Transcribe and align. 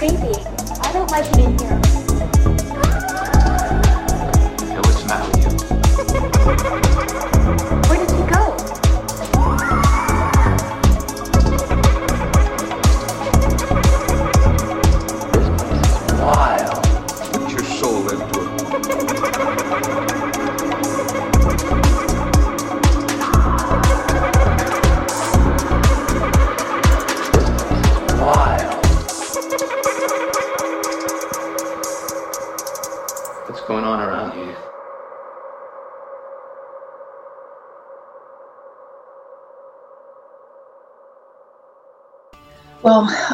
creepy. 0.00 0.32
I 0.80 0.92
don't 0.94 1.10
like 1.10 1.26
it 1.26 1.36
in 1.36 1.58
here. 1.58 1.76
Hey, 4.66 4.78
what's 4.78 5.02
the 5.02 5.06
matter 5.08 5.28
with 5.28 5.44
you? 8.00 8.06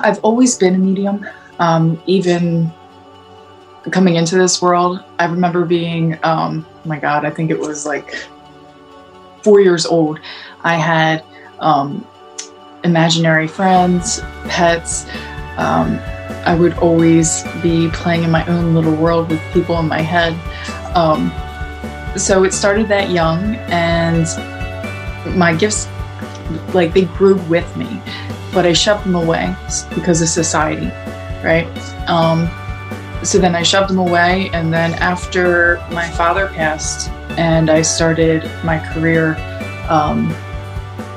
I've 0.07 0.21
always 0.23 0.57
been 0.57 0.77
a 0.77 0.79
medium. 0.79 1.27
Um, 1.59 2.01
even 2.07 2.71
coming 3.91 4.15
into 4.15 4.37
this 4.37 4.63
world, 4.63 5.03
I 5.19 5.25
remember 5.25 5.65
being, 5.65 6.17
um, 6.23 6.65
oh 6.69 6.89
my 6.89 7.01
God, 7.01 7.25
I 7.25 7.31
think 7.31 7.51
it 7.51 7.59
was 7.59 7.85
like 7.85 8.15
four 9.43 9.61
years 9.61 9.85
old. 9.85 10.21
I 10.63 10.77
had 10.77 11.25
um, 11.59 12.07
imaginary 12.85 13.49
friends, 13.49 14.21
pets. 14.49 15.07
Um, 15.57 15.99
I 16.45 16.55
would 16.55 16.75
always 16.75 17.43
be 17.61 17.91
playing 17.91 18.23
in 18.23 18.31
my 18.31 18.47
own 18.47 18.75
little 18.75 18.95
world 18.95 19.29
with 19.29 19.41
people 19.53 19.77
in 19.81 19.89
my 19.89 20.03
head. 20.03 20.35
Um, 20.95 21.33
so 22.17 22.45
it 22.45 22.55
started 22.55 22.87
that 22.89 23.11
young, 23.11 23.57
and 23.71 24.27
my 25.37 25.53
gifts, 25.53 25.89
like, 26.73 26.95
they 26.95 27.07
grew 27.07 27.37
with 27.49 27.77
me 27.77 28.01
but 28.57 28.65
I 28.65 28.73
shoved 28.73 29.05
them 29.05 29.17
away 29.17 29.55
because 29.95 30.23
of 30.23 30.29
society, 30.29 30.87
right? 31.45 31.69
Um, 32.09 32.49
so 33.23 33.37
then 33.37 33.55
I 33.55 33.63
shoved 33.63 33.91
them 33.91 33.99
away, 33.99 34.49
and 34.55 34.73
then 34.73 34.95
after 34.95 35.77
my 35.91 36.09
father 36.09 36.47
passed, 36.49 37.11
and 37.37 37.69
I 37.69 37.83
started 37.83 38.51
my 38.65 38.79
career, 38.95 39.37
um, 39.91 40.35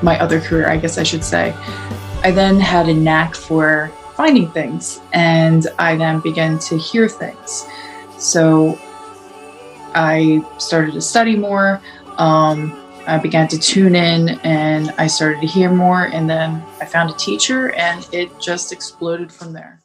my 0.02 0.20
other 0.20 0.38
career, 0.38 0.68
I 0.68 0.76
guess 0.76 0.98
I 0.98 1.02
should 1.02 1.24
say, 1.24 1.54
I 2.22 2.30
then 2.30 2.60
had 2.60 2.90
a 2.90 2.94
knack 2.94 3.34
for 3.34 3.90
finding 4.16 4.50
things, 4.50 5.00
and 5.14 5.66
I 5.78 5.96
then 5.96 6.20
began 6.20 6.58
to 6.58 6.76
hear 6.76 7.08
things. 7.08 7.64
So 8.18 8.78
I 9.94 10.44
started 10.58 10.92
to 10.92 11.00
study 11.00 11.36
more. 11.36 11.80
Um, 12.18 12.79
I 13.10 13.18
began 13.18 13.48
to 13.48 13.58
tune 13.58 13.96
in 13.96 14.38
and 14.44 14.94
I 14.96 15.08
started 15.08 15.40
to 15.40 15.46
hear 15.48 15.68
more. 15.68 16.04
And 16.04 16.30
then 16.30 16.62
I 16.80 16.84
found 16.84 17.10
a 17.10 17.14
teacher 17.14 17.74
and 17.74 18.08
it 18.12 18.30
just 18.38 18.72
exploded 18.72 19.32
from 19.32 19.52
there. 19.52 19.80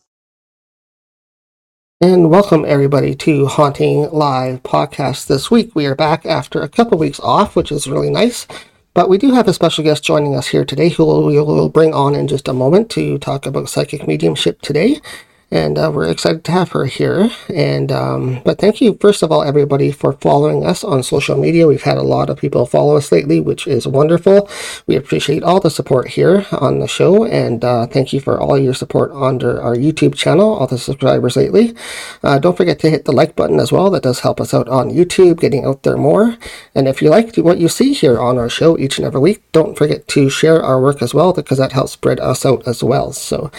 And 2.00 2.30
welcome 2.30 2.66
everybody 2.68 3.16
to 3.16 3.48
Haunting 3.48 4.12
Live 4.12 4.62
podcast. 4.62 5.26
This 5.26 5.50
week 5.50 5.74
we 5.74 5.88
are 5.88 5.96
back 5.96 6.28
after 6.28 6.62
a 6.62 6.70
couple 6.70 7.00
weeks 7.00 7.20
off, 7.20 7.56
which 7.56 7.72
is 7.72 7.88
really 7.88 8.12
nice. 8.12 8.46
But 8.94 9.10
we 9.10 9.18
do 9.18 9.34
have 9.34 9.48
a 9.48 9.54
special 9.54 9.84
guest 9.84 10.04
joining 10.04 10.36
us 10.36 10.50
here 10.50 10.64
today, 10.64 10.90
who 10.90 11.26
we 11.26 11.42
will 11.42 11.70
bring 11.70 11.96
on 11.96 12.14
in 12.14 12.28
just 12.28 12.48
a 12.48 12.54
moment 12.54 12.92
to 12.92 13.18
talk 13.18 13.48
about 13.48 13.70
psychic 13.70 14.08
mediumship 14.08 14.62
today. 14.62 15.02
And 15.56 15.78
uh, 15.80 15.90
we're 15.90 16.12
excited 16.12 16.44
to 16.44 16.52
have 16.52 16.74
her 16.74 16.84
here. 16.84 17.30
And 17.48 17.90
um, 17.90 18.42
but 18.44 18.60
thank 18.60 18.82
you 18.82 18.98
first 19.00 19.24
of 19.24 19.32
all, 19.32 19.42
everybody, 19.42 19.90
for 19.90 20.12
following 20.12 20.66
us 20.66 20.84
on 20.84 21.02
social 21.02 21.38
media. 21.38 21.66
We've 21.66 21.82
had 21.82 21.98
a 21.98 22.04
lot 22.04 22.30
of 22.30 22.38
people 22.38 22.66
follow 22.66 22.98
us 22.98 23.10
lately, 23.10 23.40
which 23.40 23.66
is 23.66 23.88
wonderful. 23.88 24.50
We 24.86 24.98
appreciate 24.98 25.44
all 25.44 25.62
the 25.62 25.70
support 25.70 26.10
here 26.10 26.46
on 26.52 26.80
the 26.80 26.90
show, 26.90 27.24
and 27.24 27.64
uh, 27.64 27.88
thank 27.88 28.12
you 28.12 28.20
for 28.20 28.38
all 28.38 28.58
your 28.60 28.74
support 28.74 29.14
under 29.14 29.62
our 29.62 29.78
YouTube 29.78 30.14
channel, 30.14 30.54
all 30.54 30.68
the 30.68 30.78
subscribers 30.78 31.38
lately. 31.38 31.74
Uh, 32.22 32.38
don't 32.38 32.58
forget 32.58 32.80
to 32.80 32.90
hit 32.90 33.06
the 33.06 33.14
like 33.14 33.38
button 33.38 33.62
as 33.62 33.72
well. 33.72 33.90
That 33.90 34.04
does 34.04 34.20
help 34.20 34.42
us 34.42 34.54
out 34.54 34.68
on 34.68 34.92
YouTube, 34.92 35.40
getting 35.40 35.64
out 35.64 35.84
there 35.84 35.96
more. 35.96 36.36
And 36.76 36.86
if 36.86 37.02
you 37.02 37.10
like 37.10 37.34
what 37.38 37.60
you 37.60 37.70
see 37.70 37.94
here 37.94 38.20
on 38.20 38.38
our 38.38 38.50
show 38.50 38.78
each 38.78 38.98
and 38.98 39.08
every 39.08 39.22
week, 39.22 39.42
don't 39.54 39.78
forget 39.78 40.06
to 40.10 40.30
share 40.30 40.62
our 40.62 40.82
work 40.82 41.02
as 41.02 41.14
well, 41.14 41.32
because 41.32 41.60
that 41.60 41.72
helps 41.72 41.94
spread 41.94 42.20
us 42.20 42.46
out 42.46 42.68
as 42.68 42.84
well. 42.84 43.14
So. 43.14 43.50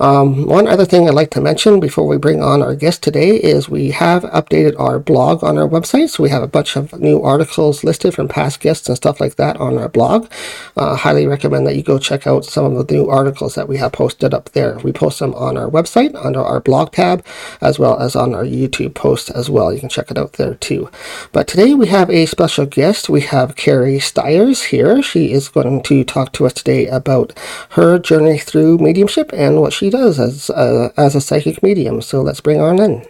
Um, 0.00 0.46
one 0.46 0.66
other 0.66 0.86
thing 0.86 1.06
I'd 1.06 1.14
like 1.14 1.30
to 1.32 1.39
mention 1.40 1.80
before 1.80 2.06
we 2.06 2.18
bring 2.18 2.42
on 2.42 2.62
our 2.62 2.74
guest 2.74 3.02
today 3.02 3.36
is 3.36 3.68
we 3.68 3.90
have 3.90 4.22
updated 4.24 4.78
our 4.78 4.98
blog 4.98 5.42
on 5.42 5.58
our 5.58 5.68
website. 5.68 6.10
So 6.10 6.22
we 6.22 6.30
have 6.30 6.42
a 6.42 6.48
bunch 6.48 6.76
of 6.76 6.98
new 7.00 7.22
articles 7.22 7.82
listed 7.82 8.14
from 8.14 8.28
past 8.28 8.60
guests 8.60 8.88
and 8.88 8.96
stuff 8.96 9.20
like 9.20 9.36
that 9.36 9.56
on 9.56 9.78
our 9.78 9.88
blog. 9.88 10.30
Uh, 10.76 10.96
highly 10.96 11.26
recommend 11.26 11.66
that 11.66 11.76
you 11.76 11.82
go 11.82 11.98
check 11.98 12.26
out 12.26 12.44
some 12.44 12.64
of 12.64 12.86
the 12.86 12.94
new 12.94 13.08
articles 13.08 13.54
that 13.54 13.68
we 13.68 13.78
have 13.78 13.92
posted 13.92 14.34
up 14.34 14.50
there. 14.50 14.78
We 14.78 14.92
post 14.92 15.18
them 15.18 15.34
on 15.34 15.56
our 15.56 15.68
website 15.68 16.14
under 16.24 16.42
our 16.42 16.60
blog 16.60 16.92
tab 16.92 17.24
as 17.60 17.78
well 17.78 17.98
as 17.98 18.14
on 18.14 18.34
our 18.34 18.44
YouTube 18.44 18.94
post 18.94 19.30
as 19.30 19.48
well. 19.48 19.72
You 19.72 19.80
can 19.80 19.88
check 19.88 20.10
it 20.10 20.18
out 20.18 20.34
there 20.34 20.54
too. 20.54 20.90
But 21.32 21.48
today 21.48 21.74
we 21.74 21.88
have 21.88 22.10
a 22.10 22.26
special 22.26 22.66
guest. 22.66 23.08
We 23.08 23.22
have 23.22 23.56
Carrie 23.56 24.00
Stiers 24.00 24.64
here. 24.64 25.02
She 25.02 25.32
is 25.32 25.48
going 25.48 25.82
to 25.82 26.04
talk 26.04 26.32
to 26.32 26.46
us 26.46 26.52
today 26.52 26.86
about 26.86 27.32
her 27.70 27.98
journey 27.98 28.38
through 28.38 28.78
mediumship 28.78 29.32
and 29.32 29.60
what 29.60 29.72
she 29.72 29.90
does 29.90 30.18
as 30.18 30.50
uh, 30.50 30.92
as 30.96 31.14
a 31.14 31.20
psychic 31.30 31.62
medium. 31.62 32.02
So 32.02 32.22
let's 32.22 32.40
bring 32.40 32.60
on 32.60 32.80
in. 32.80 33.06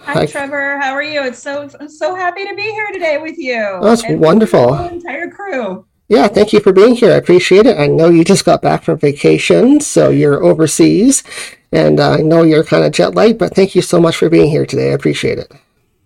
Hi, 0.00 0.12
Hi. 0.12 0.26
Trevor. 0.26 0.78
How 0.80 0.92
are 0.92 1.02
you? 1.02 1.22
It's 1.22 1.38
so 1.38 1.68
I'm 1.80 1.88
so 1.88 2.14
happy 2.14 2.44
to 2.44 2.54
be 2.54 2.62
here 2.62 2.88
today 2.92 3.18
with 3.18 3.38
you. 3.38 3.60
Oh, 3.60 3.84
that's 3.84 4.02
and 4.02 4.20
wonderful. 4.20 4.74
the 4.74 4.92
entire 4.92 5.30
crew. 5.30 5.86
Yeah, 6.08 6.28
thank 6.28 6.52
you 6.52 6.60
for 6.60 6.72
being 6.72 6.94
here. 6.94 7.12
I 7.12 7.16
appreciate 7.16 7.66
it. 7.66 7.78
I 7.78 7.86
know 7.86 8.08
you 8.10 8.24
just 8.24 8.44
got 8.44 8.62
back 8.62 8.84
from 8.84 8.98
vacation, 8.98 9.80
so 9.80 10.10
you're 10.10 10.44
overseas, 10.44 11.24
and 11.72 11.98
I 11.98 12.18
know 12.18 12.42
you're 12.42 12.62
kind 12.62 12.84
of 12.84 12.92
jet 12.92 13.16
lagged, 13.16 13.38
but 13.38 13.54
thank 13.56 13.74
you 13.74 13.82
so 13.82 14.00
much 14.00 14.16
for 14.16 14.28
being 14.28 14.48
here 14.48 14.66
today. 14.66 14.90
I 14.90 14.94
appreciate 14.94 15.38
it. 15.38 15.52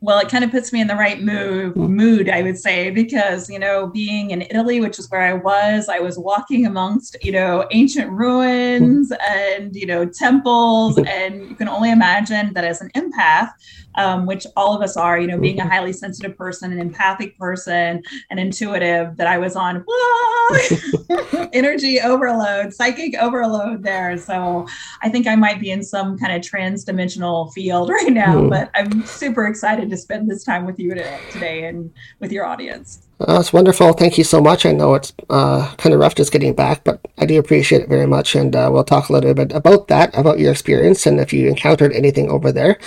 Well, 0.03 0.19
it 0.19 0.31
kind 0.31 0.45
of 0.45 0.51
puts 0.51 0.73
me 0.73 0.81
in 0.81 0.87
the 0.87 0.95
right 0.95 1.21
mood, 1.21 1.77
mood, 1.77 2.31
I 2.31 2.41
would 2.41 2.59
say, 2.59 2.91
because 2.91 3.51
you 3.51 3.59
know, 3.59 3.87
being 3.87 4.31
in 4.31 4.43
Italy, 4.43 4.81
which 4.81 4.99
is 4.99 5.11
where 5.11 5.21
I 5.21 5.35
was, 5.35 5.91
I 5.91 5.99
was 5.99 6.19
walking 6.19 6.65
amongst 6.65 7.17
you 7.23 7.33
know 7.33 7.67
ancient 7.71 8.11
ruins 8.11 9.11
mm-hmm. 9.11 9.33
and 9.33 9.77
you 9.77 9.87
know 9.87 10.07
temples, 10.07 10.97
mm-hmm. 10.97 11.07
and 11.07 11.49
you 11.51 11.55
can 11.55 11.69
only 11.69 11.91
imagine 11.91 12.55
that 12.55 12.65
as 12.65 12.81
an 12.81 12.91
empath, 12.91 13.51
um, 13.97 14.27
which 14.27 14.47
all 14.57 14.75
of 14.75 14.83
us 14.83 14.97
are, 14.97 15.19
you 15.19 15.27
know, 15.27 15.39
being 15.39 15.61
a 15.61 15.69
highly 15.69 15.93
sensitive 15.93 16.37
person, 16.37 16.73
an 16.73 16.81
empathic 16.81 17.37
person, 17.39 18.03
an 18.31 18.39
intuitive, 18.39 19.17
that 19.17 19.27
I 19.27 19.39
was 19.39 19.57
on 19.57 19.85
energy 21.53 22.01
overload, 22.01 22.73
psychic 22.73 23.15
overload 23.19 23.83
there. 23.83 24.17
So 24.19 24.67
I 25.03 25.09
think 25.09 25.27
I 25.27 25.37
might 25.37 25.61
be 25.61 25.71
in 25.71 25.83
some 25.83 26.19
kind 26.19 26.33
of 26.35 26.43
trans-dimensional 26.43 27.51
field 27.53 27.89
right 28.01 28.13
now, 28.13 28.41
Hmm. 28.41 28.49
but 28.49 28.71
I'm 28.75 29.05
super 29.05 29.47
excited 29.47 29.91
to 29.91 29.97
spend 29.97 30.31
this 30.31 30.45
time 30.45 30.65
with 30.67 30.79
you 30.79 30.95
today, 30.95 31.19
today 31.31 31.65
and 31.65 31.91
with 32.21 32.33
your 32.33 32.47
audience. 32.47 33.10
Uh, 33.21 33.37
that's 33.37 33.53
wonderful. 33.53 33.93
Thank 33.93 34.17
you 34.17 34.25
so 34.25 34.41
much. 34.41 34.65
I 34.65 34.73
know 34.73 34.95
it's 34.95 35.13
uh, 35.29 35.75
kind 35.77 35.93
of 35.93 36.01
rough 36.01 36.15
just 36.15 36.33
getting 36.33 36.55
back, 36.55 36.85
but 36.85 37.01
I 37.19 37.27
do 37.27 37.39
appreciate 37.39 37.83
it 37.83 37.89
very 37.89 38.07
much. 38.07 38.35
And 38.35 38.57
uh, 38.57 38.71
we'll 38.73 38.83
talk 38.83 39.11
a 39.11 39.13
little 39.13 39.35
bit 39.35 39.53
about 39.53 39.89
that, 39.89 40.17
about 40.17 40.39
your 40.39 40.51
experience, 40.51 41.07
and 41.07 41.21
if 41.21 41.31
you 41.31 41.47
encountered 41.47 41.93
anything 41.93 42.31
over 42.31 42.51
there. 42.51 42.79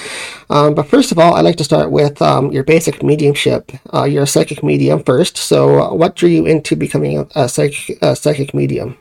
Um, 0.49 0.73
but 0.73 0.87
first 0.87 1.11
of 1.11 1.19
all, 1.19 1.35
I'd 1.35 1.45
like 1.45 1.57
to 1.57 1.63
start 1.63 1.91
with 1.91 2.19
um, 2.19 2.51
your 2.51 2.63
basic 2.63 3.03
mediumship. 3.03 3.71
Uh, 3.93 4.05
you're 4.05 4.23
a 4.23 4.27
psychic 4.27 4.63
medium 4.63 5.03
first. 5.03 5.37
So, 5.37 5.93
what 5.93 6.15
drew 6.15 6.29
you 6.29 6.47
into 6.47 6.75
becoming 6.75 7.29
a, 7.35 7.47
psychic, 7.47 7.99
a 8.01 8.15
psychic 8.15 8.55
medium? 8.55 8.97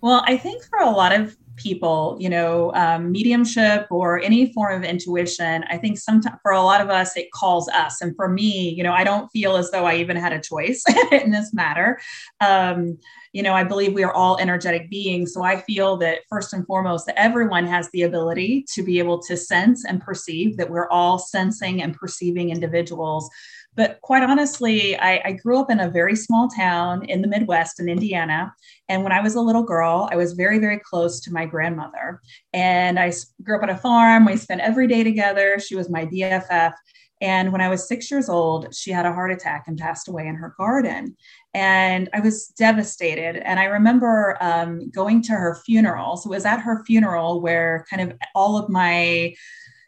Well, 0.00 0.22
I 0.26 0.36
think 0.36 0.62
for 0.64 0.78
a 0.78 0.90
lot 0.90 1.18
of 1.18 1.36
people, 1.64 2.16
you 2.20 2.28
know, 2.28 2.72
um, 2.74 3.10
mediumship 3.10 3.86
or 3.90 4.20
any 4.20 4.52
form 4.52 4.76
of 4.76 4.88
intuition, 4.88 5.64
I 5.70 5.78
think 5.78 5.98
sometimes 5.98 6.38
for 6.42 6.52
a 6.52 6.62
lot 6.62 6.80
of 6.80 6.90
us, 6.90 7.16
it 7.16 7.32
calls 7.32 7.68
us. 7.70 8.02
And 8.02 8.14
for 8.14 8.28
me, 8.28 8.68
you 8.68 8.82
know, 8.82 8.92
I 8.92 9.02
don't 9.02 9.28
feel 9.30 9.56
as 9.56 9.70
though 9.70 9.86
I 9.86 9.96
even 9.96 10.16
had 10.16 10.32
a 10.32 10.40
choice 10.40 10.84
in 11.12 11.30
this 11.30 11.52
matter. 11.54 11.98
Um, 12.40 12.98
you 13.32 13.42
know, 13.42 13.52
I 13.52 13.64
believe 13.64 13.94
we 13.94 14.04
are 14.04 14.12
all 14.12 14.38
energetic 14.38 14.88
beings. 14.90 15.32
So 15.32 15.42
I 15.42 15.60
feel 15.62 15.96
that 15.96 16.20
first 16.28 16.52
and 16.52 16.64
foremost, 16.66 17.06
that 17.06 17.18
everyone 17.18 17.66
has 17.66 17.90
the 17.90 18.02
ability 18.02 18.64
to 18.74 18.82
be 18.84 19.00
able 19.00 19.20
to 19.22 19.36
sense 19.36 19.84
and 19.84 20.00
perceive 20.00 20.56
that 20.58 20.70
we're 20.70 20.88
all 20.88 21.18
sensing 21.18 21.82
and 21.82 21.94
perceiving 21.94 22.50
individuals. 22.50 23.28
But 23.76 24.00
quite 24.02 24.22
honestly, 24.22 24.96
I, 24.96 25.20
I 25.24 25.32
grew 25.32 25.58
up 25.58 25.70
in 25.70 25.80
a 25.80 25.90
very 25.90 26.16
small 26.16 26.48
town 26.48 27.04
in 27.06 27.22
the 27.22 27.28
Midwest 27.28 27.80
in 27.80 27.88
Indiana. 27.88 28.54
And 28.88 29.02
when 29.02 29.12
I 29.12 29.20
was 29.20 29.34
a 29.34 29.40
little 29.40 29.62
girl, 29.62 30.08
I 30.12 30.16
was 30.16 30.34
very, 30.34 30.58
very 30.58 30.78
close 30.78 31.20
to 31.22 31.32
my 31.32 31.46
grandmother. 31.46 32.20
And 32.52 32.98
I 32.98 33.12
grew 33.42 33.56
up 33.56 33.62
on 33.62 33.70
a 33.70 33.76
farm. 33.76 34.26
We 34.26 34.36
spent 34.36 34.60
every 34.60 34.86
day 34.86 35.02
together. 35.02 35.58
She 35.58 35.74
was 35.74 35.90
my 35.90 36.06
BFF. 36.06 36.72
And 37.20 37.52
when 37.52 37.60
I 37.60 37.68
was 37.68 37.88
six 37.88 38.10
years 38.10 38.28
old, 38.28 38.74
she 38.74 38.90
had 38.90 39.06
a 39.06 39.12
heart 39.12 39.32
attack 39.32 39.64
and 39.66 39.78
passed 39.78 40.08
away 40.08 40.26
in 40.26 40.34
her 40.34 40.54
garden. 40.58 41.16
And 41.54 42.10
I 42.12 42.20
was 42.20 42.48
devastated. 42.48 43.36
And 43.36 43.58
I 43.58 43.64
remember 43.64 44.36
um, 44.40 44.90
going 44.90 45.22
to 45.22 45.32
her 45.32 45.60
funeral. 45.64 46.16
So 46.16 46.28
it 46.28 46.36
was 46.36 46.44
at 46.44 46.60
her 46.60 46.84
funeral 46.84 47.40
where 47.40 47.86
kind 47.88 48.02
of 48.02 48.18
all 48.34 48.58
of 48.58 48.68
my 48.68 49.34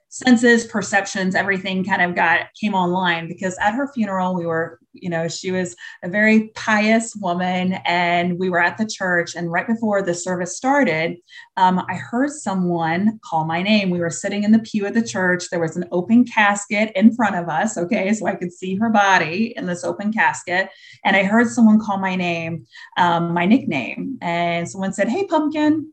senses, 0.09 0.67
perceptions, 0.67 1.35
everything 1.35 1.85
kind 1.85 2.01
of 2.01 2.15
got 2.15 2.47
came 2.59 2.75
online 2.75 3.29
because 3.29 3.57
at 3.59 3.75
her 3.75 3.93
funeral, 3.93 4.35
we 4.35 4.47
were, 4.47 4.79
you 4.93 5.11
know, 5.11 5.29
she 5.29 5.51
was 5.51 5.75
a 6.03 6.09
very 6.09 6.49
pious 6.55 7.15
woman 7.17 7.75
and 7.85 8.39
we 8.39 8.49
were 8.49 8.61
at 8.61 8.79
the 8.79 8.87
church. 8.87 9.35
And 9.35 9.51
right 9.51 9.67
before 9.67 10.03
the 10.03 10.15
service 10.15 10.57
started, 10.57 11.17
um, 11.57 11.85
I 11.89 11.97
heard 11.97 12.31
someone 12.31 13.19
call 13.25 13.45
my 13.45 13.63
name. 13.63 13.91
We 13.91 13.99
were 13.99 14.11
sitting 14.11 14.45
in 14.45 14.53
the 14.53 14.61
pew 14.61 14.87
at 14.87 14.95
the 14.95 15.03
church. 15.03 15.51
There 15.51 15.61
was 15.61 15.77
an 15.77 15.89
open 15.91 16.25
casket 16.25 16.93
in 16.95 17.15
front 17.15 17.37
of 17.37 17.49
us. 17.49 17.77
Okay. 17.77 18.13
So 18.15 18.27
I 18.27 18.37
could 18.37 18.53
see 18.53 18.77
her 18.77 18.91
body 18.91 19.55
in 19.57 19.67
this 19.67 19.85
open 19.85 20.13
casket. 20.13 20.71
And 21.05 21.17
I 21.17 21.25
heard 21.25 21.49
someone 21.49 21.81
call 21.81 21.99
my 21.99 22.15
name, 22.15 22.67
um, 22.97 23.35
my 23.35 23.45
nickname. 23.45 24.19
And 24.23 24.69
someone 24.69 24.93
said, 24.93 25.09
Hey, 25.09 25.27
pumpkin. 25.27 25.93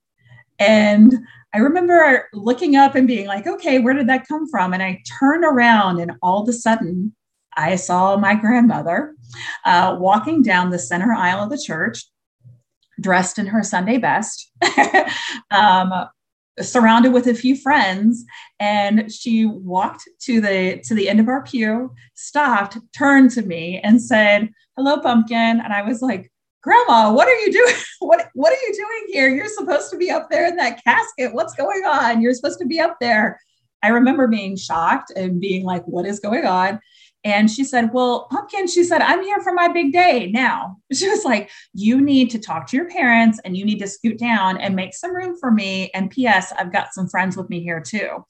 And 0.60 1.14
I 1.54 1.60
remember 1.60 2.28
looking 2.34 2.76
up 2.76 2.96
and 2.96 3.08
being 3.08 3.28
like, 3.28 3.46
okay, 3.46 3.80
where 3.80 3.94
did 3.94 4.10
that 4.10 4.28
come 4.28 4.50
from? 4.50 4.74
And 4.74 4.82
I 4.82 5.02
turned 5.20 5.44
around, 5.44 6.00
and 6.00 6.14
all 6.22 6.42
of 6.42 6.50
a 6.50 6.54
sudden, 6.54 7.16
I 7.56 7.76
saw 7.76 8.18
my 8.18 8.34
grandmother 8.34 9.16
uh, 9.64 9.96
walking 10.00 10.42
down 10.42 10.72
the 10.72 10.80
center 10.80 11.14
aisle 11.14 11.44
of 11.44 11.52
the 11.52 11.64
church, 11.64 12.06
dressed 13.00 13.38
in 13.38 13.46
her 13.46 13.62
Sunday 13.62 14.00
best, 14.00 14.52
um, 15.52 15.92
surrounded 16.60 17.14
with 17.14 17.28
a 17.28 17.36
few 17.36 17.56
friends. 17.56 18.26
And 18.60 19.12
she 19.12 19.46
walked 19.46 20.10
to 20.22 20.42
the 20.42 20.82
to 20.86 20.96
the 20.96 21.08
end 21.08 21.20
of 21.20 21.28
our 21.28 21.44
pew, 21.44 21.94
stopped, 22.16 22.80
turned 22.98 23.30
to 23.32 23.44
me, 23.44 23.80
and 23.84 24.02
said, 24.02 24.50
"Hello, 24.76 25.00
pumpkin." 25.00 25.62
And 25.62 25.72
I 25.72 25.84
was 25.84 26.02
like, 26.02 26.32
grandma 26.64 27.12
what 27.12 27.28
are 27.28 27.40
you 27.40 27.52
doing? 27.52 27.76
What 28.00 28.30
what 28.34 28.52
are 28.52 28.68
you 28.68 28.74
doing 28.74 29.14
here? 29.14 29.30
You're 29.30 29.48
supposed 29.48 29.90
to 29.92 29.98
be 29.98 30.12
up 30.12 30.30
there 30.30 30.46
in 30.46 30.58
that 30.58 30.84
casket. 30.84 31.34
What's 31.34 31.54
going 31.54 31.84
on? 31.86 32.22
You're 32.22 32.34
supposed 32.34 32.60
to 32.60 32.66
be 32.66 32.82
up 32.82 32.98
there. 33.00 33.40
I 33.82 33.90
remember 33.90 34.28
being 34.28 34.58
shocked 34.58 35.14
and 35.16 35.40
being 35.40 35.64
like 35.64 35.86
what 35.86 36.06
is 36.06 36.20
going 36.20 36.46
on? 36.46 36.82
And 37.24 37.50
she 37.50 37.64
said 37.64 37.94
well 37.94 38.28
pumpkin 38.30 38.68
she 38.68 38.84
said 38.84 39.02
i'm 39.02 39.24
here 39.24 39.40
for 39.42 39.54
my 39.54 39.70
big 39.70 39.94
day 39.94 40.30
now. 40.34 40.78
She 40.94 41.10
was 41.10 41.24
like 41.24 41.50
you 41.74 42.02
need 42.02 42.30
to 42.32 42.40
talk 42.40 42.68
to 42.68 42.78
your 42.78 42.90
parents 42.90 43.40
and 43.46 43.56
you 43.56 43.64
need 43.64 43.80
to 43.80 43.88
scoot 43.88 44.18
down 44.20 44.58
and 44.58 44.76
make 44.76 44.94
some 44.94 45.16
room 45.16 45.38
for 45.40 45.50
me. 45.50 45.92
And 45.94 46.12
ps 46.12 46.52
i've 46.58 46.74
got 46.74 46.94
some 46.94 47.08
friends 47.08 47.38
with 47.38 47.50
me 47.50 47.62
here 47.62 47.80
too. 47.80 48.26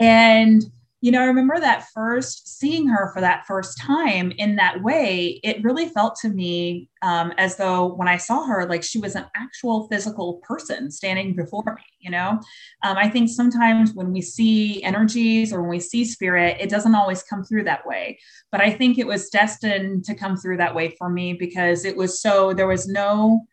And 0.00 0.62
you 1.00 1.12
know, 1.12 1.22
I 1.22 1.26
remember 1.26 1.60
that 1.60 1.86
first 1.94 2.58
seeing 2.58 2.88
her 2.88 3.12
for 3.12 3.20
that 3.20 3.46
first 3.46 3.78
time 3.78 4.32
in 4.32 4.56
that 4.56 4.82
way. 4.82 5.40
It 5.44 5.62
really 5.62 5.88
felt 5.88 6.16
to 6.22 6.28
me 6.28 6.88
um, 7.02 7.32
as 7.38 7.56
though 7.56 7.94
when 7.94 8.08
I 8.08 8.16
saw 8.16 8.44
her, 8.46 8.66
like 8.66 8.82
she 8.82 8.98
was 8.98 9.14
an 9.14 9.26
actual 9.36 9.86
physical 9.86 10.40
person 10.42 10.90
standing 10.90 11.36
before 11.36 11.62
me. 11.64 11.82
You 12.00 12.10
know, 12.10 12.40
um, 12.82 12.96
I 12.96 13.08
think 13.08 13.28
sometimes 13.28 13.92
when 13.92 14.12
we 14.12 14.20
see 14.20 14.82
energies 14.82 15.52
or 15.52 15.60
when 15.60 15.70
we 15.70 15.80
see 15.80 16.04
spirit, 16.04 16.56
it 16.58 16.70
doesn't 16.70 16.94
always 16.94 17.22
come 17.22 17.44
through 17.44 17.64
that 17.64 17.86
way. 17.86 18.18
But 18.50 18.60
I 18.60 18.72
think 18.72 18.98
it 18.98 19.06
was 19.06 19.30
destined 19.30 20.04
to 20.06 20.16
come 20.16 20.36
through 20.36 20.56
that 20.56 20.74
way 20.74 20.96
for 20.98 21.08
me 21.08 21.32
because 21.32 21.84
it 21.84 21.96
was 21.96 22.20
so, 22.20 22.52
there 22.52 22.66
was 22.66 22.88
no, 22.88 23.44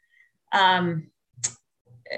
um, 0.51 1.07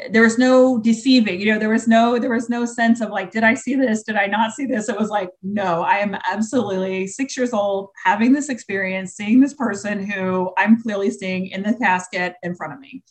there 0.09 0.21
was 0.21 0.37
no 0.37 0.77
deceiving 0.77 1.39
you 1.39 1.51
know 1.51 1.57
there 1.57 1.69
was 1.69 1.87
no 1.87 2.19
there 2.19 2.33
was 2.33 2.49
no 2.49 2.65
sense 2.65 2.99
of 2.99 3.09
like 3.09 3.31
did 3.31 3.43
i 3.43 3.53
see 3.53 3.75
this? 3.75 4.03
Did 4.03 4.17
i 4.17 4.27
not 4.27 4.51
see 4.51 4.65
this? 4.65 4.89
It 4.89 4.99
was 4.99 5.09
like 5.09 5.29
no 5.41 5.81
i 5.81 5.97
am 5.97 6.17
absolutely 6.29 7.07
six 7.07 7.37
years 7.37 7.53
old 7.53 7.89
having 8.03 8.33
this 8.33 8.49
experience 8.49 9.13
seeing 9.13 9.39
this 9.39 9.53
person 9.53 10.05
who 10.05 10.51
i'm 10.57 10.81
clearly 10.81 11.09
seeing 11.09 11.47
in 11.47 11.63
the 11.63 11.73
casket 11.73 12.35
in 12.43 12.55
front 12.55 12.73
of 12.73 12.79
me. 12.79 13.01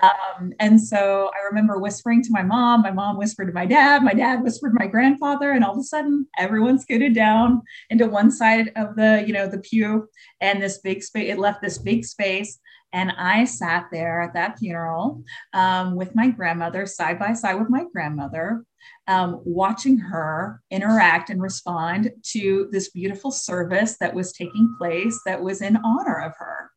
Um, 0.00 0.52
and 0.60 0.80
so 0.80 1.30
i 1.34 1.44
remember 1.46 1.78
whispering 1.78 2.22
to 2.22 2.30
my 2.30 2.42
mom 2.42 2.82
my 2.82 2.92
mom 2.92 3.16
whispered 3.16 3.46
to 3.46 3.52
my 3.52 3.66
dad 3.66 4.04
my 4.04 4.14
dad 4.14 4.42
whispered 4.42 4.70
to 4.70 4.78
my 4.78 4.86
grandfather 4.86 5.50
and 5.50 5.64
all 5.64 5.72
of 5.72 5.78
a 5.78 5.82
sudden 5.82 6.26
everyone 6.38 6.78
scooted 6.78 7.14
down 7.14 7.62
into 7.90 8.06
one 8.06 8.30
side 8.30 8.70
of 8.76 8.94
the 8.94 9.24
you 9.26 9.32
know 9.32 9.48
the 9.48 9.58
pew 9.58 10.08
and 10.40 10.62
this 10.62 10.78
big 10.78 11.02
space 11.02 11.30
it 11.30 11.38
left 11.38 11.62
this 11.62 11.78
big 11.78 12.04
space 12.04 12.60
and 12.92 13.12
I 13.12 13.44
sat 13.44 13.88
there 13.90 14.20
at 14.20 14.34
that 14.34 14.58
funeral 14.58 15.22
um, 15.54 15.96
with 15.96 16.14
my 16.14 16.28
grandmother, 16.28 16.86
side 16.86 17.18
by 17.18 17.32
side 17.32 17.54
with 17.54 17.70
my 17.70 17.84
grandmother, 17.92 18.64
um, 19.08 19.40
watching 19.44 19.98
her 19.98 20.60
interact 20.70 21.30
and 21.30 21.40
respond 21.40 22.10
to 22.32 22.68
this 22.70 22.90
beautiful 22.90 23.30
service 23.30 23.96
that 23.98 24.14
was 24.14 24.32
taking 24.32 24.74
place 24.78 25.18
that 25.24 25.42
was 25.42 25.62
in 25.62 25.78
honor 25.84 26.20
of 26.20 26.32
her. 26.36 26.70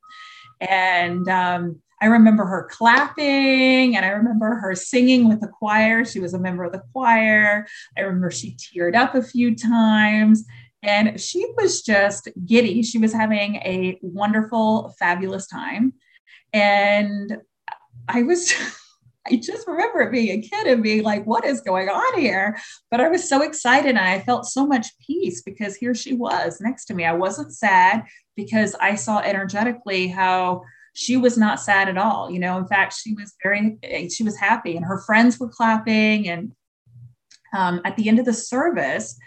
And 0.61 1.27
um, 1.27 1.81
I 2.01 2.07
remember 2.07 2.45
her 2.45 2.67
clapping 2.71 3.95
and 3.95 4.05
I 4.05 4.09
remember 4.09 4.55
her 4.55 4.73
singing 4.73 5.27
with 5.27 5.41
the 5.41 5.47
choir. 5.47 6.05
She 6.05 6.19
was 6.19 6.33
a 6.33 6.39
member 6.39 6.63
of 6.63 6.71
the 6.71 6.83
choir. 6.93 7.67
I 7.97 8.01
remember 8.01 8.31
she 8.31 8.55
teared 8.55 8.95
up 8.95 9.15
a 9.15 9.21
few 9.21 9.55
times. 9.55 10.45
And 10.81 11.19
she 11.19 11.45
was 11.57 11.81
just 11.81 12.29
giddy. 12.45 12.83
She 12.83 12.99
was 12.99 13.11
having 13.11 13.55
a 13.55 13.97
wonderful, 14.01 14.95
fabulous 14.99 15.47
time. 15.47 15.93
And 16.53 17.37
I 18.07 18.23
was, 18.23 18.53
I 19.27 19.37
just 19.37 19.67
remember 19.67 20.09
being 20.11 20.39
a 20.39 20.41
kid 20.41 20.67
and 20.67 20.83
being 20.83 21.03
like, 21.03 21.25
what 21.25 21.45
is 21.45 21.61
going 21.61 21.89
on 21.89 22.19
here? 22.19 22.57
But 22.91 23.01
I 23.01 23.09
was 23.09 23.27
so 23.27 23.41
excited 23.41 23.89
and 23.89 23.99
I 23.99 24.19
felt 24.19 24.45
so 24.45 24.67
much 24.67 24.87
peace 25.05 25.41
because 25.41 25.75
here 25.75 25.95
she 25.95 26.13
was 26.13 26.61
next 26.61 26.85
to 26.85 26.93
me. 26.93 27.05
I 27.05 27.13
wasn't 27.13 27.53
sad 27.53 28.03
because 28.35 28.75
I 28.75 28.95
saw 28.95 29.19
energetically 29.19 30.07
how 30.07 30.61
she 30.93 31.17
was 31.17 31.37
not 31.37 31.59
sad 31.59 31.89
at 31.89 31.97
all. 31.97 32.29
You 32.31 32.39
know, 32.39 32.57
in 32.57 32.67
fact, 32.67 32.93
she 32.93 33.13
was 33.13 33.35
very, 33.43 33.77
she 34.09 34.23
was 34.23 34.37
happy 34.37 34.75
and 34.75 34.85
her 34.85 35.01
friends 35.05 35.39
were 35.39 35.49
clapping. 35.49 36.29
And 36.29 36.53
um, 37.53 37.81
at 37.83 37.97
the 37.97 38.07
end 38.07 38.19
of 38.19 38.25
the 38.25 38.33
service, 38.33 39.17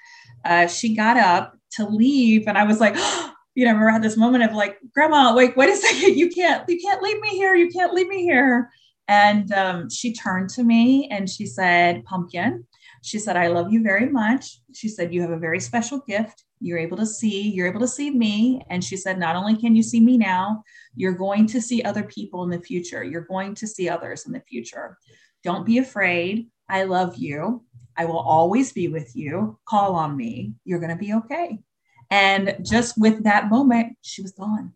uh, 0.44 0.66
she 0.66 0.94
got 0.94 1.16
up 1.16 1.54
to 1.72 1.86
leave 1.86 2.46
and 2.46 2.56
I 2.56 2.64
was 2.64 2.80
like, 2.80 2.94
oh, 2.96 3.32
you 3.58 3.64
know, 3.64 3.70
I 3.70 3.74
remember 3.74 3.90
had 3.90 4.02
this 4.02 4.16
moment 4.16 4.44
of 4.44 4.52
like, 4.52 4.78
Grandma, 4.94 5.34
wait, 5.34 5.56
wait 5.56 5.68
a 5.68 5.76
second, 5.88 6.16
you 6.16 6.30
can't, 6.30 6.62
you 6.68 6.78
can't 6.80 7.02
leave 7.02 7.20
me 7.20 7.30
here, 7.30 7.56
you 7.56 7.68
can't 7.70 7.92
leave 7.92 8.06
me 8.06 8.22
here. 8.22 8.70
And 9.08 9.50
um, 9.50 9.90
she 9.90 10.14
turned 10.14 10.50
to 10.50 10.62
me 10.62 11.08
and 11.10 11.28
she 11.28 11.44
said, 11.44 12.04
Pumpkin, 12.04 12.64
she 13.02 13.18
said, 13.18 13.36
I 13.36 13.48
love 13.48 13.72
you 13.72 13.82
very 13.82 14.08
much. 14.08 14.60
She 14.74 14.88
said, 14.88 15.12
You 15.12 15.22
have 15.22 15.32
a 15.32 15.38
very 15.38 15.58
special 15.58 16.00
gift. 16.06 16.44
You're 16.60 16.78
able 16.78 16.98
to 16.98 17.06
see, 17.06 17.50
you're 17.50 17.66
able 17.66 17.80
to 17.80 17.88
see 17.88 18.12
me. 18.12 18.62
And 18.70 18.84
she 18.84 18.96
said, 18.96 19.18
Not 19.18 19.34
only 19.34 19.56
can 19.56 19.74
you 19.74 19.82
see 19.82 19.98
me 19.98 20.18
now, 20.18 20.62
you're 20.94 21.14
going 21.14 21.48
to 21.48 21.60
see 21.60 21.82
other 21.82 22.04
people 22.04 22.44
in 22.44 22.50
the 22.50 22.60
future. 22.60 23.02
You're 23.02 23.22
going 23.22 23.56
to 23.56 23.66
see 23.66 23.88
others 23.88 24.24
in 24.26 24.32
the 24.32 24.42
future. 24.42 24.96
Don't 25.42 25.66
be 25.66 25.78
afraid. 25.78 26.46
I 26.68 26.84
love 26.84 27.16
you. 27.16 27.64
I 27.96 28.04
will 28.04 28.20
always 28.20 28.72
be 28.72 28.86
with 28.86 29.16
you. 29.16 29.58
Call 29.68 29.96
on 29.96 30.16
me. 30.16 30.52
You're 30.64 30.78
going 30.78 30.96
to 30.96 31.04
be 31.04 31.14
okay. 31.14 31.58
And 32.10 32.56
just 32.62 32.94
with 32.98 33.24
that 33.24 33.50
moment, 33.50 33.96
she 34.02 34.22
was 34.22 34.32
gone. 34.32 34.72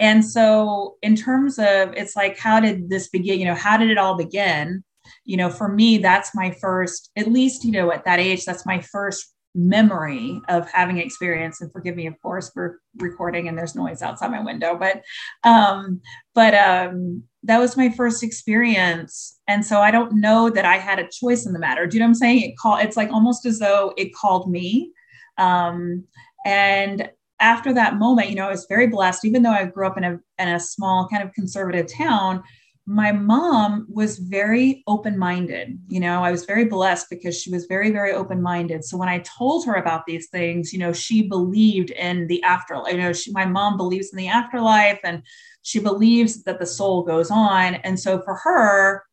And 0.00 0.24
so, 0.24 0.96
in 1.02 1.14
terms 1.14 1.58
of 1.58 1.94
it's 1.94 2.16
like, 2.16 2.38
how 2.38 2.58
did 2.58 2.90
this 2.90 3.08
begin? 3.08 3.38
You 3.38 3.46
know, 3.46 3.54
how 3.54 3.76
did 3.76 3.90
it 3.90 3.98
all 3.98 4.16
begin? 4.16 4.82
You 5.24 5.36
know, 5.36 5.50
for 5.50 5.68
me, 5.68 5.98
that's 5.98 6.34
my 6.34 6.50
first, 6.60 7.10
at 7.16 7.30
least, 7.30 7.64
you 7.64 7.70
know, 7.70 7.92
at 7.92 8.04
that 8.04 8.18
age, 8.18 8.44
that's 8.44 8.66
my 8.66 8.80
first 8.80 9.32
memory 9.54 10.40
of 10.48 10.70
having 10.70 10.98
experience 10.98 11.60
and 11.60 11.70
forgive 11.72 11.94
me 11.94 12.06
of 12.06 12.18
course 12.22 12.50
we're 12.56 12.78
recording 12.96 13.48
and 13.48 13.58
there's 13.58 13.74
noise 13.74 14.00
outside 14.00 14.30
my 14.30 14.42
window 14.42 14.74
but 14.78 15.02
um 15.44 16.00
but 16.34 16.54
um 16.54 17.22
that 17.42 17.58
was 17.58 17.76
my 17.76 17.90
first 17.90 18.22
experience 18.22 19.40
and 19.46 19.64
so 19.64 19.80
i 19.80 19.90
don't 19.90 20.18
know 20.18 20.48
that 20.48 20.64
i 20.64 20.78
had 20.78 20.98
a 20.98 21.08
choice 21.08 21.44
in 21.44 21.52
the 21.52 21.58
matter 21.58 21.86
do 21.86 21.96
you 21.96 22.00
know 22.00 22.06
what 22.06 22.10
i'm 22.10 22.14
saying 22.14 22.40
it 22.40 22.56
call 22.56 22.78
it's 22.78 22.96
like 22.96 23.10
almost 23.10 23.44
as 23.44 23.58
though 23.58 23.92
it 23.98 24.14
called 24.14 24.50
me 24.50 24.90
um, 25.38 26.04
and 26.44 27.10
after 27.40 27.72
that 27.74 27.96
moment, 27.96 28.30
you 28.30 28.36
know, 28.36 28.46
I 28.46 28.50
was 28.50 28.66
very 28.68 28.86
blessed, 28.86 29.24
even 29.24 29.42
though 29.42 29.50
I 29.50 29.64
grew 29.64 29.86
up 29.86 29.98
in 29.98 30.04
a, 30.04 30.20
in 30.38 30.48
a 30.48 30.60
small 30.60 31.08
kind 31.08 31.22
of 31.22 31.32
conservative 31.32 31.92
town. 31.92 32.42
My 32.86 33.12
mom 33.12 33.86
was 33.88 34.18
very 34.18 34.82
open 34.86 35.16
minded. 35.16 35.78
You 35.88 36.00
know, 36.00 36.22
I 36.24 36.32
was 36.32 36.44
very 36.44 36.64
blessed 36.64 37.06
because 37.10 37.40
she 37.40 37.50
was 37.50 37.66
very, 37.66 37.90
very 37.90 38.12
open 38.12 38.42
minded. 38.42 38.84
So 38.84 38.96
when 38.96 39.08
I 39.08 39.20
told 39.20 39.66
her 39.66 39.74
about 39.74 40.04
these 40.06 40.28
things, 40.28 40.72
you 40.72 40.78
know, 40.78 40.92
she 40.92 41.28
believed 41.28 41.90
in 41.90 42.26
the 42.26 42.42
afterlife. 42.42 42.92
You 42.92 43.00
know, 43.00 43.12
she, 43.12 43.30
my 43.32 43.44
mom 43.44 43.76
believes 43.76 44.10
in 44.12 44.16
the 44.16 44.28
afterlife 44.28 45.00
and 45.04 45.22
she 45.62 45.78
believes 45.78 46.42
that 46.42 46.58
the 46.58 46.66
soul 46.66 47.02
goes 47.02 47.30
on. 47.30 47.74
And 47.76 47.98
so 47.98 48.20
for 48.22 48.34
her, 48.34 49.04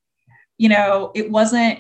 you 0.58 0.70
know, 0.70 1.12
it 1.14 1.30
wasn't 1.30 1.80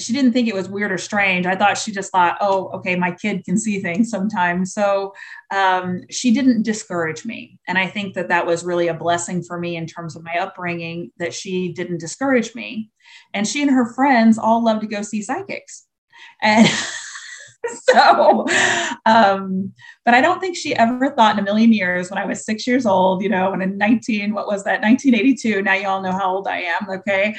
she 0.00 0.12
didn't 0.12 0.32
think 0.32 0.48
it 0.48 0.54
was 0.54 0.68
weird 0.68 0.92
or 0.92 0.98
strange. 0.98 1.46
I 1.46 1.56
thought 1.56 1.78
she 1.78 1.92
just 1.92 2.12
thought, 2.12 2.38
oh, 2.40 2.68
okay, 2.70 2.96
my 2.96 3.10
kid 3.10 3.44
can 3.44 3.58
see 3.58 3.80
things 3.80 4.10
sometimes. 4.10 4.72
So 4.72 5.12
um, 5.50 6.02
she 6.10 6.32
didn't 6.32 6.62
discourage 6.62 7.24
me. 7.24 7.58
And 7.68 7.78
I 7.78 7.86
think 7.86 8.14
that 8.14 8.28
that 8.28 8.46
was 8.46 8.64
really 8.64 8.88
a 8.88 8.94
blessing 8.94 9.42
for 9.42 9.58
me 9.58 9.76
in 9.76 9.86
terms 9.86 10.16
of 10.16 10.24
my 10.24 10.38
upbringing 10.38 11.10
that 11.18 11.34
she 11.34 11.72
didn't 11.72 11.98
discourage 11.98 12.54
me. 12.54 12.90
And 13.34 13.46
she 13.46 13.62
and 13.62 13.70
her 13.70 13.92
friends 13.94 14.38
all 14.38 14.64
love 14.64 14.80
to 14.80 14.86
go 14.86 15.02
see 15.02 15.22
psychics. 15.22 15.86
And 16.42 16.68
so, 17.90 18.46
um, 19.06 19.72
but 20.04 20.14
I 20.14 20.20
don't 20.20 20.40
think 20.40 20.56
she 20.56 20.74
ever 20.74 21.10
thought 21.10 21.36
in 21.36 21.40
a 21.40 21.44
million 21.44 21.72
years 21.72 22.10
when 22.10 22.18
I 22.18 22.24
was 22.24 22.44
six 22.44 22.66
years 22.66 22.86
old, 22.86 23.22
you 23.22 23.28
know, 23.28 23.52
and 23.52 23.62
in 23.62 23.78
19, 23.78 24.34
what 24.34 24.46
was 24.46 24.64
that, 24.64 24.82
1982? 24.82 25.62
Now 25.62 25.74
you 25.74 25.88
all 25.88 26.02
know 26.02 26.12
how 26.12 26.34
old 26.34 26.48
I 26.48 26.62
am. 26.62 26.88
Okay. 26.88 27.36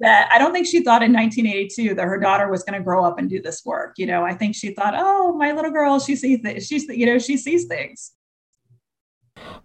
That 0.00 0.30
I 0.32 0.38
don't 0.38 0.52
think 0.52 0.66
she 0.66 0.82
thought 0.82 1.02
in 1.02 1.12
1982 1.14 1.94
that 1.94 2.04
her 2.04 2.20
daughter 2.20 2.50
was 2.50 2.62
going 2.62 2.78
to 2.78 2.84
grow 2.84 3.04
up 3.04 3.18
and 3.18 3.28
do 3.28 3.40
this 3.40 3.64
work. 3.64 3.94
You 3.96 4.06
know, 4.06 4.22
I 4.22 4.34
think 4.34 4.54
she 4.54 4.74
thought, 4.74 4.94
oh, 4.96 5.34
my 5.36 5.52
little 5.52 5.70
girl, 5.70 5.98
she 5.98 6.14
sees 6.14 6.40
things. 6.42 6.66
She's, 6.66 6.86
you 6.88 7.06
know, 7.06 7.18
she 7.18 7.38
sees 7.38 7.64
things. 7.66 8.12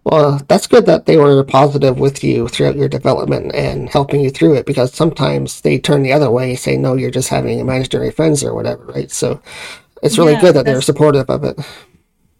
Well, 0.04 0.40
that's 0.48 0.66
good 0.66 0.86
that 0.86 1.06
they 1.06 1.16
were 1.16 1.42
positive 1.44 1.98
with 1.98 2.22
you 2.22 2.48
throughout 2.48 2.76
your 2.76 2.88
development 2.88 3.54
and 3.54 3.88
helping 3.88 4.20
you 4.20 4.30
through 4.30 4.54
it 4.54 4.66
because 4.66 4.94
sometimes 4.94 5.62
they 5.62 5.78
turn 5.78 6.02
the 6.02 6.12
other 6.12 6.30
way, 6.30 6.56
say, 6.56 6.76
no, 6.76 6.94
you're 6.94 7.10
just 7.10 7.28
having 7.30 7.58
imaginary 7.58 8.10
friends 8.10 8.44
or 8.44 8.54
whatever, 8.54 8.84
right? 8.86 9.10
So 9.10 9.40
it's 10.02 10.18
really 10.18 10.34
Yeah, 10.34 10.40
good 10.40 10.54
that 10.56 10.66
they're 10.66 10.82
supportive 10.82 11.30
of 11.30 11.44
it. 11.44 11.58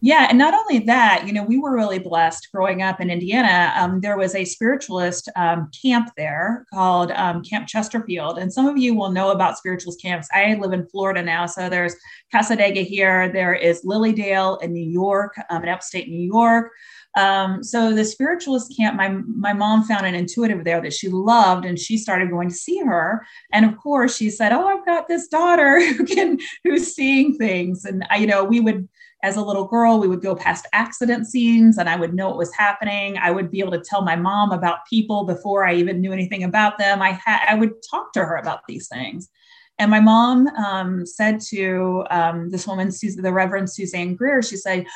Yeah, 0.05 0.27
and 0.29 0.37
not 0.37 0.53
only 0.53 0.81
that, 0.81 1.27
you 1.27 1.33
know, 1.33 1.43
we 1.43 1.57
were 1.57 1.73
really 1.73 1.99
blessed 1.99 2.53
growing 2.53 2.83
up 2.83 3.01
in 3.01 3.09
Indiana. 3.09 3.73
Um, 3.75 4.03
there 4.03 4.19
was 4.19 4.35
a 4.35 4.45
spiritualist 4.45 5.31
um, 5.35 5.71
camp 5.83 6.11
there 6.15 6.67
called 6.71 7.11
um, 7.13 7.43
Camp 7.43 7.67
Chesterfield, 7.67 8.37
and 8.37 8.53
some 8.53 8.67
of 8.67 8.77
you 8.77 8.95
will 8.95 9.11
know 9.11 9.31
about 9.31 9.57
spiritualist 9.57 10.03
camps. 10.03 10.29
I 10.31 10.57
live 10.61 10.75
in 10.75 10.87
Florida 10.89 11.23
now, 11.23 11.47
so 11.47 11.71
there's 11.71 11.97
Cassadaga 12.31 12.85
here. 12.85 13.33
There 13.33 13.55
is 13.55 13.81
Lily 13.83 14.13
Dale 14.13 14.57
in 14.57 14.75
New 14.75 14.87
York, 14.87 15.37
um, 15.49 15.63
in 15.63 15.71
upstate 15.71 16.11
New 16.11 16.21
York. 16.21 16.73
Um, 17.17 17.65
so 17.65 17.95
the 17.95 18.05
spiritualist 18.05 18.77
camp, 18.77 18.97
my 18.99 19.09
my 19.09 19.55
mom 19.55 19.85
found 19.85 20.05
an 20.05 20.15
intuitive 20.15 20.65
there 20.65 20.83
that 20.83 20.93
she 20.93 21.09
loved, 21.09 21.65
and 21.65 21.79
she 21.79 21.97
started 21.97 22.29
going 22.29 22.51
to 22.51 22.55
see 22.55 22.79
her. 22.81 23.25
And 23.55 23.65
of 23.65 23.79
course, 23.79 24.17
she 24.19 24.29
said, 24.29 24.53
"Oh, 24.53 24.67
I've 24.67 24.85
got 24.85 25.09
this 25.09 25.29
daughter 25.29 25.81
who 25.95 26.05
can 26.05 26.41
who's 26.63 26.95
seeing 26.95 27.39
things." 27.39 27.87
And 27.87 28.05
I, 28.11 28.17
you 28.17 28.27
know, 28.27 28.45
we 28.45 28.61
would 28.61 28.87
as 29.25 29.37
a 29.37 29.43
little 29.43 29.65
girl, 29.65 29.99
we 29.99 30.07
would 30.07 30.21
go 30.21 30.37
past 30.37 30.67
accident 30.75 31.27
scenes 31.27 31.79
and 31.79 31.89
I 31.89 31.97
would 31.97 32.13
know 32.13 32.29
what 32.29 32.37
was 32.37 32.55
happening. 32.55 33.17
I 33.17 33.31
would 33.31 33.51
be 33.51 33.61
able 33.61 33.73
to 33.73 33.81
tell 33.81 34.03
my 34.03 34.15
mom 34.15 34.53
about 34.53 34.85
people 34.89 35.25
before 35.25 35.65
I 35.65 35.75
even 35.77 36.03
knew 36.03 36.13
anything 36.13 36.45
about 36.45 36.77
them. 36.77 37.01
I 37.01 37.13
had 37.13 37.41
I 37.49 37.55
would 37.55 37.73
talk 37.91 38.13
to 38.13 38.21
her 38.21 38.37
about 38.37 38.61
these 38.69 38.87
things. 38.87 39.31
And 39.79 39.91
my 39.91 39.99
mom 39.99 40.47
um, 40.49 41.07
said 41.07 41.41
to 41.49 42.05
um, 42.11 42.51
this 42.51 42.67
woman, 42.67 42.91
the 42.91 43.33
Reverend 43.33 43.71
Suzanne 43.71 44.15
Greer, 44.15 44.43
she 44.43 44.59
said, 44.59 44.87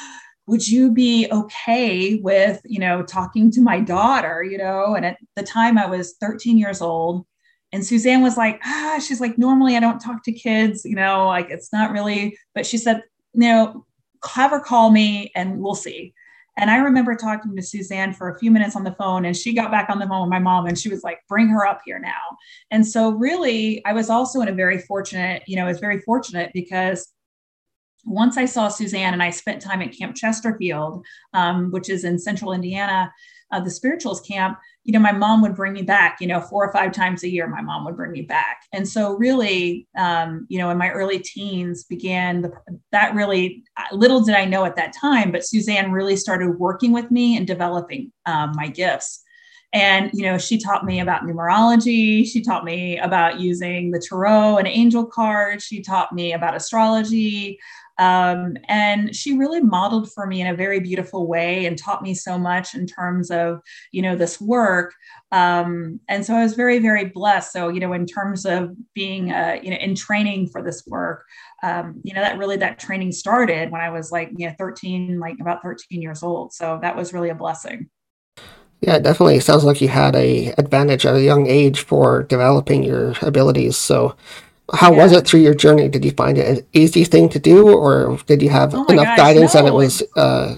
would 0.47 0.69
you 0.69 0.93
be 0.93 1.27
okay 1.33 2.17
with, 2.17 2.61
you 2.67 2.81
know, 2.81 3.03
talking 3.03 3.51
to 3.53 3.63
my 3.63 3.81
daughter, 3.81 4.43
you 4.43 4.59
know? 4.59 4.95
And 4.95 5.07
at 5.07 5.17
the 5.37 5.43
time 5.43 5.79
I 5.79 5.87
was 5.87 6.17
13 6.21 6.59
years 6.59 6.83
old. 6.83 7.27
And 7.73 7.85
Suzanne 7.85 8.23
was 8.23 8.37
like, 8.37 8.61
ah, 8.65 9.01
she's 9.03 9.23
like, 9.23 9.39
normally 9.39 9.75
I 9.75 9.81
don't 9.81 10.01
talk 10.01 10.23
to 10.25 10.33
kids, 10.33 10.85
you 10.85 10.95
know, 10.95 11.27
like 11.27 11.49
it's 11.51 11.73
not 11.73 11.93
really, 11.93 12.39
but 12.55 12.67
she 12.67 12.77
said, 12.77 13.03
you 13.33 13.41
know, 13.41 13.87
have 14.25 14.51
her 14.51 14.61
call 14.61 14.91
me 14.91 15.33
and 15.35 15.61
we'll 15.61 15.75
see. 15.75 16.15
And 16.59 16.71
I 16.71 16.79
remember 16.79 17.15
talking 17.15 17.55
to 17.55 17.63
Suzanne 17.63 18.13
for 18.13 18.31
a 18.31 18.39
few 18.39 18.51
minutes 18.51 18.75
on 18.75 18.83
the 18.83 18.95
phone, 18.99 19.27
and 19.27 19.37
she 19.37 19.55
got 19.55 19.71
back 19.71 19.89
on 19.89 20.01
the 20.01 20.07
phone 20.09 20.23
with 20.23 20.31
my 20.31 20.41
mom 20.41 20.67
and 20.67 20.77
she 20.77 20.89
was 20.89 21.05
like, 21.05 21.21
bring 21.29 21.49
her 21.49 21.65
up 21.65 21.83
here 21.85 22.01
now. 22.01 22.37
And 22.73 22.85
so, 22.85 23.11
really, 23.11 23.85
I 23.85 23.93
was 23.93 24.11
also 24.11 24.41
in 24.41 24.49
a 24.49 24.53
very 24.53 24.79
fortunate, 24.79 25.45
you 25.47 25.55
know, 25.55 25.65
I 25.65 25.69
was 25.69 25.79
very 25.79 26.01
fortunate 26.01 26.51
because 26.53 27.13
once 28.05 28.37
I 28.37 28.45
saw 28.45 28.69
Suzanne 28.69 29.13
and 29.13 29.23
I 29.23 29.31
spent 29.31 29.63
time 29.63 29.83
at 29.83 29.97
Camp 29.97 30.17
Chesterfield, 30.17 31.05
um, 31.33 31.71
which 31.71 31.89
is 31.89 32.03
in 32.05 32.19
central 32.19 32.53
Indiana, 32.53 33.13
uh, 33.51 33.61
the 33.61 33.71
spirituals 33.71 34.21
camp, 34.21 34.59
you 34.85 34.93
know, 34.93 34.99
my 34.99 35.13
mom 35.13 35.43
would 35.43 35.55
bring 35.55 35.73
me 35.73 35.83
back, 35.83 36.19
you 36.21 36.27
know, 36.27 36.41
four 36.41 36.67
or 36.67 36.73
five 36.73 36.93
times 36.93 37.23
a 37.23 37.31
year, 37.31 37.47
my 37.47 37.61
mom 37.61 37.85
would 37.85 37.97
bring 37.97 38.13
me 38.13 38.23
back. 38.23 38.63
And 38.73 38.89
so 38.89 39.15
really, 39.17 39.87
um, 39.97 40.47
you 40.49 40.59
know, 40.59 40.71
in 40.71 40.79
my 40.79 40.91
early 40.91 41.19
teens 41.19 41.85
began 41.85 42.43
the, 42.43 42.53
that 42.93 43.15
really, 43.15 43.65
little 43.93 44.23
did 44.23 44.35
I 44.35 44.45
know 44.45 44.65
at 44.65 44.77
that 44.77 44.95
time, 44.95 45.33
but 45.33 45.45
Suzanne 45.45 45.93
really 45.93 46.17
started 46.17 46.59
working 46.59 46.93
with 46.93 47.11
me 47.11 47.37
and 47.37 47.47
developing 47.47 48.13
um, 48.27 48.53
my 48.55 48.69
gifts. 48.69 49.23
And, 49.75 50.11
you 50.15 50.23
know, 50.23 50.39
she 50.39 50.57
taught 50.57 50.87
me 50.87 51.01
about 51.01 51.25
numerology. 51.25 52.27
She 52.27 52.41
taught 52.41 52.65
me 52.65 52.99
about 52.99 53.39
using 53.39 53.91
the 53.91 54.01
tarot 54.01 54.57
and 54.57 54.67
angel 54.67 55.05
cards. 55.05 55.65
She 55.65 55.83
taught 55.83 56.15
me 56.15 56.33
about 56.33 56.57
astrology. 56.57 57.59
Um, 57.99 58.57
and 58.69 59.15
she 59.15 59.37
really 59.37 59.61
modeled 59.61 60.13
for 60.13 60.27
me 60.27 60.41
in 60.41 60.47
a 60.47 60.55
very 60.55 60.81
beautiful 60.81 61.27
way 61.27 61.67
and 61.67 61.77
taught 61.77 62.03
me 62.03 62.15
so 62.15 62.39
much 62.39 62.75
in 62.75 62.87
terms 62.87 63.31
of 63.31 63.61
you 63.93 64.03
know 64.03 64.17
this 64.17 64.41
work. 64.41 64.95
Um, 65.31 66.01
and 66.09 66.25
so 66.25 66.35
i 66.35 66.43
was 66.43 66.55
very 66.55 66.79
very 66.79 67.07
blessed. 67.07 67.53
So 67.53 67.69
you 67.69 67.81
know 67.81 67.93
in 67.93 68.07
terms 68.07 68.47
of 68.47 68.75
being 68.95 69.33
uh, 69.33 69.59
you 69.63 69.71
know 69.71 69.77
in 69.77 69.95
training 69.95 70.49
for 70.49 70.63
this 70.63 70.85
work 70.87 71.25
um, 71.63 72.01
you 72.05 72.15
know 72.15 72.21
that 72.21 72.39
really 72.39 72.57
that 72.57 72.79
training 72.79 73.11
started 73.11 73.71
when 73.71 73.81
i 73.81 73.91
was 73.91 74.13
like 74.13 74.31
you 74.37 74.47
know 74.47 74.55
13 74.59 75.19
like 75.19 75.37
about 75.41 75.63
13 75.63 76.03
years 76.03 76.23
old. 76.23 76.53
So 76.53 76.79
that 76.83 76.97
was 76.97 77.13
really 77.13 77.31
a 77.31 77.35
blessing. 77.35 77.89
Yeah, 78.81 78.97
it 78.97 79.03
definitely 79.03 79.41
sounds 79.41 79.65
like 79.65 79.81
you 79.81 79.89
had 79.89 80.15
a 80.15 80.55
advantage 80.57 81.05
at 81.05 81.17
a 81.17 81.23
young 81.23 81.47
age 81.47 81.81
for 81.81 82.23
developing 82.23 82.85
your 82.85 83.15
abilities. 83.23 83.77
So 83.77 84.15
how 84.75 84.93
was 84.93 85.13
it 85.13 85.27
through 85.27 85.41
your 85.41 85.55
journey? 85.55 85.89
Did 85.89 86.05
you 86.05 86.11
find 86.13 86.37
it 86.37 86.59
an 86.59 86.67
easy 86.73 87.05
thing 87.05 87.29
to 87.31 87.39
do 87.39 87.69
or 87.69 88.19
did 88.27 88.43
you 88.43 88.51
have 88.51 88.75
Oh 88.75 88.85
enough 88.87 89.07
gosh, 89.07 89.17
guidance 89.17 89.53
that 89.55 89.65
it 89.65 89.73
was 89.73 90.03
uh, 90.17 90.57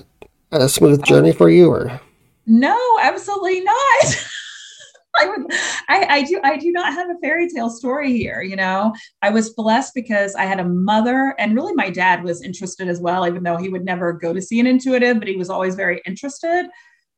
a 0.50 0.68
smooth 0.68 1.04
journey 1.04 1.32
for 1.32 1.48
you 1.48 1.70
or 1.70 2.00
No, 2.46 2.76
absolutely 3.00 3.60
not. 3.60 3.76
I 5.20 5.26
would 5.26 5.46
I, 5.88 6.06
I 6.08 6.22
do 6.22 6.40
I 6.42 6.56
do 6.56 6.70
not 6.70 6.92
have 6.92 7.08
a 7.10 7.18
fairy 7.20 7.48
tale 7.48 7.70
story 7.70 8.16
here, 8.16 8.42
you 8.42 8.56
know. 8.56 8.94
I 9.22 9.30
was 9.30 9.50
blessed 9.50 9.94
because 9.94 10.34
I 10.34 10.44
had 10.44 10.60
a 10.60 10.64
mother 10.64 11.34
and 11.38 11.54
really 11.54 11.74
my 11.74 11.90
dad 11.90 12.22
was 12.22 12.42
interested 12.42 12.88
as 12.88 13.00
well, 13.00 13.26
even 13.26 13.42
though 13.42 13.56
he 13.56 13.68
would 13.68 13.84
never 13.84 14.12
go 14.12 14.32
to 14.32 14.42
see 14.42 14.60
an 14.60 14.66
intuitive, 14.66 15.18
but 15.18 15.28
he 15.28 15.36
was 15.36 15.50
always 15.50 15.74
very 15.74 16.00
interested. 16.06 16.68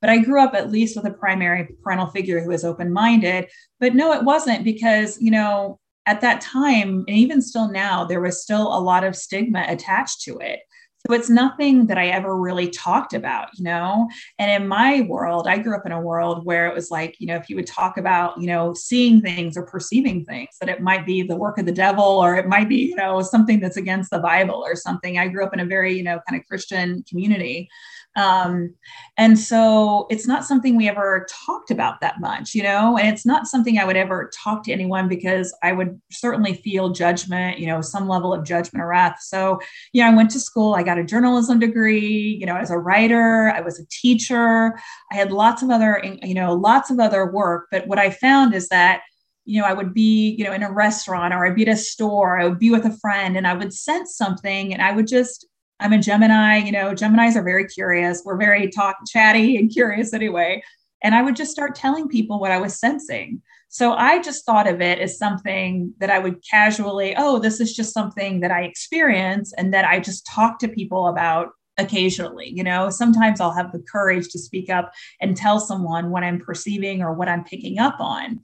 But 0.00 0.10
I 0.10 0.18
grew 0.18 0.42
up 0.42 0.54
at 0.54 0.72
least 0.72 0.96
with 0.96 1.06
a 1.06 1.12
primary 1.12 1.68
parental 1.82 2.08
figure 2.08 2.40
who 2.40 2.48
was 2.48 2.64
open-minded. 2.64 3.48
But 3.78 3.94
no, 3.94 4.12
it 4.12 4.24
wasn't 4.24 4.64
because, 4.64 5.20
you 5.20 5.30
know, 5.30 5.78
at 6.06 6.20
that 6.20 6.40
time, 6.40 7.04
and 7.06 7.16
even 7.16 7.40
still 7.40 7.70
now, 7.70 8.04
there 8.04 8.20
was 8.20 8.42
still 8.42 8.76
a 8.76 8.80
lot 8.80 9.04
of 9.04 9.16
stigma 9.16 9.64
attached 9.68 10.22
to 10.22 10.38
it. 10.38 10.60
So 11.06 11.14
it's 11.14 11.28
nothing 11.28 11.86
that 11.88 11.98
I 11.98 12.08
ever 12.08 12.36
really 12.36 12.68
talked 12.70 13.12
about, 13.12 13.48
you 13.54 13.64
know? 13.64 14.08
And 14.38 14.62
in 14.62 14.68
my 14.68 15.00
world, 15.08 15.48
I 15.48 15.58
grew 15.58 15.76
up 15.76 15.84
in 15.84 15.90
a 15.90 16.00
world 16.00 16.46
where 16.46 16.68
it 16.68 16.74
was 16.74 16.92
like, 16.92 17.16
you 17.18 17.26
know, 17.26 17.34
if 17.34 17.50
you 17.50 17.56
would 17.56 17.66
talk 17.66 17.98
about, 17.98 18.40
you 18.40 18.46
know, 18.46 18.72
seeing 18.72 19.20
things 19.20 19.56
or 19.56 19.66
perceiving 19.66 20.24
things, 20.24 20.50
that 20.60 20.68
it 20.68 20.80
might 20.80 21.04
be 21.04 21.22
the 21.22 21.34
work 21.34 21.58
of 21.58 21.66
the 21.66 21.72
devil 21.72 22.04
or 22.04 22.36
it 22.36 22.46
might 22.46 22.68
be, 22.68 22.76
you 22.76 22.94
know, 22.94 23.20
something 23.20 23.58
that's 23.58 23.76
against 23.76 24.10
the 24.10 24.20
Bible 24.20 24.62
or 24.64 24.76
something. 24.76 25.18
I 25.18 25.26
grew 25.26 25.44
up 25.44 25.52
in 25.52 25.58
a 25.58 25.66
very, 25.66 25.92
you 25.96 26.04
know, 26.04 26.20
kind 26.28 26.40
of 26.40 26.46
Christian 26.46 27.04
community. 27.08 27.68
Um, 28.14 28.74
and 29.16 29.38
so 29.38 30.06
it's 30.10 30.26
not 30.26 30.44
something 30.44 30.76
we 30.76 30.88
ever 30.88 31.26
talked 31.30 31.70
about 31.70 32.00
that 32.00 32.20
much, 32.20 32.54
you 32.54 32.62
know, 32.62 32.98
and 32.98 33.08
it's 33.08 33.24
not 33.24 33.46
something 33.46 33.78
I 33.78 33.84
would 33.84 33.96
ever 33.96 34.30
talk 34.34 34.64
to 34.64 34.72
anyone 34.72 35.08
because 35.08 35.54
I 35.62 35.72
would 35.72 36.00
certainly 36.10 36.54
feel 36.54 36.90
judgment, 36.90 37.58
you 37.58 37.66
know, 37.66 37.80
some 37.80 38.08
level 38.08 38.34
of 38.34 38.44
judgment 38.44 38.82
or 38.82 38.88
wrath. 38.88 39.18
So, 39.20 39.60
you 39.92 40.02
know, 40.02 40.10
I 40.10 40.14
went 40.14 40.30
to 40.32 40.40
school, 40.40 40.74
I 40.74 40.82
got 40.82 40.98
a 40.98 41.04
journalism 41.04 41.58
degree, 41.58 42.36
you 42.38 42.44
know, 42.44 42.56
as 42.56 42.70
a 42.70 42.78
writer, 42.78 43.50
I 43.50 43.60
was 43.60 43.80
a 43.80 43.86
teacher, 43.86 44.78
I 45.10 45.14
had 45.14 45.32
lots 45.32 45.62
of 45.62 45.70
other, 45.70 46.02
you 46.22 46.34
know, 46.34 46.52
lots 46.52 46.90
of 46.90 47.00
other 47.00 47.30
work. 47.30 47.68
But 47.70 47.86
what 47.86 47.98
I 47.98 48.10
found 48.10 48.54
is 48.54 48.68
that 48.68 49.02
you 49.44 49.60
know, 49.60 49.66
I 49.66 49.72
would 49.72 49.92
be, 49.92 50.36
you 50.38 50.44
know, 50.44 50.52
in 50.52 50.62
a 50.62 50.70
restaurant 50.70 51.34
or 51.34 51.44
I'd 51.44 51.56
be 51.56 51.66
at 51.66 51.74
a 51.74 51.76
store, 51.76 52.38
I 52.38 52.46
would 52.46 52.60
be 52.60 52.70
with 52.70 52.86
a 52.86 52.96
friend 52.98 53.36
and 53.36 53.44
I 53.44 53.54
would 53.54 53.72
sense 53.72 54.16
something 54.16 54.72
and 54.72 54.80
I 54.80 54.92
would 54.92 55.08
just, 55.08 55.46
I'm 55.80 55.92
a 55.92 55.98
Gemini, 55.98 56.58
you 56.58 56.72
know, 56.72 56.92
Geminis 56.92 57.36
are 57.36 57.42
very 57.42 57.66
curious. 57.66 58.22
We're 58.24 58.36
very 58.36 58.68
talk 58.68 58.96
chatty 59.06 59.56
and 59.56 59.70
curious 59.70 60.12
anyway. 60.12 60.62
And 61.02 61.14
I 61.14 61.22
would 61.22 61.36
just 61.36 61.50
start 61.50 61.74
telling 61.74 62.08
people 62.08 62.38
what 62.38 62.52
I 62.52 62.58
was 62.58 62.78
sensing. 62.78 63.42
So 63.68 63.94
I 63.94 64.20
just 64.20 64.44
thought 64.44 64.68
of 64.68 64.80
it 64.80 64.98
as 64.98 65.18
something 65.18 65.94
that 65.98 66.10
I 66.10 66.18
would 66.18 66.44
casually, 66.48 67.14
oh, 67.16 67.38
this 67.38 67.58
is 67.58 67.74
just 67.74 67.94
something 67.94 68.40
that 68.40 68.50
I 68.50 68.62
experience 68.62 69.52
and 69.56 69.72
that 69.74 69.84
I 69.84 69.98
just 69.98 70.26
talk 70.26 70.58
to 70.58 70.68
people 70.68 71.08
about 71.08 71.48
occasionally. 71.78 72.50
You 72.50 72.64
know, 72.64 72.90
sometimes 72.90 73.40
I'll 73.40 73.54
have 73.54 73.72
the 73.72 73.82
courage 73.90 74.28
to 74.28 74.38
speak 74.38 74.70
up 74.70 74.92
and 75.20 75.36
tell 75.36 75.58
someone 75.58 76.10
what 76.10 76.22
I'm 76.22 76.38
perceiving 76.38 77.02
or 77.02 77.14
what 77.14 77.28
I'm 77.28 77.44
picking 77.44 77.78
up 77.78 77.96
on. 77.98 78.40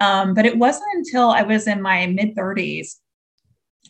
Um, 0.00 0.34
but 0.34 0.44
it 0.44 0.58
wasn't 0.58 0.92
until 0.94 1.30
I 1.30 1.42
was 1.42 1.66
in 1.66 1.80
my 1.80 2.06
mid 2.06 2.36
30s 2.36 2.96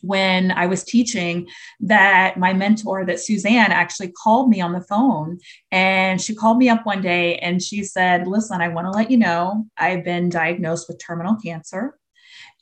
when 0.06 0.52
I 0.52 0.66
was 0.66 0.84
teaching 0.84 1.48
that 1.80 2.38
my 2.38 2.52
mentor, 2.52 3.04
that 3.04 3.20
Suzanne, 3.20 3.72
actually 3.72 4.12
called 4.12 4.48
me 4.48 4.60
on 4.60 4.72
the 4.72 4.80
phone. 4.80 5.38
And 5.70 6.20
she 6.20 6.34
called 6.34 6.58
me 6.58 6.68
up 6.68 6.86
one 6.86 7.02
day 7.02 7.36
and 7.38 7.62
she 7.62 7.84
said, 7.84 8.26
Listen, 8.26 8.60
I 8.60 8.68
want 8.68 8.86
to 8.86 8.90
let 8.90 9.10
you 9.10 9.16
know 9.16 9.66
I've 9.76 10.04
been 10.04 10.28
diagnosed 10.28 10.88
with 10.88 10.98
terminal 10.98 11.36
cancer 11.36 11.98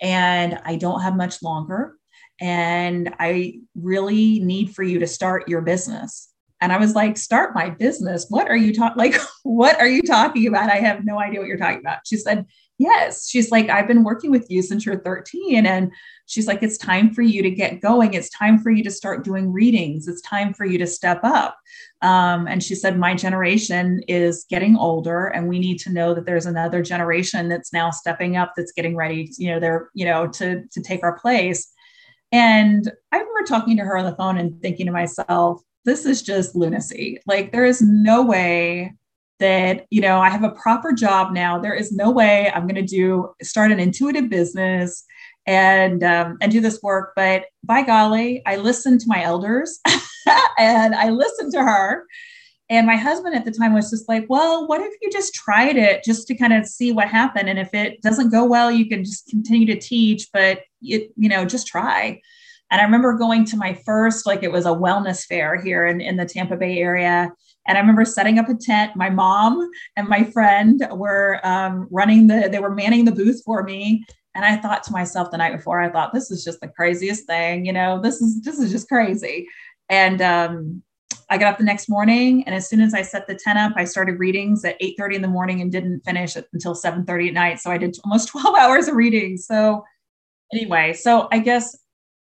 and 0.00 0.58
I 0.64 0.76
don't 0.76 1.02
have 1.02 1.16
much 1.16 1.42
longer. 1.42 1.96
And 2.40 3.14
I 3.18 3.60
really 3.74 4.40
need 4.40 4.74
for 4.74 4.82
you 4.82 4.98
to 4.98 5.06
start 5.06 5.48
your 5.48 5.60
business. 5.60 6.30
And 6.60 6.72
I 6.72 6.78
was 6.78 6.94
like, 6.94 7.16
start 7.16 7.54
my 7.54 7.70
business. 7.70 8.26
What 8.28 8.48
are 8.48 8.56
you 8.56 8.72
talking 8.74 8.96
like? 8.98 9.14
What 9.42 9.78
are 9.78 9.86
you 9.86 10.02
talking 10.02 10.46
about? 10.46 10.70
I 10.70 10.76
have 10.76 11.04
no 11.04 11.20
idea 11.20 11.40
what 11.40 11.48
you're 11.48 11.58
talking 11.58 11.80
about. 11.80 11.98
She 12.06 12.16
said, 12.16 12.46
yes. 12.78 13.28
She's 13.28 13.50
like, 13.50 13.68
I've 13.68 13.86
been 13.86 14.04
working 14.04 14.30
with 14.30 14.50
you 14.50 14.62
since 14.62 14.84
you're 14.84 15.00
13. 15.00 15.66
And 15.66 15.92
she's 16.26 16.46
like, 16.46 16.62
it's 16.62 16.78
time 16.78 17.12
for 17.12 17.22
you 17.22 17.42
to 17.42 17.50
get 17.50 17.80
going. 17.80 18.14
It's 18.14 18.30
time 18.30 18.58
for 18.58 18.70
you 18.70 18.82
to 18.84 18.90
start 18.90 19.24
doing 19.24 19.52
readings. 19.52 20.08
It's 20.08 20.20
time 20.22 20.52
for 20.54 20.64
you 20.64 20.78
to 20.78 20.86
step 20.86 21.20
up. 21.22 21.56
Um, 22.02 22.46
and 22.46 22.62
she 22.62 22.74
said, 22.74 22.98
my 22.98 23.14
generation 23.14 24.02
is 24.08 24.44
getting 24.50 24.76
older, 24.76 25.26
and 25.28 25.48
we 25.48 25.58
need 25.58 25.78
to 25.80 25.92
know 25.92 26.14
that 26.14 26.26
there's 26.26 26.46
another 26.46 26.82
generation 26.82 27.48
that's 27.48 27.72
now 27.72 27.90
stepping 27.90 28.36
up, 28.36 28.52
that's 28.56 28.72
getting 28.72 28.96
ready, 28.96 29.30
you 29.38 29.50
know, 29.50 29.60
they're, 29.60 29.88
you 29.94 30.04
know, 30.04 30.26
to, 30.28 30.64
to 30.70 30.82
take 30.82 31.02
our 31.02 31.18
place. 31.18 31.72
And 32.32 32.90
I 33.12 33.18
remember 33.18 33.46
talking 33.46 33.76
to 33.76 33.84
her 33.84 33.96
on 33.96 34.04
the 34.04 34.16
phone 34.16 34.38
and 34.38 34.60
thinking 34.60 34.86
to 34.86 34.92
myself, 34.92 35.62
this 35.84 36.04
is 36.04 36.22
just 36.22 36.56
lunacy. 36.56 37.20
Like, 37.26 37.52
there 37.52 37.64
is 37.64 37.80
no 37.80 38.22
way 38.22 38.94
that 39.44 39.84
you 39.90 40.00
know 40.00 40.20
i 40.20 40.30
have 40.30 40.42
a 40.42 40.50
proper 40.52 40.90
job 40.90 41.34
now. 41.34 41.58
There 41.58 41.74
is 41.74 41.92
no 41.92 42.10
way 42.10 42.50
i'm 42.50 42.66
going 42.66 42.86
to 42.86 42.94
do 43.00 43.34
start 43.42 43.72
an 43.72 43.78
intuitive 43.78 44.30
business 44.30 45.04
and 45.46 46.02
um, 46.02 46.38
and 46.40 46.50
do 46.50 46.62
this 46.62 46.80
work. 46.82 47.12
But 47.14 47.44
by 47.62 47.82
golly 47.82 48.42
i 48.46 48.56
listened 48.56 49.00
to 49.00 49.06
my 49.06 49.22
elders 49.22 49.80
and 50.58 50.94
i 50.94 51.10
listened 51.10 51.52
to 51.52 51.62
her. 51.62 52.06
And 52.70 52.86
my 52.86 52.96
husband 52.96 53.34
at 53.36 53.44
the 53.44 53.50
time 53.50 53.74
was 53.74 53.90
just 53.90 54.08
like 54.08 54.24
well 54.30 54.66
what 54.66 54.80
if 54.80 54.94
you 55.02 55.10
just 55.12 55.34
tried 55.34 55.76
it 55.76 56.02
just 56.04 56.26
to 56.28 56.34
kind 56.34 56.54
of 56.54 56.64
see 56.64 56.90
what 56.90 57.08
happened? 57.08 57.50
And 57.50 57.58
if 57.58 57.74
it 57.74 58.00
doesn't 58.00 58.30
go 58.30 58.46
well 58.46 58.70
you 58.70 58.88
can 58.88 59.04
just 59.04 59.28
continue 59.28 59.66
to 59.66 59.78
teach 59.78 60.28
but 60.32 60.60
it 60.80 61.12
you 61.18 61.28
know 61.28 61.44
just 61.44 61.66
try. 61.66 62.18
And 62.70 62.80
i 62.80 62.84
remember 62.84 63.18
going 63.18 63.44
to 63.44 63.58
my 63.58 63.74
first 63.84 64.26
like 64.26 64.42
it 64.42 64.52
was 64.52 64.64
a 64.64 64.78
wellness 64.84 65.26
fair 65.26 65.60
here 65.60 65.84
in, 65.84 66.00
in 66.00 66.16
the 66.16 66.24
tampa 66.24 66.56
bay 66.56 66.78
area 66.78 67.30
and 67.66 67.78
I 67.78 67.80
remember 67.80 68.04
setting 68.04 68.38
up 68.38 68.48
a 68.48 68.54
tent. 68.54 68.96
My 68.96 69.10
mom 69.10 69.70
and 69.96 70.08
my 70.08 70.24
friend 70.24 70.86
were 70.92 71.40
um, 71.44 71.88
running 71.90 72.26
the, 72.26 72.48
they 72.50 72.58
were 72.58 72.74
manning 72.74 73.04
the 73.04 73.12
booth 73.12 73.42
for 73.44 73.62
me. 73.62 74.04
And 74.34 74.44
I 74.44 74.56
thought 74.56 74.82
to 74.84 74.92
myself 74.92 75.30
the 75.30 75.38
night 75.38 75.56
before, 75.56 75.80
I 75.80 75.90
thought, 75.90 76.12
this 76.12 76.30
is 76.30 76.44
just 76.44 76.60
the 76.60 76.68
craziest 76.68 77.26
thing, 77.26 77.64
you 77.64 77.72
know, 77.72 78.00
this 78.00 78.20
is, 78.20 78.42
this 78.42 78.58
is 78.58 78.72
just 78.72 78.88
crazy. 78.88 79.46
And 79.88 80.20
um, 80.20 80.82
I 81.30 81.38
got 81.38 81.52
up 81.52 81.58
the 81.58 81.64
next 81.64 81.88
morning. 81.88 82.42
And 82.44 82.54
as 82.54 82.68
soon 82.68 82.80
as 82.80 82.94
I 82.94 83.02
set 83.02 83.26
the 83.26 83.34
tent 83.34 83.58
up, 83.58 83.72
I 83.76 83.84
started 83.84 84.18
readings 84.18 84.64
at 84.64 84.76
8 84.80 84.96
30 84.98 85.16
in 85.16 85.22
the 85.22 85.28
morning 85.28 85.60
and 85.60 85.70
didn't 85.70 86.00
finish 86.00 86.36
until 86.52 86.74
7 86.74 87.04
30 87.04 87.28
at 87.28 87.34
night. 87.34 87.60
So 87.60 87.70
I 87.70 87.78
did 87.78 87.96
almost 88.04 88.28
12 88.30 88.56
hours 88.56 88.88
of 88.88 88.96
reading. 88.96 89.36
So 89.36 89.84
anyway, 90.52 90.92
so 90.92 91.28
I 91.32 91.38
guess 91.38 91.76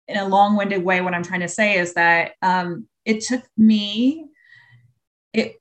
in 0.09 0.17
a 0.17 0.29
long 0.29 0.57
winded 0.57 0.85
way, 0.85 1.01
what 1.01 1.15
I'm 1.15 1.23
trying 1.23 1.41
to 1.41 1.49
say 1.49 1.79
is 1.79 1.95
that 1.95 2.33
um, 2.43 2.87
it 3.05 3.23
took 3.23 3.43
me 3.57 4.27
it 5.33 5.57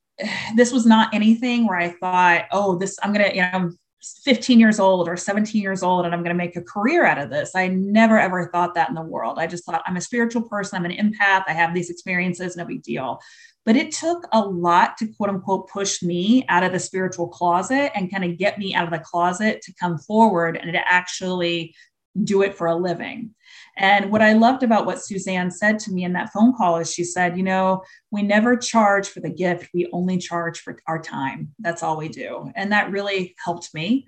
this 0.55 0.71
was 0.71 0.85
not 0.85 1.13
anything 1.13 1.67
where 1.67 1.77
I 1.77 1.89
thought, 1.89 2.45
oh, 2.51 2.77
this 2.77 2.97
I'm 3.01 3.11
gonna, 3.11 3.31
you 3.33 3.41
know, 3.41 3.49
I'm 3.51 3.79
15 4.23 4.59
years 4.59 4.79
old 4.79 5.07
or 5.07 5.15
17 5.15 5.61
years 5.61 5.83
old 5.83 6.05
and 6.05 6.13
I'm 6.13 6.23
to 6.23 6.33
make 6.33 6.55
a 6.55 6.61
career 6.61 7.05
out 7.05 7.19
of 7.19 7.29
this. 7.29 7.51
I 7.55 7.67
never 7.67 8.19
ever 8.19 8.49
thought 8.51 8.73
that 8.75 8.89
in 8.89 8.95
the 8.95 9.01
world. 9.01 9.37
I 9.37 9.47
just 9.47 9.65
thought 9.65 9.83
I'm 9.85 9.97
a 9.97 10.01
spiritual 10.01 10.43
person, 10.43 10.77
I'm 10.77 10.89
an 10.89 11.13
empath, 11.13 11.43
I 11.47 11.53
have 11.53 11.73
these 11.73 11.89
experiences, 11.89 12.55
no 12.55 12.65
big 12.65 12.83
deal. 12.83 13.19
But 13.63 13.75
it 13.75 13.91
took 13.91 14.27
a 14.31 14.41
lot 14.41 14.97
to 14.97 15.07
quote 15.07 15.29
unquote 15.29 15.69
push 15.69 16.01
me 16.01 16.45
out 16.49 16.63
of 16.63 16.71
the 16.71 16.79
spiritual 16.79 17.27
closet 17.27 17.91
and 17.93 18.11
kind 18.11 18.23
of 18.23 18.37
get 18.37 18.57
me 18.57 18.73
out 18.73 18.85
of 18.85 18.91
the 18.91 18.99
closet 18.99 19.61
to 19.63 19.73
come 19.79 19.99
forward 19.99 20.57
and 20.57 20.73
to 20.73 20.91
actually 20.91 21.75
do 22.23 22.41
it 22.41 22.55
for 22.55 22.67
a 22.67 22.75
living. 22.75 23.35
And 23.77 24.11
what 24.11 24.21
I 24.21 24.33
loved 24.33 24.63
about 24.63 24.85
what 24.85 25.03
Suzanne 25.03 25.49
said 25.49 25.79
to 25.79 25.91
me 25.91 26.03
in 26.03 26.13
that 26.13 26.31
phone 26.33 26.53
call 26.55 26.77
is 26.77 26.93
she 26.93 27.03
said, 27.03 27.37
you 27.37 27.43
know, 27.43 27.83
we 28.11 28.21
never 28.21 28.57
charge 28.57 29.07
for 29.07 29.21
the 29.21 29.29
gift, 29.29 29.69
we 29.73 29.89
only 29.93 30.17
charge 30.17 30.59
for 30.59 30.77
our 30.87 31.01
time. 31.01 31.53
That's 31.59 31.81
all 31.81 31.97
we 31.97 32.09
do. 32.09 32.51
And 32.55 32.71
that 32.71 32.91
really 32.91 33.35
helped 33.43 33.73
me. 33.73 34.07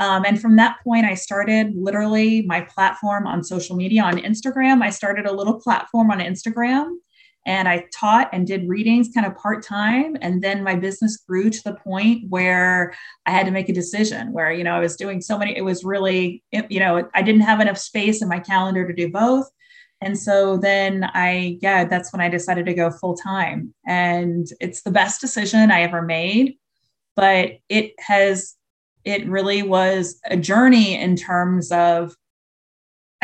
Um, 0.00 0.24
and 0.26 0.40
from 0.40 0.56
that 0.56 0.78
point, 0.82 1.06
I 1.06 1.14
started 1.14 1.72
literally 1.76 2.42
my 2.42 2.62
platform 2.62 3.26
on 3.28 3.44
social 3.44 3.76
media 3.76 4.02
on 4.02 4.18
Instagram. 4.18 4.82
I 4.82 4.90
started 4.90 5.26
a 5.26 5.32
little 5.32 5.60
platform 5.60 6.10
on 6.10 6.18
Instagram 6.18 6.96
and 7.46 7.68
I 7.68 7.86
taught 7.92 8.30
and 8.32 8.46
did 8.46 8.68
readings 8.68 9.10
kind 9.14 9.26
of 9.26 9.36
part 9.36 9.62
time. 9.62 10.16
And 10.20 10.42
then 10.42 10.62
my 10.62 10.74
business 10.74 11.16
grew 11.16 11.50
to 11.50 11.62
the 11.62 11.74
point 11.74 12.24
where 12.28 12.94
I 13.26 13.32
had 13.32 13.46
to 13.46 13.52
make 13.52 13.68
a 13.68 13.74
decision 13.74 14.32
where, 14.32 14.52
you 14.52 14.64
know, 14.64 14.74
I 14.74 14.80
was 14.80 14.96
doing 14.96 15.20
so 15.20 15.36
many, 15.36 15.56
it 15.56 15.64
was 15.64 15.84
really, 15.84 16.42
you 16.52 16.80
know, 16.80 17.08
I 17.14 17.22
didn't 17.22 17.42
have 17.42 17.60
enough 17.60 17.78
space 17.78 18.22
in 18.22 18.28
my 18.28 18.40
calendar 18.40 18.86
to 18.86 18.94
do 18.94 19.10
both. 19.10 19.48
And 20.00 20.18
so 20.18 20.56
then 20.56 21.08
I, 21.14 21.58
yeah, 21.60 21.84
that's 21.84 22.12
when 22.12 22.20
I 22.20 22.28
decided 22.28 22.66
to 22.66 22.74
go 22.74 22.90
full 22.90 23.16
time. 23.16 23.74
And 23.86 24.46
it's 24.60 24.82
the 24.82 24.90
best 24.90 25.20
decision 25.20 25.70
I 25.70 25.82
ever 25.82 26.02
made. 26.02 26.58
But 27.16 27.58
it 27.68 27.92
has, 28.00 28.54
it 29.04 29.26
really 29.28 29.62
was 29.62 30.18
a 30.26 30.36
journey 30.36 31.00
in 31.00 31.14
terms 31.14 31.70
of 31.70 32.16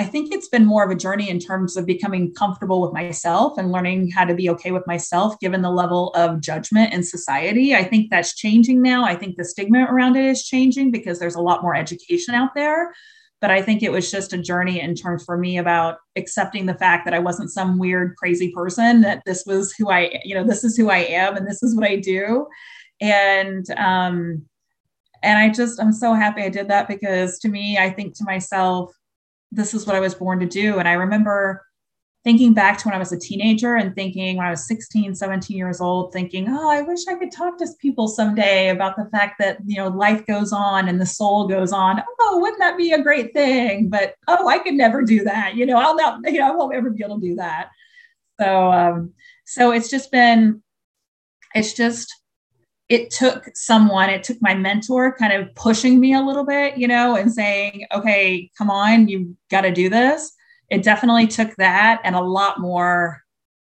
I 0.00 0.04
think 0.04 0.32
it's 0.32 0.48
been 0.48 0.64
more 0.64 0.82
of 0.82 0.90
a 0.90 0.94
journey 0.94 1.28
in 1.28 1.38
terms 1.38 1.76
of 1.76 1.84
becoming 1.84 2.32
comfortable 2.32 2.80
with 2.80 2.94
myself 2.94 3.58
and 3.58 3.70
learning 3.70 4.10
how 4.10 4.24
to 4.24 4.34
be 4.34 4.48
okay 4.48 4.70
with 4.70 4.86
myself 4.86 5.38
given 5.40 5.60
the 5.60 5.70
level 5.70 6.08
of 6.14 6.40
judgment 6.40 6.94
in 6.94 7.02
society. 7.02 7.74
I 7.74 7.84
think 7.84 8.08
that's 8.08 8.34
changing 8.34 8.80
now. 8.80 9.04
I 9.04 9.14
think 9.14 9.36
the 9.36 9.44
stigma 9.44 9.84
around 9.90 10.16
it 10.16 10.24
is 10.24 10.44
changing 10.44 10.90
because 10.90 11.18
there's 11.18 11.34
a 11.34 11.42
lot 11.42 11.60
more 11.60 11.74
education 11.74 12.34
out 12.34 12.54
there. 12.54 12.94
But 13.42 13.50
I 13.50 13.60
think 13.60 13.82
it 13.82 13.92
was 13.92 14.10
just 14.10 14.32
a 14.32 14.38
journey 14.38 14.80
in 14.80 14.94
terms 14.94 15.22
for 15.22 15.36
me 15.36 15.58
about 15.58 15.98
accepting 16.16 16.64
the 16.64 16.78
fact 16.78 17.04
that 17.04 17.12
I 17.12 17.18
wasn't 17.18 17.50
some 17.50 17.78
weird, 17.78 18.16
crazy 18.16 18.50
person, 18.52 19.02
that 19.02 19.20
this 19.26 19.44
was 19.44 19.74
who 19.74 19.90
I, 19.90 20.18
you 20.24 20.34
know, 20.34 20.44
this 20.44 20.64
is 20.64 20.78
who 20.78 20.88
I 20.88 21.00
am 21.00 21.36
and 21.36 21.46
this 21.46 21.62
is 21.62 21.76
what 21.76 21.86
I 21.86 21.96
do. 21.96 22.46
And, 23.02 23.66
um, 23.72 24.46
and 25.22 25.38
I 25.38 25.50
just, 25.50 25.78
I'm 25.78 25.92
so 25.92 26.14
happy 26.14 26.40
I 26.40 26.48
did 26.48 26.68
that 26.68 26.88
because 26.88 27.38
to 27.40 27.50
me, 27.50 27.76
I 27.76 27.90
think 27.90 28.16
to 28.16 28.24
myself, 28.24 28.94
this 29.52 29.74
is 29.74 29.86
what 29.86 29.96
I 29.96 30.00
was 30.00 30.14
born 30.14 30.40
to 30.40 30.46
do. 30.46 30.78
And 30.78 30.88
I 30.88 30.92
remember 30.92 31.64
thinking 32.22 32.52
back 32.52 32.76
to 32.78 32.86
when 32.86 32.94
I 32.94 32.98
was 32.98 33.12
a 33.12 33.18
teenager 33.18 33.76
and 33.76 33.94
thinking 33.94 34.36
when 34.36 34.46
I 34.46 34.50
was 34.50 34.66
16, 34.66 35.14
17 35.14 35.56
years 35.56 35.80
old, 35.80 36.12
thinking, 36.12 36.46
oh, 36.50 36.68
I 36.68 36.82
wish 36.82 37.00
I 37.08 37.14
could 37.14 37.32
talk 37.32 37.56
to 37.58 37.66
people 37.80 38.08
someday 38.08 38.68
about 38.68 38.96
the 38.96 39.08
fact 39.10 39.36
that, 39.38 39.58
you 39.64 39.76
know, 39.76 39.88
life 39.88 40.26
goes 40.26 40.52
on 40.52 40.88
and 40.88 41.00
the 41.00 41.06
soul 41.06 41.48
goes 41.48 41.72
on. 41.72 42.02
Oh, 42.20 42.38
wouldn't 42.40 42.60
that 42.60 42.76
be 42.76 42.92
a 42.92 43.02
great 43.02 43.32
thing? 43.32 43.88
But, 43.88 44.16
oh, 44.28 44.48
I 44.48 44.58
could 44.58 44.74
never 44.74 45.02
do 45.02 45.24
that. 45.24 45.54
You 45.56 45.64
know, 45.64 45.78
I'll 45.78 45.96
not, 45.96 46.20
you 46.30 46.40
know, 46.40 46.48
I 46.48 46.54
won't 46.54 46.74
ever 46.74 46.90
be 46.90 47.02
able 47.02 47.20
to 47.20 47.26
do 47.26 47.36
that. 47.36 47.70
So, 48.38 48.72
um, 48.72 49.14
so 49.46 49.70
it's 49.72 49.88
just 49.88 50.12
been, 50.12 50.62
it's 51.54 51.72
just, 51.72 52.14
it 52.90 53.09
took 53.12 53.48
someone, 53.55 54.11
it 54.11 54.24
took 54.24 54.42
my 54.42 54.53
mentor 54.53 55.14
kind 55.14 55.33
of 55.33 55.55
pushing 55.55 56.00
me 56.00 56.12
a 56.12 56.20
little 56.20 56.44
bit, 56.44 56.76
you 56.76 56.88
know, 56.88 57.14
and 57.14 57.33
saying, 57.33 57.87
okay, 57.94 58.50
come 58.59 58.68
on, 58.68 59.07
you 59.07 59.37
got 59.48 59.61
to 59.61 59.72
do 59.72 59.88
this. 59.88 60.33
It 60.70 60.83
definitely 60.83 61.29
took 61.29 61.55
that 61.57 62.00
and 62.03 62.16
a 62.16 62.20
lot 62.20 62.59
more. 62.59 63.22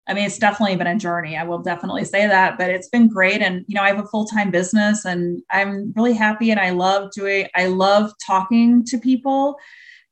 I 0.08 0.14
mean, 0.14 0.24
it's 0.24 0.38
definitely 0.38 0.74
been 0.74 0.88
a 0.88 0.98
journey. 0.98 1.36
I 1.36 1.44
will 1.44 1.60
definitely 1.60 2.04
say 2.04 2.26
that, 2.26 2.58
but 2.58 2.70
it's 2.70 2.88
been 2.88 3.06
great. 3.06 3.40
And, 3.40 3.64
you 3.68 3.76
know, 3.76 3.82
I 3.82 3.86
have 3.86 4.00
a 4.00 4.08
full 4.08 4.26
time 4.26 4.50
business 4.50 5.04
and 5.04 5.40
I'm 5.48 5.92
really 5.94 6.12
happy 6.12 6.50
and 6.50 6.58
I 6.58 6.70
love 6.70 7.12
doing, 7.12 7.46
I 7.54 7.66
love 7.66 8.10
talking 8.26 8.84
to 8.86 8.98
people. 8.98 9.56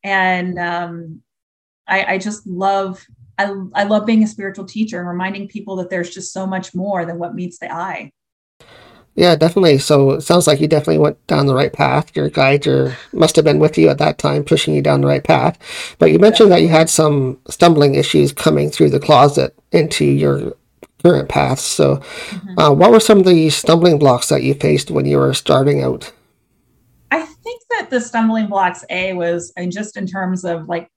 And 0.05 0.61
um, 0.61 1.23
I, 1.89 2.15
I 2.15 2.19
just 2.19 2.47
love, 2.47 3.05
I, 3.37 3.53
I 3.75 3.83
love 3.83 4.07
being 4.07 4.23
a 4.23 4.29
spiritual 4.29 4.65
teacher 4.65 5.01
and 5.01 5.09
reminding 5.09 5.49
people 5.49 5.75
that 5.77 5.91
there's 5.91 6.15
just 6.15 6.33
so 6.33 6.47
much 6.47 6.73
more 6.73 7.05
than 7.05 7.19
what 7.19 7.35
meets 7.35 7.59
the 7.59 7.73
eye. 7.73 8.13
Yeah, 9.15 9.37
definitely. 9.37 9.79
So 9.79 10.13
it 10.13 10.23
sounds 10.23 10.47
like 10.47 10.61
you 10.61 10.69
definitely 10.69 10.99
went 10.99 11.27
down 11.27 11.47
the 11.47 11.55
right 11.55 11.73
path. 11.73 12.17
Your 12.17 12.31
guide 12.31 12.65
your, 12.65 12.97
must 13.13 13.37
have 13.37 13.45
been 13.45 13.59
with 13.59 13.77
you 13.77 13.89
at 13.91 13.99
that 13.99 14.19
time, 14.19 14.43
pushing 14.43 14.75
you 14.75 14.81
down 14.81 15.03
the 15.03 15.07
right 15.07 15.23
path. 15.23 15.59
But 15.99 16.13
you 16.13 16.19
mentioned 16.19 16.51
that 16.51 16.63
you 16.63 16.69
had 16.69 16.89
some 16.89 17.39
stumbling 17.49 17.95
issues 17.95 18.33
coming 18.33 18.71
through 18.71 18.91
the 18.91 19.01
closet 19.01 19.55
into 19.71 20.07
your 20.07 20.57
current 21.03 21.29
path. 21.29 21.61
So, 21.61 21.97
mm-hmm. 21.97 22.59
uh, 22.59 22.73
what 22.73 22.91
were 22.91 23.01
some 23.01 23.19
of 23.19 23.27
the 23.27 23.51
stumbling 23.51 23.99
blocks 23.99 24.29
that 24.29 24.43
you 24.43 24.55
faced 24.55 24.91
when 24.91 25.05
you 25.05 25.19
were 25.19 25.35
starting 25.35 25.83
out? 25.83 26.11
I 27.11 27.21
think 27.23 27.63
that 27.71 27.91
the 27.91 28.01
stumbling 28.01 28.47
blocks, 28.47 28.85
A, 28.89 29.13
was 29.13 29.53
and 29.59 29.71
just 29.71 29.99
in 29.99 30.07
terms 30.07 30.45
of 30.45 30.69
like 30.69 30.89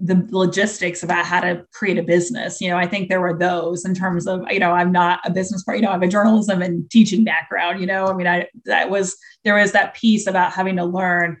the 0.00 0.26
logistics 0.30 1.02
about 1.02 1.26
how 1.26 1.40
to 1.40 1.64
create 1.72 1.98
a 1.98 2.02
business. 2.02 2.60
You 2.60 2.70
know, 2.70 2.78
I 2.78 2.86
think 2.86 3.08
there 3.08 3.20
were 3.20 3.36
those 3.36 3.84
in 3.84 3.94
terms 3.94 4.26
of, 4.26 4.42
you 4.50 4.58
know, 4.58 4.72
I'm 4.72 4.90
not 4.90 5.20
a 5.24 5.30
business 5.30 5.62
part, 5.62 5.76
you 5.76 5.82
know, 5.82 5.90
I 5.90 5.92
have 5.92 6.02
a 6.02 6.08
journalism 6.08 6.62
and 6.62 6.90
teaching 6.90 7.22
background, 7.22 7.80
you 7.80 7.86
know, 7.86 8.06
I 8.06 8.14
mean, 8.14 8.26
I, 8.26 8.48
that 8.64 8.88
was, 8.88 9.16
there 9.44 9.56
was 9.56 9.72
that 9.72 9.94
piece 9.94 10.26
about 10.26 10.52
having 10.52 10.76
to 10.76 10.84
learn. 10.84 11.38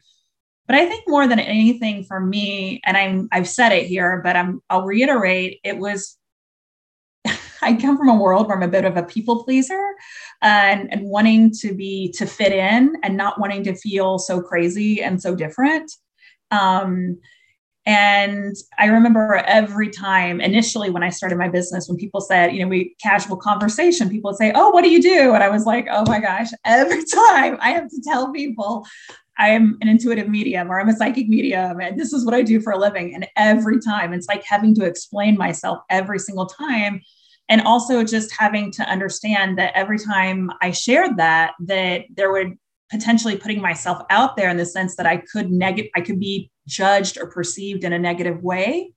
But 0.66 0.76
I 0.76 0.86
think 0.86 1.04
more 1.08 1.26
than 1.26 1.40
anything 1.40 2.04
for 2.04 2.20
me, 2.20 2.80
and 2.84 2.96
I'm, 2.96 3.28
I've 3.32 3.48
said 3.48 3.72
it 3.72 3.86
here, 3.86 4.20
but 4.22 4.36
I'm, 4.36 4.60
I'll 4.68 4.84
reiterate, 4.84 5.60
it 5.64 5.78
was, 5.78 6.18
I 7.62 7.74
come 7.74 7.96
from 7.96 8.10
a 8.10 8.20
world 8.20 8.46
where 8.46 8.56
I'm 8.56 8.62
a 8.62 8.68
bit 8.68 8.84
of 8.84 8.96
a 8.96 9.02
people 9.02 9.42
pleaser 9.42 9.94
and, 10.42 10.92
and 10.92 11.02
wanting 11.02 11.50
to 11.60 11.74
be, 11.74 12.12
to 12.18 12.26
fit 12.26 12.52
in 12.52 12.94
and 13.02 13.16
not 13.16 13.40
wanting 13.40 13.64
to 13.64 13.74
feel 13.74 14.18
so 14.18 14.42
crazy 14.42 15.02
and 15.02 15.20
so 15.20 15.34
different. 15.34 15.90
Um, 16.50 17.18
and 17.90 18.54
I 18.78 18.86
remember 18.86 19.42
every 19.46 19.90
time 19.90 20.40
initially 20.40 20.90
when 20.90 21.02
I 21.02 21.08
started 21.08 21.36
my 21.38 21.48
business, 21.48 21.88
when 21.88 21.98
people 21.98 22.20
said, 22.20 22.54
you 22.54 22.62
know, 22.62 22.68
we 22.68 22.94
casual 23.02 23.36
conversation, 23.36 24.08
people 24.08 24.30
would 24.30 24.38
say, 24.38 24.52
Oh, 24.54 24.70
what 24.70 24.84
do 24.84 24.90
you 24.90 25.02
do? 25.02 25.34
And 25.34 25.42
I 25.42 25.48
was 25.48 25.66
like, 25.66 25.88
Oh 25.90 26.04
my 26.06 26.20
gosh, 26.20 26.50
every 26.64 27.02
time 27.04 27.58
I 27.60 27.70
have 27.70 27.88
to 27.88 28.00
tell 28.04 28.30
people 28.30 28.86
I'm 29.38 29.76
an 29.80 29.88
intuitive 29.88 30.28
medium 30.28 30.70
or 30.70 30.78
I'm 30.78 30.88
a 30.88 30.94
psychic 30.94 31.28
medium 31.28 31.80
and 31.80 31.98
this 31.98 32.12
is 32.12 32.24
what 32.24 32.32
I 32.32 32.42
do 32.42 32.60
for 32.60 32.72
a 32.72 32.78
living. 32.78 33.12
And 33.12 33.26
every 33.36 33.80
time 33.80 34.12
it's 34.12 34.28
like 34.28 34.44
having 34.44 34.72
to 34.76 34.84
explain 34.84 35.36
myself 35.36 35.80
every 35.90 36.20
single 36.20 36.46
time. 36.46 37.00
And 37.48 37.62
also 37.62 38.04
just 38.04 38.32
having 38.38 38.70
to 38.70 38.84
understand 38.84 39.58
that 39.58 39.72
every 39.74 39.98
time 39.98 40.52
I 40.62 40.70
shared 40.70 41.16
that, 41.16 41.54
that 41.66 42.02
there 42.14 42.30
would 42.30 42.56
potentially 42.90 43.36
putting 43.36 43.60
myself 43.60 44.02
out 44.10 44.36
there 44.36 44.50
in 44.50 44.56
the 44.56 44.66
sense 44.66 44.96
that 44.96 45.06
I 45.06 45.18
could 45.18 45.50
negative, 45.50 45.90
I 45.96 46.00
could 46.00 46.18
be 46.18 46.50
judged 46.66 47.18
or 47.18 47.30
perceived 47.30 47.84
in 47.84 47.92
a 47.92 47.98
negative 47.98 48.42
way. 48.42 48.92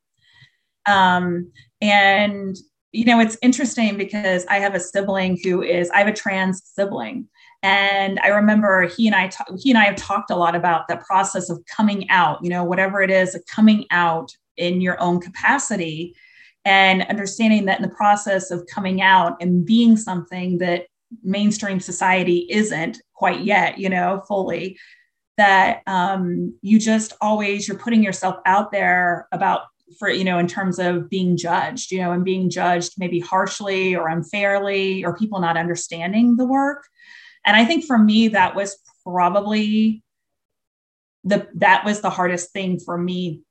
Um, 0.86 1.52
and 1.82 2.58
you 2.94 3.06
know, 3.06 3.20
it's 3.20 3.38
interesting 3.42 3.98
because 3.98 4.46
I 4.46 4.60
have 4.60 4.76
a 4.76 4.80
sibling 4.80 5.40
who 5.44 5.64
is, 5.64 5.90
I 5.90 5.98
have 5.98 6.08
a 6.08 6.14
trans 6.14 6.62
sibling. 6.64 7.28
And 7.64 8.20
I 8.20 8.28
remember 8.28 8.84
he 8.88 9.08
and 9.08 9.16
I, 9.16 9.32
he 9.58 9.72
and 9.72 9.80
I 9.80 9.86
have 9.86 9.96
talked 9.96 10.30
a 10.30 10.36
lot 10.36 10.56
about 10.56 10.88
the 10.88 10.98
process 10.98 11.50
of 11.50 11.64
coming 11.66 12.08
out, 12.12 12.44
you 12.44 12.50
know, 12.50 12.64
whatever 12.64 13.02
it 13.02 13.10
is, 13.10 13.38
coming 13.50 13.86
out 13.90 14.32
in 14.58 14.80
your 14.80 15.02
own 15.02 15.20
capacity 15.20 16.16
and 16.66 17.02
understanding 17.04 17.66
that 17.66 17.80
in 17.80 17.84
the 17.84 17.96
process 17.96 18.52
of 18.52 18.68
coming 18.68 19.02
out 19.02 19.42
and 19.42 19.66
being 19.66 19.98
something 19.98 20.60
that 20.60 20.86
mainstream 21.24 21.80
society 21.80 22.48
isn't 22.50 23.02
quite 23.24 23.46
yet, 23.46 23.78
you 23.78 23.88
know, 23.88 24.22
fully, 24.28 24.78
that 25.38 25.82
um, 25.88 26.54
you 26.62 26.78
just 26.78 27.14
always, 27.22 27.66
you're 27.66 27.78
putting 27.78 28.04
yourself 28.04 28.36
out 28.46 28.70
there 28.74 29.30
about 29.32 29.62
for 29.98 30.10
you 30.10 30.26
know 30.26 30.40
in 30.40 30.48
terms 30.48 30.78
of 30.78 31.10
being 31.10 31.38
judged 31.38 31.92
you 31.92 32.00
know 32.00 32.12
and 32.12 32.26
being 32.26 32.50
judged 32.50 32.94
maybe 32.98 33.20
harshly 33.20 33.96
or 33.96 34.08
unfairly 34.08 35.06
or 35.06 35.16
people 35.16 35.40
not 35.40 35.56
understanding 35.56 36.36
the 36.36 36.46
work. 36.46 36.84
And 37.46 37.56
i 37.56 37.64
think 37.64 37.86
for 37.86 37.98
me 37.98 38.30
that 38.30 38.56
was 38.56 38.76
probably 39.06 40.04
the 41.24 41.48
that 41.56 41.86
was 41.86 42.02
the 42.02 42.10
hardest 42.10 42.52
thing 42.52 42.80
for 42.80 42.98
me 42.98 43.42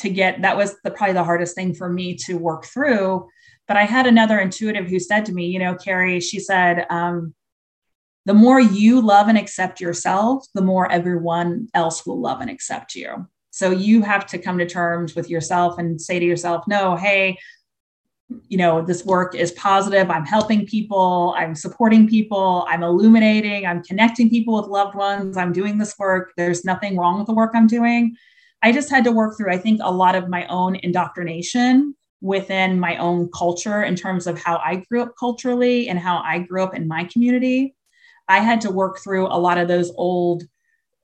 to 0.00 0.10
get 0.10 0.42
that 0.42 0.56
was 0.58 0.74
the 0.84 0.90
probably 0.90 1.14
the 1.14 1.24
hardest 1.24 1.54
thing 1.54 1.72
for 1.72 1.88
me 1.88 2.16
to 2.16 2.34
work 2.36 2.64
through. 2.66 3.28
But 3.68 3.76
i 3.76 3.84
had 3.84 4.06
another 4.06 4.38
intuitive 4.40 4.88
who 4.88 4.98
said 4.98 5.24
to 5.26 5.32
me 5.32 5.46
you 5.46 5.60
know 5.60 5.74
carrie 5.76 6.20
she 6.20 6.40
said 6.40 6.84
um, 6.90 7.32
the 8.24 8.34
more 8.34 8.60
you 8.60 9.00
love 9.00 9.28
and 9.28 9.38
accept 9.38 9.80
yourself 9.80 10.46
the 10.54 10.62
more 10.62 10.90
everyone 10.90 11.68
else 11.74 12.06
will 12.06 12.20
love 12.20 12.40
and 12.40 12.50
accept 12.50 12.94
you 12.94 13.26
so 13.52 13.70
you 13.70 14.00
have 14.00 14.26
to 14.28 14.38
come 14.38 14.56
to 14.58 14.66
terms 14.66 15.14
with 15.14 15.28
yourself 15.28 15.78
and 15.78 16.00
say 16.00 16.18
to 16.18 16.24
yourself, 16.24 16.64
no, 16.66 16.96
hey, 16.96 17.36
you 18.48 18.56
know, 18.56 18.80
this 18.80 19.04
work 19.04 19.34
is 19.34 19.52
positive. 19.52 20.10
I'm 20.10 20.24
helping 20.24 20.64
people. 20.66 21.34
I'm 21.36 21.54
supporting 21.54 22.08
people. 22.08 22.64
I'm 22.66 22.82
illuminating. 22.82 23.66
I'm 23.66 23.82
connecting 23.82 24.30
people 24.30 24.54
with 24.54 24.70
loved 24.70 24.94
ones. 24.94 25.36
I'm 25.36 25.52
doing 25.52 25.76
this 25.76 25.98
work. 25.98 26.32
There's 26.38 26.64
nothing 26.64 26.96
wrong 26.96 27.18
with 27.18 27.26
the 27.26 27.34
work 27.34 27.50
I'm 27.54 27.66
doing. 27.66 28.16
I 28.62 28.72
just 28.72 28.88
had 28.88 29.04
to 29.04 29.12
work 29.12 29.36
through, 29.36 29.52
I 29.52 29.58
think, 29.58 29.80
a 29.82 29.92
lot 29.92 30.14
of 30.14 30.30
my 30.30 30.46
own 30.46 30.76
indoctrination 30.76 31.94
within 32.22 32.80
my 32.80 32.96
own 32.96 33.28
culture 33.36 33.82
in 33.82 33.96
terms 33.96 34.26
of 34.26 34.42
how 34.42 34.62
I 34.64 34.76
grew 34.76 35.02
up 35.02 35.12
culturally 35.20 35.90
and 35.90 35.98
how 35.98 36.22
I 36.24 36.38
grew 36.38 36.62
up 36.62 36.74
in 36.74 36.88
my 36.88 37.04
community. 37.04 37.74
I 38.32 38.38
had 38.38 38.62
to 38.62 38.70
work 38.70 38.98
through 38.98 39.26
a 39.26 39.36
lot 39.36 39.58
of 39.58 39.68
those 39.68 39.92
old 39.96 40.44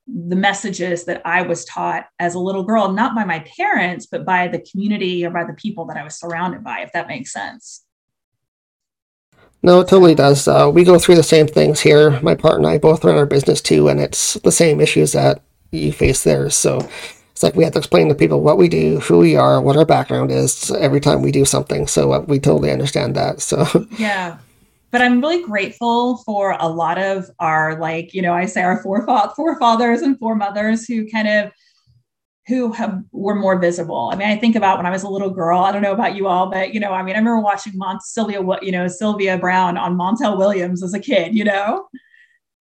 the 0.07 0.37
messages 0.37 1.05
that 1.05 1.21
I 1.27 1.43
was 1.43 1.67
taught 1.67 2.07
as 2.19 2.35
a 2.35 2.39
little 2.39 2.63
girl, 2.63 2.91
not 2.91 3.15
by 3.15 3.25
my 3.25 3.45
parents, 3.59 4.07
but 4.07 4.25
by 4.25 4.49
the 4.49 4.61
community 4.61 5.27
or 5.27 5.31
by 5.31 5.45
the 5.45 5.53
people 5.53 5.85
that 5.87 5.99
I 5.99 6.03
was 6.03 6.19
surrounded 6.19 6.65
by, 6.65 6.81
if 6.81 6.91
that 6.95 7.09
makes 7.09 7.31
sense. 7.31 7.85
No, 9.63 9.81
it 9.81 9.89
totally 9.89 10.15
does. 10.15 10.49
Uh, 10.49 10.71
we 10.73 10.83
go 10.85 10.99
through 10.99 11.17
the 11.17 11.23
same 11.23 11.47
things 11.47 11.81
here. 11.81 12.19
My 12.23 12.35
partner 12.35 12.61
and 12.61 12.67
I 12.67 12.79
both 12.79 13.05
run 13.05 13.19
our 13.19 13.27
business 13.27 13.61
too, 13.61 13.89
and 13.89 14.01
it's 14.01 14.35
the 14.35 14.53
same 14.53 14.81
issues 14.81 15.13
that 15.13 15.43
you 15.71 15.93
face 15.93 16.25
there. 16.25 16.49
So 16.49 16.89
it's 17.33 17.43
like 17.43 17.55
we 17.55 17.65
have 17.65 17.75
to 17.75 17.81
explain 17.81 18.09
to 18.09 18.15
people 18.15 18.41
what 18.41 18.57
we 18.57 18.69
do, 18.69 19.01
who 19.01 19.19
we 19.19 19.37
are, 19.37 19.61
what 19.61 19.77
our 19.77 19.85
background 19.85 20.31
is 20.31 20.71
every 20.71 21.01
time 21.01 21.21
we 21.21 21.33
do 21.33 21.45
something. 21.45 21.87
So 21.87 22.13
uh, 22.13 22.21
we 22.21 22.39
totally 22.39 22.71
understand 22.71 23.15
that. 23.17 23.43
So 23.43 23.67
yeah, 23.99 24.39
but 24.91 25.03
I'm 25.03 25.21
really 25.21 25.43
grateful 25.43 26.19
for 26.19 26.57
a 26.59 26.69
lot 26.69 26.99
of 26.99 27.31
our, 27.39 27.79
like, 27.79 28.15
you 28.15 28.23
know, 28.23 28.33
I 28.33 28.47
say 28.47 28.63
our 28.63 28.83
forefathers 28.83 30.03
and 30.03 30.19
foremothers 30.19 30.87
who 30.87 31.09
kind 31.09 31.29
of 31.29 31.53
who 32.47 32.73
have 32.73 33.03
were 33.13 33.35
more 33.35 33.59
visible. 33.59 34.09
I 34.11 34.17
mean, 34.17 34.29
I 34.29 34.37
think 34.37 34.57
about 34.57 34.79
when 34.79 34.87
I 34.87 34.91
was 34.91 35.03
a 35.03 35.09
little 35.09 35.29
girl. 35.29 35.61
I 35.61 35.71
don't 35.71 35.83
know 35.83 35.93
about 35.93 36.17
you 36.17 36.27
all, 36.27 36.51
but 36.51 36.73
you 36.73 36.81
know, 36.81 36.93
I 36.93 37.03
mean, 37.03 37.15
I 37.15 37.19
remember 37.19 37.41
watching 37.41 37.77
Mont- 37.77 38.03
Sylvia, 38.03 38.41
you 38.63 38.73
know, 38.73 38.89
Sylvia 38.89 39.37
Browne 39.37 39.77
on 39.77 39.99
Montel 39.99 40.39
Williams 40.39 40.83
as 40.83 40.95
a 40.95 40.99
kid. 40.99 41.37
You 41.37 41.45
know, 41.45 41.89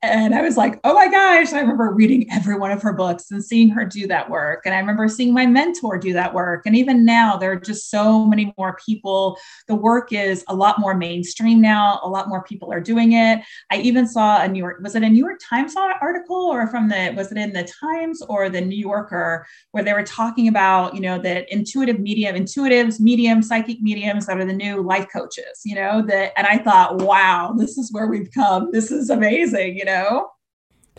and 0.03 0.36
I 0.36 0.43
was 0.43 0.57
like, 0.57 0.79
oh 0.83 0.93
my 0.93 1.07
gosh, 1.10 1.53
I 1.53 1.60
remember 1.60 1.91
reading 1.91 2.27
every 2.31 2.55
one 2.55 2.69
of 2.69 2.83
her 2.83 2.93
books 2.93 3.31
and 3.31 3.43
seeing 3.43 3.69
her 3.69 3.83
do 3.83 4.05
that 4.07 4.29
work. 4.29 4.62
And 4.63 4.75
I 4.75 4.77
remember 4.77 5.07
seeing 5.07 5.33
my 5.33 5.47
mentor 5.47 5.97
do 5.97 6.13
that 6.13 6.36
work. 6.36 6.67
And 6.67 6.75
even 6.75 7.03
now, 7.03 7.36
there 7.36 7.51
are 7.53 7.60
just 7.60 7.89
so 7.89 8.23
many 8.23 8.53
more 8.60 8.77
people. 8.86 9.39
The 9.67 9.73
work 9.73 10.13
is 10.13 10.45
a 10.49 10.55
lot 10.55 10.79
more 10.79 10.93
mainstream 10.93 11.62
now. 11.62 11.99
A 12.03 12.10
lot 12.10 12.29
more 12.29 12.43
people 12.43 12.71
are 12.71 12.79
doing 12.79 13.13
it. 13.13 13.39
I 13.71 13.77
even 13.77 14.07
saw 14.07 14.43
a 14.43 14.47
New 14.47 14.60
York, 14.60 14.81
was 14.83 14.93
it 14.93 15.01
a 15.01 15.10
New 15.10 15.25
York 15.25 15.39
Times 15.49 15.73
article 15.75 16.36
or 16.36 16.67
from 16.67 16.89
the, 16.89 17.13
was 17.17 17.31
it 17.31 17.39
in 17.39 17.51
the 17.51 17.67
Times 17.81 18.21
or 18.29 18.49
the 18.49 18.62
New 18.62 18.77
Yorker, 18.77 19.47
where 19.71 19.83
they 19.83 19.93
were 19.93 20.03
talking 20.03 20.47
about, 20.47 20.93
you 20.93 21.01
know, 21.01 21.17
that 21.19 21.51
intuitive 21.51 21.99
medium, 21.99 22.36
intuitives, 22.36 22.99
medium, 22.99 23.41
psychic 23.41 23.81
mediums 23.81 24.27
that 24.27 24.38
are 24.38 24.45
the 24.45 24.53
new 24.53 24.83
life 24.83 25.07
coaches, 25.12 25.62
you 25.65 25.73
know, 25.73 26.03
that, 26.03 26.33
and 26.38 26.45
I 26.45 26.60
thought, 26.60 27.01
wow, 27.01 27.55
this 27.57 27.79
is 27.79 27.91
where 27.91 28.05
we've 28.05 28.29
come. 28.31 28.69
This 28.71 28.91
is 28.91 29.10
amazing, 29.10 29.75
you 29.75 29.86
know? 29.88 30.30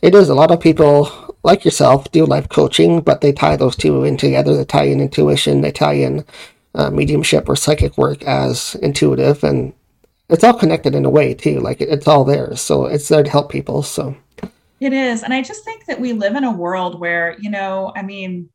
It 0.03 0.14
is. 0.14 0.29
A 0.29 0.35
lot 0.35 0.51
of 0.51 0.61
people, 0.61 1.11
like 1.42 1.64
yourself, 1.64 2.11
do 2.11 2.24
life 2.24 2.48
coaching, 2.48 3.01
but 3.01 3.20
they 3.20 3.33
tie 3.33 3.57
those 3.57 3.77
two 3.77 4.05
in 4.05 4.16
together. 4.16 4.57
They 4.57 4.64
tie 4.64 4.85
in 4.85 5.01
intuition, 5.01 5.61
they 5.61 5.72
tie 5.72 5.94
in 5.94 6.24
uh, 6.74 6.90
mediumship 6.90 7.48
or 7.48 7.57
psychic 7.57 7.96
work 7.98 8.22
as 8.24 8.74
intuitive, 8.77 9.42
and 9.42 9.72
it's 10.29 10.44
all 10.44 10.55
connected 10.55 10.94
in 10.94 11.05
a 11.05 11.11
way, 11.11 11.35
too. 11.35 11.59
Like 11.61 11.81
it, 11.81 11.88
it's 11.88 12.07
all 12.07 12.24
there. 12.24 12.55
So 12.57 12.87
it's 12.87 13.09
there 13.09 13.22
to 13.22 13.31
help 13.31 13.51
people. 13.51 13.83
So 13.83 14.14
it 14.81 14.92
is. 14.92 15.22
And 15.22 15.35
I 15.35 15.42
just 15.42 15.64
think 15.64 15.87
that 15.87 16.01
we 16.01 16.12
live 16.12 16.37
in 16.37 16.44
a 16.44 16.53
world 16.53 17.01
where, 17.01 17.37
you 17.40 17.51
know, 17.51 17.92
I 17.96 18.03
mean, 18.03 18.48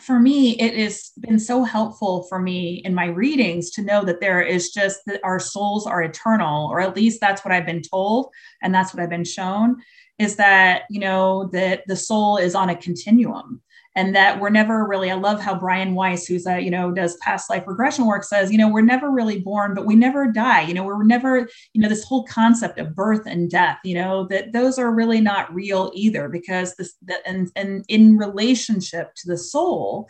for 0.00 0.18
me, 0.18 0.52
it 0.60 0.76
has 0.76 1.12
been 1.20 1.38
so 1.38 1.62
helpful 1.62 2.24
for 2.24 2.38
me 2.38 2.82
in 2.84 2.94
my 2.94 3.06
readings 3.06 3.70
to 3.72 3.82
know 3.82 4.04
that 4.04 4.20
there 4.20 4.42
is 4.42 4.70
just 4.70 5.00
that 5.06 5.20
our 5.22 5.38
souls 5.38 5.86
are 5.86 6.02
eternal, 6.02 6.68
or 6.70 6.80
at 6.80 6.96
least 6.96 7.20
that's 7.20 7.44
what 7.44 7.52
I've 7.52 7.66
been 7.66 7.82
told, 7.82 8.30
and 8.62 8.74
that's 8.74 8.92
what 8.92 9.02
I've 9.02 9.10
been 9.10 9.24
shown 9.24 9.76
is 10.18 10.36
that, 10.36 10.82
you 10.90 11.00
know, 11.00 11.48
that 11.52 11.82
the 11.86 11.96
soul 11.96 12.36
is 12.36 12.54
on 12.54 12.70
a 12.70 12.76
continuum 12.76 13.60
and 13.96 14.14
that 14.14 14.40
we're 14.40 14.50
never 14.50 14.84
really 14.84 15.10
i 15.10 15.14
love 15.14 15.40
how 15.40 15.58
brian 15.58 15.94
weiss 15.94 16.26
who's 16.26 16.46
a 16.46 16.60
you 16.60 16.70
know 16.70 16.90
does 16.90 17.16
past 17.18 17.48
life 17.48 17.64
regression 17.66 18.06
work 18.06 18.24
says 18.24 18.50
you 18.50 18.58
know 18.58 18.68
we're 18.68 18.82
never 18.82 19.10
really 19.10 19.40
born 19.40 19.74
but 19.74 19.86
we 19.86 19.94
never 19.94 20.30
die. 20.30 20.62
You 20.62 20.74
know 20.74 20.84
we're 20.84 21.04
never 21.04 21.48
you 21.72 21.80
know 21.80 21.88
this 21.88 22.04
whole 22.04 22.24
concept 22.24 22.78
of 22.78 22.94
birth 22.94 23.26
and 23.26 23.50
death 23.50 23.78
you 23.84 23.94
know 23.94 24.26
that 24.28 24.52
those 24.52 24.78
are 24.78 24.94
really 24.94 25.20
not 25.20 25.52
real 25.54 25.90
either 25.94 26.28
because 26.28 26.74
this 26.76 26.94
that, 27.02 27.20
and 27.26 27.50
and 27.56 27.84
in 27.88 28.16
relationship 28.16 29.14
to 29.16 29.28
the 29.28 29.38
soul 29.38 30.08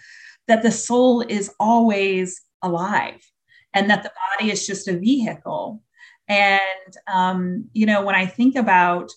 that 0.48 0.62
the 0.62 0.70
soul 0.70 1.22
is 1.22 1.52
always 1.58 2.42
alive 2.62 3.20
and 3.72 3.90
that 3.90 4.02
the 4.02 4.12
body 4.38 4.50
is 4.50 4.66
just 4.66 4.88
a 4.88 4.98
vehicle. 4.98 5.82
And 6.28 6.60
um, 7.12 7.68
you 7.74 7.86
know 7.86 8.02
when 8.02 8.14
i 8.14 8.24
think 8.24 8.56
about 8.56 9.10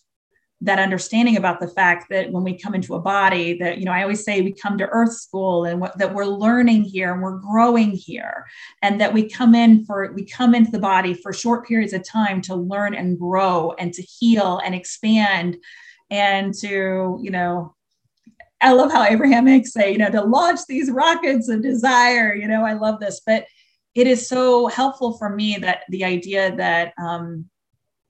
that 0.61 0.79
understanding 0.79 1.37
about 1.37 1.59
the 1.59 1.67
fact 1.67 2.09
that 2.09 2.31
when 2.31 2.43
we 2.43 2.57
come 2.57 2.73
into 2.73 2.95
a 2.95 2.99
body 2.99 3.57
that 3.59 3.77
you 3.77 3.85
know 3.85 3.91
i 3.91 4.01
always 4.01 4.23
say 4.23 4.41
we 4.41 4.51
come 4.51 4.77
to 4.77 4.87
earth 4.87 5.13
school 5.13 5.65
and 5.65 5.79
what, 5.79 5.95
that 5.97 6.13
we're 6.13 6.25
learning 6.25 6.83
here 6.83 7.13
and 7.13 7.21
we're 7.21 7.37
growing 7.37 7.91
here 7.91 8.45
and 8.81 8.99
that 8.99 9.13
we 9.13 9.29
come 9.29 9.53
in 9.53 9.85
for 9.85 10.11
we 10.13 10.25
come 10.25 10.55
into 10.55 10.71
the 10.71 10.79
body 10.79 11.13
for 11.13 11.31
short 11.31 11.67
periods 11.67 11.93
of 11.93 12.03
time 12.03 12.41
to 12.41 12.55
learn 12.55 12.95
and 12.95 13.19
grow 13.19 13.71
and 13.77 13.93
to 13.93 14.01
heal 14.01 14.59
and 14.65 14.73
expand 14.73 15.57
and 16.09 16.55
to 16.55 17.19
you 17.21 17.29
know 17.29 17.75
i 18.59 18.73
love 18.73 18.91
how 18.91 19.03
abraham 19.03 19.45
hicks 19.45 19.73
say 19.73 19.91
you 19.91 19.97
know 19.99 20.09
to 20.09 20.23
launch 20.23 20.61
these 20.67 20.89
rockets 20.89 21.49
of 21.49 21.61
desire 21.61 22.33
you 22.33 22.47
know 22.47 22.65
i 22.65 22.73
love 22.73 22.99
this 22.99 23.21
but 23.25 23.45
it 23.93 24.07
is 24.07 24.27
so 24.27 24.67
helpful 24.67 25.17
for 25.17 25.29
me 25.29 25.57
that 25.59 25.81
the 25.89 26.03
idea 26.03 26.55
that 26.55 26.93
um, 27.01 27.49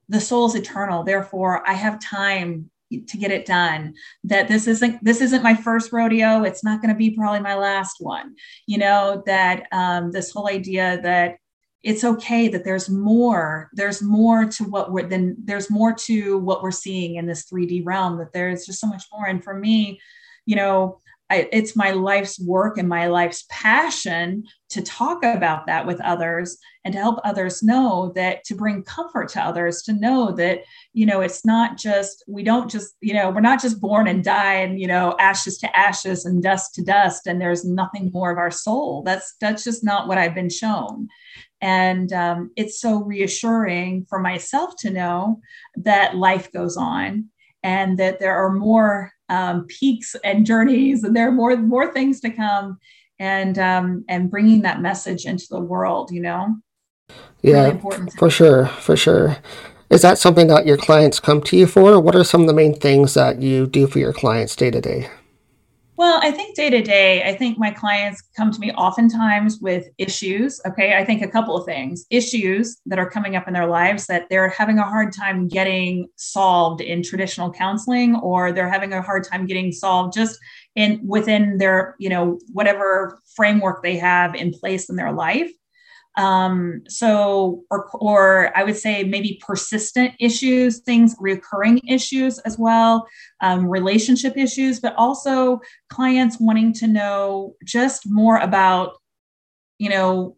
the 0.09 0.21
soul's 0.21 0.55
eternal. 0.55 1.03
Therefore 1.03 1.67
i 1.67 1.73
have 1.73 1.99
time 1.99 2.69
to 2.91 3.17
get 3.17 3.31
it 3.31 3.45
done. 3.45 3.93
That 4.23 4.47
this 4.47 4.67
isn't 4.67 5.03
this 5.03 5.21
isn't 5.21 5.43
my 5.43 5.55
first 5.55 5.91
rodeo. 5.91 6.43
It's 6.43 6.63
not 6.63 6.81
going 6.81 6.93
to 6.93 6.97
be 6.97 7.11
probably 7.11 7.41
my 7.41 7.55
last 7.55 7.97
one. 7.99 8.35
You 8.65 8.77
know 8.77 9.23
that 9.25 9.67
um, 9.71 10.11
this 10.11 10.31
whole 10.31 10.47
idea 10.47 10.99
that 11.03 11.37
it's 11.83 12.03
okay 12.03 12.47
that 12.47 12.63
there's 12.63 12.89
more 12.89 13.69
there's 13.73 14.01
more 14.01 14.45
to 14.45 14.63
what 14.63 14.91
we're 14.91 15.07
then 15.07 15.35
there's 15.43 15.69
more 15.69 15.93
to 15.93 16.37
what 16.39 16.63
we're 16.63 16.71
seeing 16.71 17.15
in 17.15 17.25
this 17.25 17.45
3d 17.45 17.85
realm 17.85 18.17
that 18.17 18.33
there's 18.33 18.65
just 18.65 18.79
so 18.79 18.87
much 18.87 19.03
more. 19.11 19.27
And 19.27 19.43
for 19.43 19.53
me 19.53 19.99
you 20.45 20.55
know 20.55 21.01
I, 21.29 21.49
it's 21.51 21.75
my 21.75 21.91
life's 21.91 22.39
work 22.39 22.77
and 22.77 22.87
my 22.87 23.07
life's 23.07 23.45
passion 23.49 24.45
to 24.69 24.81
talk 24.81 25.23
about 25.23 25.67
that 25.67 25.85
with 25.85 25.99
others 26.01 26.57
and 26.85 26.93
to 26.93 26.99
help 26.99 27.19
others 27.23 27.61
know 27.61 28.13
that 28.15 28.45
to 28.45 28.55
bring 28.55 28.83
comfort 28.83 29.27
to 29.29 29.41
others 29.41 29.81
to 29.83 29.93
know 29.93 30.31
that 30.31 30.61
you 30.93 31.05
know 31.05 31.19
it's 31.19 31.45
not 31.45 31.77
just 31.77 32.23
we 32.27 32.43
don't 32.43 32.71
just 32.71 32.95
you 33.01 33.13
know 33.13 33.29
we're 33.29 33.41
not 33.41 33.61
just 33.61 33.81
born 33.81 34.07
and 34.07 34.23
die 34.23 34.55
and 34.55 34.79
you 34.79 34.87
know 34.87 35.15
ashes 35.19 35.57
to 35.57 35.77
ashes 35.77 36.25
and 36.25 36.43
dust 36.43 36.73
to 36.75 36.83
dust 36.83 37.27
and 37.27 37.41
there's 37.41 37.65
nothing 37.65 38.09
more 38.13 38.31
of 38.31 38.37
our 38.37 38.51
soul. 38.51 39.03
That's 39.03 39.35
that's 39.41 39.63
just 39.63 39.83
not 39.83 40.07
what 40.07 40.17
i've 40.17 40.35
been 40.35 40.49
shown. 40.49 41.09
And 41.59 42.13
um, 42.13 42.51
it's 42.55 42.79
so 42.79 43.03
reassuring 43.03 44.05
for 44.07 44.19
myself 44.19 44.75
to 44.79 44.91
know 44.91 45.41
that 45.75 46.15
life 46.15 46.51
goes 46.51 46.77
on 46.77 47.29
and 47.63 47.97
that 47.97 48.19
there 48.19 48.35
are 48.35 48.51
more 48.51 49.11
um, 49.29 49.65
peaks 49.67 50.15
and 50.23 50.45
journeys 50.45 51.03
and 51.03 51.15
there 51.15 51.27
are 51.27 51.31
more 51.31 51.55
more 51.57 51.91
things 51.91 52.19
to 52.21 52.29
come 52.29 52.77
and 53.19 53.59
um, 53.59 54.05
and 54.09 54.31
bringing 54.31 54.61
that 54.61 54.81
message 54.81 55.25
into 55.25 55.45
the 55.49 55.59
world 55.59 56.11
you 56.11 56.21
know? 56.21 56.55
Yeah 57.41 57.77
really 57.81 58.11
for 58.17 58.29
sure 58.29 58.67
for 58.67 58.95
sure. 58.95 59.37
Is 59.89 60.01
that 60.01 60.17
something 60.17 60.47
that 60.47 60.65
your 60.65 60.75
clients 60.75 61.21
come 61.21 61.41
to 61.43 61.55
you 61.55 61.65
for? 61.65 61.97
What 61.97 62.13
are 62.13 62.25
some 62.25 62.41
of 62.41 62.47
the 62.47 62.53
main 62.53 62.77
things 62.77 63.13
that 63.13 63.41
you 63.41 63.67
do 63.67 63.87
for 63.87 63.99
your 63.99 64.11
clients 64.11 64.53
day 64.53 64.69
to 64.69 64.81
day 64.81 65.09
well, 65.97 66.19
I 66.21 66.29
think 66.29 66.55
day 66.55 66.69
to 66.69 66.81
day, 66.83 67.23
I 67.23 67.35
think 67.35 67.57
my 67.57 67.71
clients 67.71 68.21
come 68.35 68.51
to 68.51 68.59
me 68.59 68.71
oftentimes 68.73 69.59
with 69.59 69.87
issues. 69.97 70.61
Okay. 70.65 70.95
I 70.95 71.03
think 71.03 71.23
a 71.23 71.27
couple 71.27 71.57
of 71.57 71.65
things 71.65 72.05
issues 72.11 72.79
that 72.85 72.99
are 72.99 73.09
coming 73.09 73.35
up 73.35 73.47
in 73.47 73.53
their 73.55 73.65
lives 73.65 74.05
that 74.05 74.27
they're 74.29 74.49
having 74.49 74.77
a 74.77 74.83
hard 74.83 75.11
time 75.11 75.47
getting 75.47 76.07
solved 76.15 76.81
in 76.81 77.01
traditional 77.01 77.51
counseling, 77.51 78.15
or 78.17 78.51
they're 78.51 78.69
having 78.69 78.93
a 78.93 79.01
hard 79.01 79.23
time 79.23 79.47
getting 79.47 79.71
solved 79.71 80.13
just 80.13 80.37
in 80.75 81.01
within 81.03 81.57
their, 81.57 81.95
you 81.97 82.09
know, 82.09 82.39
whatever 82.53 83.19
framework 83.35 83.81
they 83.81 83.97
have 83.97 84.35
in 84.35 84.51
place 84.51 84.89
in 84.89 84.95
their 84.95 85.11
life. 85.11 85.51
Um, 86.17 86.81
so, 86.87 87.63
or, 87.69 87.87
or 87.93 88.57
I 88.57 88.63
would 88.63 88.75
say 88.75 89.03
maybe 89.03 89.39
persistent 89.45 90.13
issues, 90.19 90.79
things, 90.79 91.15
recurring 91.19 91.79
issues 91.87 92.39
as 92.39 92.57
well, 92.57 93.07
um, 93.41 93.69
relationship 93.69 94.35
issues, 94.35 94.79
but 94.79 94.95
also 94.97 95.61
clients 95.89 96.39
wanting 96.39 96.73
to 96.73 96.87
know 96.87 97.55
just 97.63 98.09
more 98.09 98.37
about, 98.37 98.93
you 99.77 99.89
know, 99.89 100.37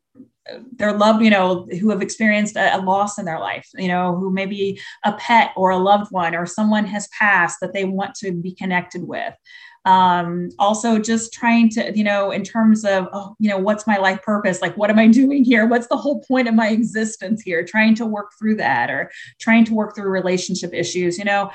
their 0.74 0.94
loved, 0.94 1.24
you 1.24 1.30
know, 1.30 1.68
who 1.80 1.90
have 1.92 2.02
experienced 2.02 2.56
a, 2.56 2.76
a, 2.76 2.80
loss 2.82 3.18
in 3.18 3.26
their 3.26 3.40
life, 3.40 3.70
you 3.76 3.88
know, 3.88 4.16
who 4.16 4.32
maybe 4.32 4.80
a 5.06 5.14
pet 5.14 5.52
or 5.56 5.70
a 5.70 5.78
loved 5.78 6.12
one 6.12 6.36
or 6.36 6.46
someone 6.46 6.86
has 6.86 7.08
passed 7.18 7.60
that 7.62 7.74
they 7.74 7.86
want 7.86 8.16
to 8.16 8.32
be 8.32 8.54
connected 8.54 9.08
with 9.08 9.34
um, 9.86 10.50
also 10.60 11.00
just 11.00 11.34
trying 11.34 11.70
to 11.70 11.92
you 11.96 12.04
know 12.04 12.32
in 12.32 12.44
terms 12.44 12.86
of 12.86 13.08
oh 13.14 13.36
you 13.40 13.50
know 13.50 13.58
what's 13.58 13.88
my 13.88 13.98
life 13.98 14.22
purpose? 14.22 14.62
Like 14.62 14.76
what 14.78 14.90
am 14.90 15.00
i 15.00 15.08
doing 15.22 15.44
here? 15.44 15.68
What's 15.68 15.88
the 15.88 15.98
whole 15.98 16.22
point 16.22 16.48
of 16.48 16.56
my 16.56 16.70
existence 16.70 17.42
here? 17.42 17.64
Trying 17.64 17.96
to 17.96 18.06
work 18.06 18.32
through 18.38 18.56
that 18.58 18.90
or 18.90 19.12
trying 19.40 19.66
to 19.66 19.74
work 19.74 19.96
through 19.96 20.10
relationship 20.10 20.74
issues 20.74 21.18
you 21.18 21.26
know? 21.26 21.52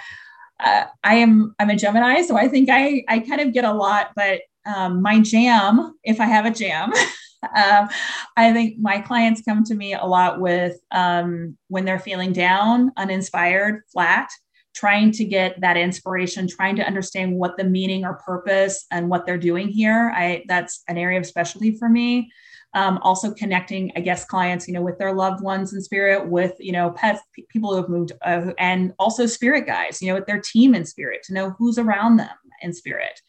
Uh, 0.60 0.84
i 1.02 1.16
am 1.16 1.52
i'm 1.58 1.68
a 1.68 1.74
gemini 1.74 2.22
so 2.22 2.36
i 2.36 2.46
think 2.46 2.68
i 2.70 3.02
i 3.08 3.18
kind 3.18 3.40
of 3.40 3.52
get 3.52 3.64
a 3.64 3.72
lot 3.72 4.12
but 4.14 4.42
um, 4.64 5.02
my 5.02 5.18
jam 5.18 5.98
if 6.04 6.20
i 6.20 6.26
have 6.26 6.46
a 6.46 6.50
jam 6.50 6.92
um, 7.54 7.88
I 8.36 8.52
think 8.52 8.78
my 8.78 9.00
clients 9.00 9.42
come 9.42 9.64
to 9.64 9.74
me 9.74 9.94
a 9.94 10.04
lot 10.04 10.40
with 10.40 10.78
um, 10.90 11.56
when 11.68 11.84
they're 11.84 11.98
feeling 11.98 12.32
down, 12.32 12.92
uninspired, 12.96 13.82
flat, 13.92 14.30
trying 14.74 15.12
to 15.12 15.24
get 15.24 15.60
that 15.60 15.76
inspiration 15.76 16.48
trying 16.48 16.76
to 16.76 16.86
understand 16.86 17.34
what 17.34 17.56
the 17.56 17.64
meaning 17.64 18.04
or 18.04 18.14
purpose 18.14 18.86
and 18.90 19.08
what 19.08 19.24
they're 19.24 19.38
doing 19.38 19.68
here. 19.68 20.12
I 20.14 20.44
that's 20.48 20.82
an 20.88 20.98
area 20.98 21.18
of 21.18 21.26
specialty 21.26 21.76
for 21.78 21.88
me. 21.88 22.30
Um, 22.76 22.98
also 23.02 23.32
connecting 23.32 23.92
i 23.94 24.00
guess 24.00 24.24
clients 24.24 24.66
you 24.66 24.74
know 24.74 24.82
with 24.82 24.98
their 24.98 25.12
loved 25.12 25.44
ones 25.44 25.72
in 25.72 25.80
spirit 25.80 26.28
with 26.28 26.54
you 26.58 26.72
know 26.72 26.90
pets 26.90 27.20
p- 27.32 27.46
people 27.48 27.70
who 27.70 27.76
have 27.76 27.88
moved 27.88 28.10
uh, 28.22 28.50
and 28.58 28.92
also 28.98 29.26
spirit 29.26 29.64
guides 29.64 30.02
you 30.02 30.08
know 30.08 30.16
with 30.16 30.26
their 30.26 30.40
team 30.40 30.74
in 30.74 30.84
spirit 30.84 31.22
to 31.22 31.34
know 31.34 31.50
who's 31.50 31.78
around 31.78 32.16
them 32.16 32.36
in 32.62 32.72
spirit. 32.72 33.20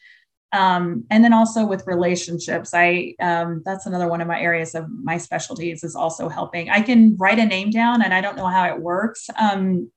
Um, 0.52 1.04
and 1.10 1.22
then 1.22 1.32
also 1.32 1.64
with 1.64 1.86
relationships 1.86 2.70
i 2.74 3.14
um, 3.20 3.62
that's 3.64 3.86
another 3.86 4.08
one 4.08 4.20
of 4.20 4.26
my 4.26 4.40
areas 4.40 4.74
of 4.74 4.90
my 4.90 5.16
specialties 5.16 5.84
is 5.84 5.94
also 5.94 6.28
helping. 6.28 6.68
I 6.68 6.80
can 6.80 7.16
write 7.16 7.38
a 7.38 7.46
name 7.46 7.70
down 7.70 8.02
and 8.02 8.12
i 8.12 8.20
don't 8.20 8.36
know 8.36 8.48
how 8.48 8.64
it 8.64 8.80
works. 8.80 9.30
Um, 9.38 9.92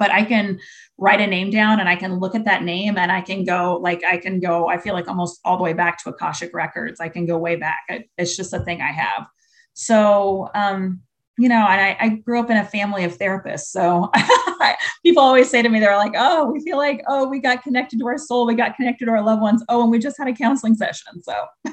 but 0.00 0.10
I 0.10 0.24
can 0.24 0.58
write 0.98 1.20
a 1.20 1.26
name 1.26 1.50
down 1.50 1.78
and 1.78 1.88
I 1.88 1.94
can 1.94 2.18
look 2.18 2.34
at 2.34 2.44
that 2.46 2.64
name 2.64 2.98
and 2.98 3.12
I 3.12 3.20
can 3.20 3.44
go 3.44 3.78
like 3.80 4.02
I 4.04 4.16
can 4.16 4.40
go 4.40 4.68
I 4.68 4.78
feel 4.78 4.94
like 4.94 5.06
almost 5.06 5.40
all 5.44 5.56
the 5.56 5.62
way 5.62 5.74
back 5.74 6.02
to 6.02 6.10
Akashic 6.10 6.52
records. 6.52 6.98
I 6.98 7.08
can 7.08 7.26
go 7.26 7.38
way 7.38 7.54
back. 7.54 7.80
It's 8.18 8.36
just 8.36 8.52
a 8.52 8.60
thing 8.60 8.80
I 8.80 8.90
have. 8.90 9.28
So 9.74 10.50
um 10.56 11.02
you 11.38 11.48
know, 11.48 11.66
and 11.66 11.80
I, 11.80 11.96
I 11.98 12.08
grew 12.08 12.38
up 12.38 12.50
in 12.50 12.58
a 12.58 12.64
family 12.66 13.04
of 13.04 13.16
therapists. 13.16 13.68
So 13.68 14.10
people 15.02 15.22
always 15.22 15.48
say 15.48 15.62
to 15.62 15.70
me, 15.70 15.80
they're 15.80 15.96
like, 15.96 16.12
oh, 16.14 16.50
we 16.50 16.60
feel 16.60 16.76
like, 16.76 17.02
oh, 17.08 17.26
we 17.28 17.40
got 17.40 17.62
connected 17.62 17.98
to 18.00 18.06
our 18.08 18.18
soul, 18.18 18.46
we 18.46 18.54
got 18.54 18.76
connected 18.76 19.06
to 19.06 19.10
our 19.10 19.22
loved 19.22 19.40
ones. 19.40 19.64
Oh, 19.70 19.80
and 19.82 19.90
we 19.90 19.98
just 19.98 20.18
had 20.18 20.28
a 20.28 20.34
counseling 20.34 20.74
session. 20.74 21.22
So 21.22 21.34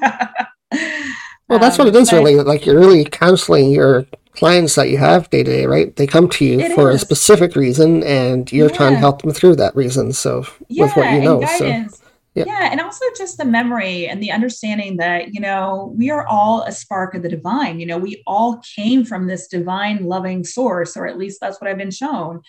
Well, 1.48 1.58
that's 1.58 1.78
um, 1.78 1.86
what 1.86 1.94
it 1.94 2.00
is, 2.00 2.10
but, 2.10 2.16
really. 2.16 2.36
Like 2.36 2.66
you're 2.66 2.78
really 2.78 3.04
counseling 3.04 3.70
your 3.70 4.06
clients 4.38 4.76
that 4.76 4.88
you 4.88 4.98
have 4.98 5.28
day 5.30 5.42
to 5.42 5.50
day, 5.50 5.66
right? 5.66 5.94
They 5.96 6.06
come 6.06 6.28
to 6.30 6.44
you 6.44 6.74
for 6.74 6.90
is. 6.90 6.96
a 6.96 6.98
specific 6.98 7.56
reason, 7.56 8.04
and 8.04 8.50
you're 8.52 8.70
yeah. 8.70 8.76
trying 8.76 8.92
to 8.92 8.98
help 8.98 9.22
them 9.22 9.32
through 9.32 9.56
that 9.56 9.74
reason. 9.74 10.12
So 10.12 10.46
yeah, 10.68 10.84
with 10.84 10.96
what 10.96 11.12
you 11.12 11.20
know, 11.20 11.44
so 11.44 11.66
yeah. 11.66 12.44
yeah, 12.46 12.68
and 12.70 12.80
also 12.80 13.04
just 13.16 13.36
the 13.36 13.44
memory 13.44 14.06
and 14.06 14.22
the 14.22 14.30
understanding 14.30 14.96
that 14.98 15.34
you 15.34 15.40
know 15.40 15.92
we 15.96 16.10
are 16.10 16.26
all 16.26 16.62
a 16.62 16.72
spark 16.72 17.14
of 17.14 17.22
the 17.22 17.28
divine. 17.28 17.80
You 17.80 17.86
know, 17.86 17.98
we 17.98 18.22
all 18.26 18.62
came 18.76 19.04
from 19.04 19.26
this 19.26 19.48
divine, 19.48 20.04
loving 20.04 20.44
source, 20.44 20.96
or 20.96 21.06
at 21.06 21.18
least 21.18 21.40
that's 21.40 21.60
what 21.60 21.68
I've 21.68 21.78
been 21.78 21.90
shown. 21.90 22.40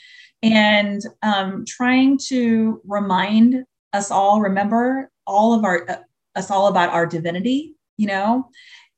And 0.43 1.01
um, 1.23 1.65
trying 1.67 2.19
to 2.27 2.81
remind 2.85 3.65
us 3.93 4.11
all, 4.11 4.41
remember 4.41 5.09
all 5.25 5.53
of 5.53 5.65
our 5.65 5.89
uh, 5.89 5.97
us 6.35 6.51
all 6.51 6.67
about 6.67 6.89
our 6.89 7.07
divinity. 7.07 7.73
You 7.97 8.07
know, 8.07 8.49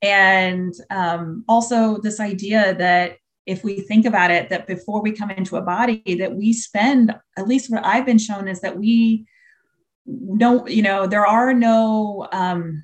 and 0.01 0.73
um, 0.89 1.43
also 1.47 1.97
this 1.99 2.19
idea 2.19 2.75
that 2.75 3.17
if 3.45 3.63
we 3.63 3.81
think 3.81 4.05
about 4.05 4.31
it 4.31 4.49
that 4.49 4.67
before 4.67 5.01
we 5.01 5.11
come 5.11 5.31
into 5.31 5.57
a 5.57 5.61
body 5.61 6.01
that 6.19 6.33
we 6.33 6.53
spend 6.53 7.13
at 7.37 7.47
least 7.47 7.71
what 7.71 7.83
i've 7.83 8.05
been 8.05 8.17
shown 8.17 8.47
is 8.47 8.61
that 8.61 8.77
we 8.77 9.25
don't 10.37 10.69
you 10.69 10.81
know 10.81 11.07
there 11.07 11.25
are 11.25 11.53
no 11.53 12.27
um 12.31 12.83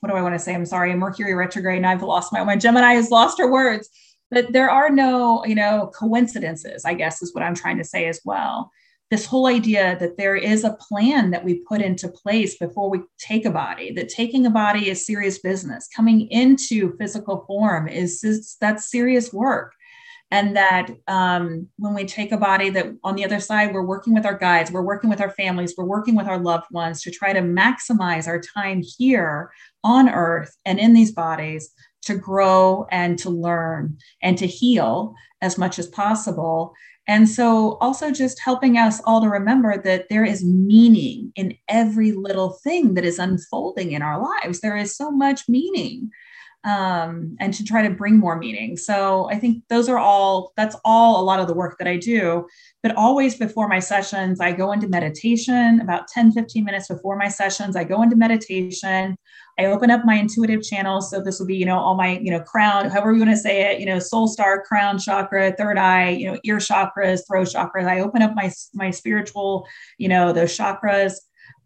what 0.00 0.10
do 0.10 0.14
i 0.14 0.22
want 0.22 0.34
to 0.34 0.38
say? 0.38 0.54
I'm 0.54 0.66
sorry 0.66 0.94
mercury 0.94 1.34
retrograde 1.34 1.78
and 1.78 1.86
i've 1.86 2.02
lost 2.02 2.32
my 2.32 2.42
my 2.44 2.56
gemini 2.56 2.94
has 2.94 3.10
lost 3.10 3.38
her 3.38 3.50
words 3.50 3.88
but 4.30 4.52
there 4.52 4.70
are 4.70 4.90
no 4.90 5.44
you 5.44 5.54
know 5.54 5.90
coincidences 5.94 6.84
i 6.84 6.94
guess 6.94 7.20
is 7.22 7.34
what 7.34 7.42
i'm 7.42 7.54
trying 7.54 7.78
to 7.78 7.84
say 7.84 8.06
as 8.06 8.20
well 8.24 8.70
this 9.10 9.24
whole 9.24 9.46
idea 9.46 9.96
that 10.00 10.18
there 10.18 10.36
is 10.36 10.64
a 10.64 10.76
plan 10.88 11.30
that 11.30 11.44
we 11.44 11.62
put 11.66 11.80
into 11.80 12.08
place 12.08 12.58
before 12.58 12.90
we 12.90 13.00
take 13.18 13.46
a 13.46 13.50
body 13.50 13.92
that 13.92 14.08
taking 14.08 14.44
a 14.44 14.50
body 14.50 14.90
is 14.90 15.06
serious 15.06 15.38
business. 15.38 15.88
Coming 15.94 16.28
into 16.30 16.96
physical 16.98 17.44
form 17.46 17.88
is, 17.88 18.22
is 18.22 18.56
that's 18.60 18.90
serious 18.90 19.32
work. 19.32 19.74
And 20.30 20.56
that 20.56 20.90
um, 21.06 21.68
when 21.78 21.94
we 21.94 22.04
take 22.04 22.32
a 22.32 22.36
body 22.36 22.68
that 22.70 22.94
on 23.02 23.14
the 23.14 23.24
other 23.24 23.40
side 23.40 23.72
we're 23.72 23.86
working 23.86 24.12
with 24.12 24.26
our 24.26 24.36
guides 24.36 24.70
we're 24.70 24.82
working 24.82 25.08
with 25.08 25.22
our 25.22 25.30
families 25.30 25.72
we're 25.74 25.86
working 25.86 26.14
with 26.14 26.26
our 26.26 26.38
loved 26.38 26.66
ones 26.70 27.00
to 27.00 27.10
try 27.10 27.32
to 27.32 27.40
maximize 27.40 28.28
our 28.28 28.38
time 28.38 28.82
here 28.98 29.50
on 29.82 30.10
earth 30.10 30.54
and 30.66 30.78
in 30.78 30.92
these 30.92 31.12
bodies 31.12 31.70
to 32.02 32.14
grow 32.14 32.86
and 32.90 33.18
to 33.20 33.30
learn 33.30 33.96
and 34.22 34.36
to 34.36 34.46
heal 34.46 35.14
as 35.40 35.56
much 35.56 35.78
as 35.78 35.86
possible 35.86 36.74
and 37.08 37.26
so, 37.26 37.78
also 37.80 38.12
just 38.12 38.38
helping 38.38 38.76
us 38.76 39.00
all 39.06 39.22
to 39.22 39.30
remember 39.30 39.80
that 39.82 40.10
there 40.10 40.26
is 40.26 40.44
meaning 40.44 41.32
in 41.36 41.56
every 41.66 42.12
little 42.12 42.50
thing 42.62 42.92
that 42.94 43.04
is 43.04 43.18
unfolding 43.18 43.92
in 43.92 44.02
our 44.02 44.20
lives. 44.20 44.60
There 44.60 44.76
is 44.76 44.94
so 44.94 45.10
much 45.10 45.48
meaning, 45.48 46.10
um, 46.64 47.34
and 47.40 47.54
to 47.54 47.64
try 47.64 47.88
to 47.88 47.94
bring 47.94 48.18
more 48.18 48.36
meaning. 48.36 48.76
So, 48.76 49.30
I 49.30 49.36
think 49.38 49.64
those 49.70 49.88
are 49.88 49.96
all, 49.96 50.52
that's 50.54 50.76
all 50.84 51.18
a 51.18 51.24
lot 51.24 51.40
of 51.40 51.46
the 51.48 51.54
work 51.54 51.78
that 51.78 51.88
I 51.88 51.96
do. 51.96 52.46
But 52.82 52.94
always 52.94 53.36
before 53.36 53.68
my 53.68 53.78
sessions, 53.78 54.38
I 54.38 54.52
go 54.52 54.72
into 54.72 54.86
meditation 54.86 55.80
about 55.80 56.08
10, 56.08 56.32
15 56.32 56.62
minutes 56.62 56.88
before 56.88 57.16
my 57.16 57.28
sessions. 57.28 57.74
I 57.74 57.84
go 57.84 58.02
into 58.02 58.16
meditation. 58.16 59.16
I 59.58 59.66
open 59.66 59.90
up 59.90 60.04
my 60.04 60.14
intuitive 60.14 60.62
channel. 60.62 61.00
So 61.00 61.20
this 61.20 61.38
will 61.38 61.46
be, 61.46 61.56
you 61.56 61.66
know, 61.66 61.78
all 61.78 61.94
my, 61.94 62.18
you 62.18 62.30
know, 62.30 62.40
crown, 62.40 62.88
however 62.90 63.12
you 63.12 63.18
want 63.18 63.32
to 63.32 63.36
say 63.36 63.72
it, 63.72 63.80
you 63.80 63.86
know, 63.86 63.98
soul 63.98 64.28
star, 64.28 64.62
crown 64.62 64.98
chakra, 64.98 65.52
third 65.52 65.78
eye, 65.78 66.10
you 66.10 66.30
know, 66.30 66.38
ear 66.44 66.58
chakras, 66.58 67.20
throat 67.26 67.48
chakras. 67.48 67.86
I 67.86 68.00
open 68.00 68.22
up 68.22 68.34
my 68.34 68.52
my 68.74 68.90
spiritual, 68.90 69.66
you 69.98 70.08
know, 70.08 70.32
those 70.32 70.56
chakras. 70.56 71.14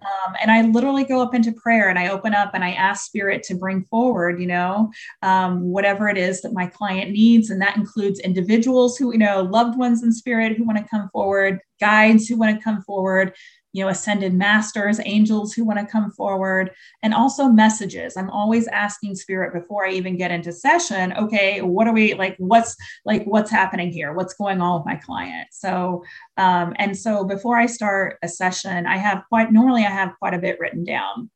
Um, 0.03 0.35
and 0.41 0.51
I 0.51 0.63
literally 0.63 1.05
go 1.05 1.23
up 1.23 1.35
into 1.35 1.53
prayer 1.53 1.89
and 1.89 1.99
I 1.99 2.09
open 2.09 2.35
up 2.35 2.55
and 2.55 2.65
I 2.65 2.73
ask 2.73 3.07
spirit 3.07 3.43
to 3.45 3.55
bring 3.55 3.85
forward, 3.85 4.41
you 4.41 4.47
know, 4.49 4.91
um, 5.23 5.63
whatever 5.63 6.09
it 6.09 6.19
is 6.19 6.43
that 6.43 6.53
my 6.53 6.67
client 6.67 7.13
needs. 7.13 7.51
And 7.51 7.61
that 7.63 7.77
includes 7.77 8.19
individuals 8.19 8.97
who, 8.97 9.13
you 9.13 9.19
know, 9.19 9.43
loved 9.43 9.79
ones 9.79 10.03
in 10.03 10.13
spirit 10.13 10.57
who 10.57 10.65
want 10.65 10.79
to 10.79 10.89
come 10.89 11.09
forward, 11.13 11.61
guides 11.81 12.27
who 12.27 12.37
want 12.37 12.57
to 12.57 12.63
come 12.63 12.83
forward, 12.83 13.35
you 13.73 13.83
know, 13.83 13.89
ascended 13.89 14.35
masters, 14.35 15.01
angels 15.05 15.53
who 15.53 15.65
want 15.65 15.79
to 15.79 15.87
come 15.87 16.11
forward, 16.11 16.71
and 17.03 17.15
also 17.15 17.49
messages. 17.49 18.17
I'm 18.17 18.31
always 18.31 18.69
asking 18.69 19.15
spirit 19.17 19.55
before 19.55 19.87
I 19.87 19.93
even 19.93 20.17
get 20.17 20.31
into 20.31 20.53
session, 20.53 21.13
okay, 21.15 21.63
what 21.63 21.87
are 21.87 21.95
we 21.95 22.15
like? 22.15 22.37
What's 22.39 22.77
like, 23.05 23.25
what's 23.25 23.51
happening 23.51 23.91
here? 23.91 24.13
What's 24.13 24.35
going 24.35 24.61
on 24.61 24.81
with 24.81 24.87
my 24.87 24.97
client? 24.97 25.49
So, 25.53 26.05
um, 26.37 26.75
and 26.77 26.97
so 26.97 27.25
before 27.25 27.57
I 27.57 27.67
start 27.67 28.19
a 28.23 28.29
session, 28.29 28.87
I 28.87 28.99
have 28.99 29.25
quite 29.29 29.53
normally 29.53 29.85
I 29.85 29.91
have 29.91 30.13
quite 30.19 30.35
a 30.35 30.39
bit 30.39 30.59
written 30.61 30.85
down. 30.85 31.31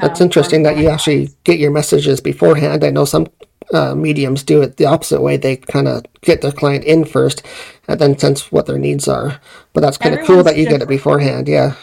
That's 0.00 0.20
um, 0.20 0.26
interesting 0.26 0.62
that 0.62 0.76
you 0.76 0.88
actually 0.88 1.30
get 1.44 1.58
your 1.58 1.70
messages 1.70 2.20
beforehand. 2.20 2.84
I 2.84 2.90
know 2.90 3.04
some 3.04 3.26
uh, 3.72 3.94
mediums 3.94 4.42
do 4.42 4.62
it 4.62 4.76
the 4.76 4.86
opposite 4.86 5.20
way. 5.20 5.36
They 5.36 5.56
kind 5.56 5.88
of 5.88 6.04
get 6.22 6.42
their 6.42 6.52
client 6.52 6.84
in 6.84 7.04
first 7.04 7.42
and 7.86 8.00
then 8.00 8.18
sense 8.18 8.50
what 8.52 8.66
their 8.66 8.78
needs 8.78 9.08
are. 9.08 9.40
But 9.72 9.80
that's 9.80 9.98
kind 9.98 10.18
of 10.18 10.26
cool 10.26 10.42
that 10.42 10.56
you 10.56 10.68
get 10.68 10.82
it 10.82 10.88
beforehand. 10.88 11.48
Yeah. 11.48 11.74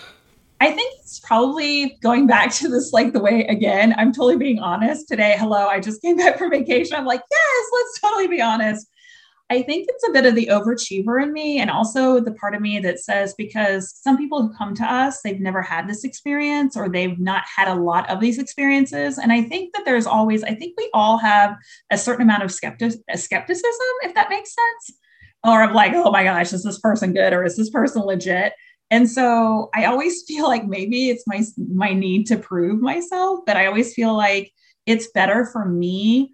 I 0.62 0.72
think 0.72 0.94
it's 1.02 1.20
probably 1.20 1.98
going 2.02 2.28
back 2.28 2.52
to 2.56 2.70
this, 2.70 2.94
like 2.94 3.14
the 3.14 3.20
way, 3.20 3.46
again, 3.48 3.94
I'm 3.98 4.14
totally 4.14 4.38
being 4.38 4.60
honest 4.60 5.08
today. 5.08 5.36
Hello, 5.38 5.68
I 5.68 5.80
just 5.80 6.02
came 6.02 6.18
back 6.18 6.38
from 6.38 6.50
vacation. 6.50 6.96
I'm 6.96 7.06
like, 7.06 7.22
yes, 7.30 7.66
let's 7.74 8.00
totally 8.00 8.28
be 8.28 8.42
honest. 8.42 8.88
I 9.52 9.62
think 9.62 9.86
it's 9.88 10.08
a 10.08 10.12
bit 10.12 10.26
of 10.26 10.34
the 10.34 10.48
overachiever 10.48 11.22
in 11.22 11.32
me, 11.32 11.60
and 11.60 11.70
also 11.70 12.20
the 12.20 12.32
part 12.32 12.56
of 12.56 12.62
me 12.62 12.80
that 12.80 13.00
says 13.00 13.36
because 13.38 13.94
some 14.02 14.18
people 14.18 14.42
who 14.42 14.58
come 14.58 14.74
to 14.76 14.84
us, 14.84 15.22
they've 15.22 15.40
never 15.40 15.62
had 15.62 15.88
this 15.88 16.04
experience 16.04 16.76
or 16.76 16.90
they've 16.90 17.20
not 17.20 17.44
had 17.46 17.68
a 17.68 17.80
lot 17.80 18.10
of 18.10 18.20
these 18.20 18.40
experiences. 18.40 19.20
And 19.20 19.32
I 19.32 19.44
think 19.44 19.74
that 19.76 19.86
there's 19.86 20.08
always, 20.08 20.44
I 20.44 20.56
think 20.56 20.74
we 20.78 20.90
all 20.96 21.20
have 21.20 21.56
a 21.92 21.98
certain 21.98 22.24
amount 22.24 22.42
of 22.42 22.52
skeptic, 22.52 22.94
skepticism, 23.14 23.88
if 24.02 24.16
that 24.16 24.30
makes 24.30 24.56
sense, 24.56 25.00
or 25.44 25.64
of 25.64 25.74
like, 25.74 25.94
oh 25.94 26.10
my 26.10 26.24
gosh, 26.24 26.52
is 26.52 26.64
this 26.64 26.80
person 26.80 27.14
good 27.14 27.32
or 27.32 27.44
is 27.44 27.56
this 27.56 27.70
person 27.70 28.02
legit? 28.02 28.54
And 28.90 29.08
so 29.08 29.70
I 29.76 29.86
always 29.86 30.24
feel 30.28 30.48
like 30.48 30.66
maybe 30.66 31.10
it's 31.10 31.28
my 31.28 31.44
my 31.72 31.94
need 31.94 32.26
to 32.28 32.38
prove 32.38 32.82
myself, 32.82 33.42
but 33.46 33.58
I 33.58 33.68
always 33.68 33.94
feel 33.94 34.16
like 34.16 34.52
it's 34.88 35.12
better 35.12 35.46
for 35.46 35.66
me 35.66 36.32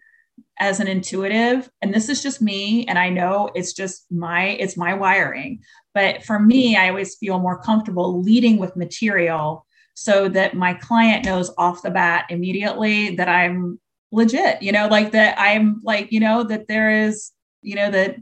as 0.60 0.80
an 0.80 0.88
intuitive 0.88 1.70
and 1.82 1.94
this 1.94 2.10
is 2.10 2.22
just 2.22 2.42
me 2.42 2.86
and 2.88 3.00
i 3.00 3.10
know 3.10 3.50
it's 3.56 3.74
just 3.74 4.06
my 4.12 4.50
it's 4.60 4.78
my 4.78 4.94
wiring 4.94 5.60
but 5.94 6.24
for 6.24 6.40
me 6.40 6.76
i 6.76 6.90
always 6.90 7.16
feel 7.16 7.40
more 7.40 7.62
comfortable 7.62 8.22
leading 8.22 8.58
with 8.58 8.76
material 8.76 9.66
so 9.94 10.30
that 10.30 10.54
my 10.54 10.74
client 10.74 11.26
knows 11.26 11.52
off 11.58 11.82
the 11.82 11.90
bat 11.90 12.26
immediately 12.30 13.16
that 13.16 13.30
i'm 13.30 13.80
legit 14.12 14.62
you 14.62 14.72
know 14.72 14.88
like 14.88 15.12
that 15.12 15.36
i'm 15.40 15.80
like 15.84 16.12
you 16.12 16.20
know 16.20 16.44
that 16.44 16.68
there 16.68 17.06
is 17.06 17.32
you 17.62 17.76
know 17.76 17.90
that 17.90 18.16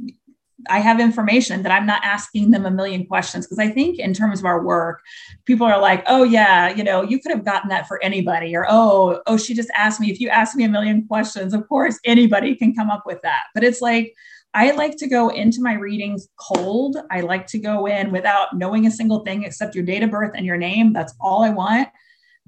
I 0.69 0.79
have 0.79 0.99
information 0.99 1.63
that 1.63 1.71
I'm 1.71 1.85
not 1.85 2.03
asking 2.03 2.51
them 2.51 2.65
a 2.65 2.71
million 2.71 3.05
questions. 3.05 3.45
Because 3.45 3.59
I 3.59 3.69
think 3.69 3.99
in 3.99 4.13
terms 4.13 4.39
of 4.39 4.45
our 4.45 4.63
work, 4.63 5.01
people 5.45 5.65
are 5.65 5.81
like, 5.81 6.03
oh 6.07 6.23
yeah, 6.23 6.69
you 6.69 6.83
know, 6.83 7.01
you 7.01 7.19
could 7.19 7.31
have 7.31 7.45
gotten 7.45 7.69
that 7.69 7.87
for 7.87 8.01
anybody, 8.03 8.55
or 8.55 8.65
oh, 8.69 9.21
oh, 9.27 9.37
she 9.37 9.53
just 9.53 9.71
asked 9.75 9.99
me. 9.99 10.11
If 10.11 10.19
you 10.19 10.29
ask 10.29 10.55
me 10.55 10.63
a 10.63 10.69
million 10.69 11.07
questions, 11.07 11.53
of 11.53 11.67
course 11.67 11.99
anybody 12.05 12.55
can 12.55 12.73
come 12.73 12.89
up 12.89 13.03
with 13.05 13.21
that. 13.23 13.43
But 13.53 13.63
it's 13.63 13.81
like 13.81 14.13
I 14.53 14.71
like 14.71 14.97
to 14.97 15.07
go 15.07 15.29
into 15.29 15.61
my 15.61 15.73
readings 15.73 16.27
cold. 16.39 16.97
I 17.11 17.21
like 17.21 17.45
to 17.47 17.59
go 17.59 17.85
in 17.85 18.11
without 18.11 18.57
knowing 18.57 18.87
a 18.87 18.91
single 18.91 19.19
thing 19.23 19.43
except 19.43 19.75
your 19.75 19.83
date 19.83 20.03
of 20.03 20.11
birth 20.11 20.31
and 20.35 20.45
your 20.45 20.57
name. 20.57 20.93
That's 20.93 21.13
all 21.19 21.43
I 21.43 21.49
want 21.49 21.89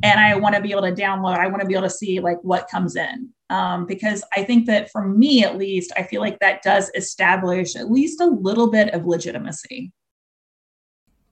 and 0.04 0.20
I 0.20 0.36
want 0.36 0.56
to 0.56 0.62
be 0.62 0.72
able 0.72 0.84
to 0.84 0.94
download. 0.94 1.38
I 1.38 1.48
want 1.48 1.62
to 1.62 1.68
be 1.68 1.74
able 1.74 1.88
to 1.88 1.90
see 1.90 2.20
like 2.20 2.38
what 2.42 2.70
comes 2.70 2.96
in 2.96 3.30
um, 3.50 3.86
because 3.86 4.24
I 4.36 4.44
think 4.44 4.66
that 4.68 4.90
for 4.92 5.08
me 5.08 5.44
at 5.44 5.58
least, 5.58 5.92
I 5.98 6.04
feel 6.04 6.22
like 6.22 6.40
that 6.40 6.64
does 6.64 6.90
establish 6.96 7.76
at 7.76 7.92
least 7.92 8.22
a 8.22 8.26
little 8.26 8.72
bit 8.72 8.94
of 8.94 9.06
legitimacy. 9.06 9.92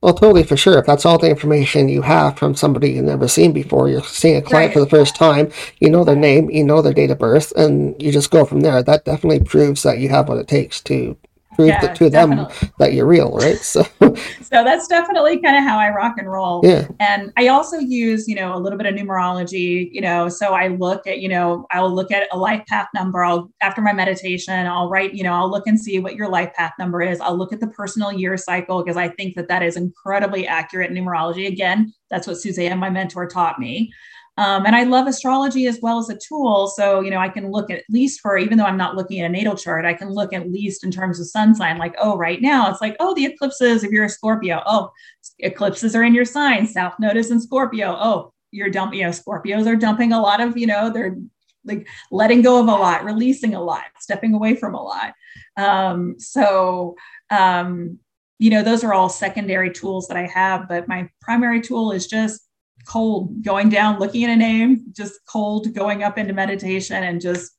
Well, 0.02 0.14
totally 0.14 0.44
for 0.44 0.56
sure. 0.56 0.80
If 0.80 0.86
that's 0.86 1.06
all 1.06 1.18
the 1.18 1.30
information 1.30 1.90
you 1.90 2.02
have 2.02 2.38
from 2.38 2.56
somebody 2.56 2.92
you've 2.92 3.06
never 3.06 3.28
seen 3.28 3.52
before, 3.52 3.90
you're 3.90 4.04
seeing 4.04 4.38
a 4.38 4.42
client 4.42 4.70
right. 4.70 4.74
for 4.74 4.80
the 4.80 4.90
first 4.90 5.16
time, 5.16 5.52
you 5.80 5.90
know 5.90 6.06
their 6.06 6.16
name, 6.16 6.50
you 6.50 6.64
know 6.64 6.82
their 6.82 6.94
date 6.94 7.12
of 7.12 7.20
birth, 7.20 7.52
and 7.58 8.02
you 8.02 8.12
just 8.12 8.32
go 8.32 8.46
from 8.46 8.62
there. 8.62 8.82
That 8.82 9.04
definitely 9.04 9.42
proves 9.42 9.84
that 9.84 10.00
you 10.00 10.08
have 10.10 10.30
what 10.30 10.38
it 10.38 10.48
takes 10.48 10.80
to 10.84 11.18
prove 11.60 11.68
yeah, 11.68 11.94
to 11.94 12.10
definitely. 12.10 12.56
them 12.56 12.72
that 12.78 12.94
you're 12.94 13.06
real, 13.06 13.32
right? 13.32 13.58
So, 13.58 13.84
so 14.42 14.64
that's 14.64 14.88
definitely 14.88 15.42
kind 15.42 15.58
of 15.58 15.64
how 15.64 15.78
I 15.78 15.90
rock 15.90 16.16
and 16.18 16.32
roll. 16.32 16.62
Yeah. 16.64 16.88
And 17.00 17.34
I 17.38 17.50
also 17.50 17.78
use, 17.78 18.28
you 18.28 18.36
know, 18.36 18.56
a 18.56 18.60
little 18.60 18.78
bit 18.78 18.88
of 18.88 18.96
numerology, 18.96 19.90
you 19.92 20.00
know, 20.00 20.30
so 20.30 20.54
I 20.54 20.70
look 20.70 21.06
at, 21.06 21.20
you 21.20 21.28
know, 21.28 21.66
I'll 21.72 21.94
look 21.94 22.12
at 22.12 22.30
a 22.32 22.38
life 22.38 22.66
path 22.68 22.88
number. 22.96 23.24
I'll, 23.24 23.52
after 23.62 23.82
my 23.82 23.92
meditation, 23.92 24.68
I'll 24.68 24.90
write, 24.90 25.14
you 25.14 25.24
know, 25.24 25.34
I'll 25.34 25.52
look 25.52 25.68
and 25.68 25.80
see 25.80 26.00
what 26.00 26.16
your 26.16 26.30
life 26.30 26.54
path 26.54 26.72
number 26.80 27.02
is. 27.02 27.20
I'll 27.20 27.38
look 27.38 27.52
at 27.52 27.60
the 27.60 27.68
personal 27.68 28.14
year 28.14 28.38
cycle 28.38 28.82
because 28.82 28.98
I 28.98 29.10
think 29.10 29.36
that 29.36 29.50
that 29.50 29.62
is 29.62 29.76
incredibly 29.76 30.48
accurate 30.48 30.92
numerology. 30.92 31.46
Again, 31.48 31.94
that's 32.10 32.26
what 32.26 32.38
Suzanne, 32.38 32.80
my 32.80 32.90
mentor, 32.90 33.28
taught 33.28 33.60
me. 33.60 33.92
Um, 34.40 34.66
and 34.66 34.74
I 34.74 34.84
love 34.84 35.06
astrology 35.06 35.68
as 35.68 35.80
well 35.82 36.00
as 36.00 36.10
a 36.10 36.18
tool. 36.18 36.68
So, 36.68 37.02
you 37.02 37.12
know, 37.12 37.18
I 37.18 37.28
can 37.28 37.52
look 37.52 37.70
at, 37.70 37.84
least 37.90 38.22
for, 38.22 38.38
even 38.38 38.58
though 38.58 38.64
I'm 38.64 38.78
not 38.78 38.96
looking 38.96 39.20
at 39.20 39.26
a 39.26 39.30
natal 39.30 39.56
chart, 39.56 39.84
I 39.84 39.94
can 39.94 40.10
look 40.10 40.32
at 40.32 40.50
least 40.50 40.86
in 40.86 40.92
terms 40.92 41.20
of 41.20 41.28
sun 41.28 41.54
sign, 41.54 41.78
like, 41.78 41.94
oh, 42.00 42.16
right 42.16 42.42
now 42.42 42.72
it's 42.72 42.80
like, 42.80 42.96
oh, 43.02 43.14
the 43.16 43.26
eclipses, 43.26 43.84
if 43.84 43.92
you're 43.92 44.06
a 44.06 44.10
Scorpio, 44.10 44.64
oh, 44.66 44.92
eclipses 45.40 45.94
are 45.94 46.04
in 46.04 46.16
your 46.16 46.24
sign. 46.24 46.66
South 46.66 46.94
Node 47.00 47.18
is 47.18 47.32
in 47.32 47.42
Scorpio. 47.42 47.98
Oh, 48.00 48.34
you're 48.52 48.70
dumping, 48.70 49.00
you 49.00 49.06
know, 49.06 49.12
Scorpios 49.12 49.68
are 49.68 49.76
dumping 49.76 50.14
a 50.14 50.22
lot 50.22 50.40
of, 50.40 50.58
you 50.58 50.68
know, 50.68 50.90
they're 50.90 51.18
like 51.66 51.90
letting 52.10 52.42
go 52.42 52.62
of 52.62 52.70
a 52.70 52.72
lot, 52.72 53.04
releasing 53.04 53.56
a 53.56 53.62
lot, 53.62 53.84
stepping 54.00 54.34
away 54.34 54.56
from 54.56 54.74
a 54.74 54.82
lot. 54.82 55.14
Um, 55.58 56.16
so, 56.18 56.96
um, 57.30 58.00
you 58.38 58.52
know, 58.52 58.64
those 58.64 58.86
are 58.86 58.94
all 58.94 59.10
secondary 59.10 59.74
tools 59.74 60.08
that 60.08 60.16
I 60.16 60.28
have, 60.28 60.70
but 60.70 60.88
my 60.88 61.10
primary 61.22 61.60
tool 61.60 61.92
is 61.92 62.08
just 62.08 62.49
cold 62.90 63.44
going 63.44 63.70
down, 63.70 64.00
looking 64.00 64.24
at 64.24 64.32
a 64.32 64.36
name, 64.36 64.84
just 64.92 65.20
cold 65.26 65.74
going 65.74 66.04
up 66.04 66.18
into 66.18 66.34
meditation 66.34 67.04
and 67.04 67.22
just 67.22 67.52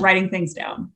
writing 0.00 0.30
things 0.30 0.54
down. 0.54 0.90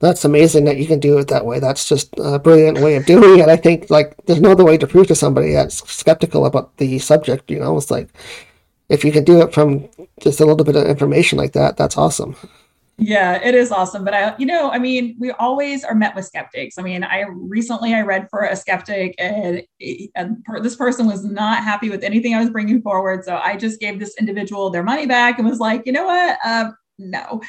That's 0.00 0.24
amazing 0.24 0.64
that 0.64 0.78
you 0.78 0.86
can 0.86 0.98
do 0.98 1.16
it 1.18 1.28
that 1.28 1.46
way. 1.46 1.60
That's 1.60 1.88
just 1.88 2.12
a 2.18 2.40
brilliant 2.40 2.80
way 2.80 2.96
of 2.96 3.06
doing 3.06 3.38
it. 3.38 3.48
I 3.48 3.54
think 3.54 3.88
like 3.88 4.16
there's 4.26 4.40
no 4.40 4.50
other 4.50 4.64
way 4.64 4.76
to 4.76 4.86
prove 4.86 5.06
to 5.06 5.14
somebody 5.14 5.52
that's 5.52 5.88
skeptical 5.88 6.44
about 6.44 6.76
the 6.78 6.98
subject, 6.98 7.52
you 7.52 7.60
know, 7.60 7.76
it's 7.76 7.90
like 7.90 8.08
if 8.88 9.04
you 9.04 9.12
can 9.12 9.22
do 9.22 9.40
it 9.42 9.54
from 9.54 9.88
just 10.20 10.40
a 10.40 10.44
little 10.44 10.64
bit 10.64 10.74
of 10.74 10.84
information 10.86 11.38
like 11.38 11.52
that, 11.52 11.76
that's 11.76 11.96
awesome. 11.96 12.34
Yeah, 12.98 13.40
it 13.42 13.54
is 13.54 13.72
awesome. 13.72 14.04
But 14.04 14.14
I, 14.14 14.34
you 14.38 14.46
know, 14.46 14.70
I 14.70 14.78
mean, 14.78 15.16
we 15.18 15.30
always 15.32 15.82
are 15.82 15.94
met 15.94 16.14
with 16.14 16.26
skeptics. 16.26 16.76
I 16.78 16.82
mean, 16.82 17.02
I 17.02 17.24
recently 17.30 17.94
I 17.94 18.02
read 18.02 18.28
for 18.30 18.44
a 18.44 18.54
skeptic, 18.54 19.14
and, 19.18 19.62
and 20.14 20.44
this 20.62 20.76
person 20.76 21.06
was 21.06 21.24
not 21.24 21.64
happy 21.64 21.90
with 21.90 22.04
anything 22.04 22.34
I 22.34 22.40
was 22.40 22.50
bringing 22.50 22.82
forward. 22.82 23.24
So 23.24 23.36
I 23.36 23.56
just 23.56 23.80
gave 23.80 23.98
this 23.98 24.14
individual 24.20 24.70
their 24.70 24.82
money 24.82 25.06
back 25.06 25.38
and 25.38 25.48
was 25.48 25.58
like, 25.58 25.82
you 25.86 25.92
know 25.92 26.04
what? 26.04 26.38
Uh, 26.44 26.70
no. 26.98 27.40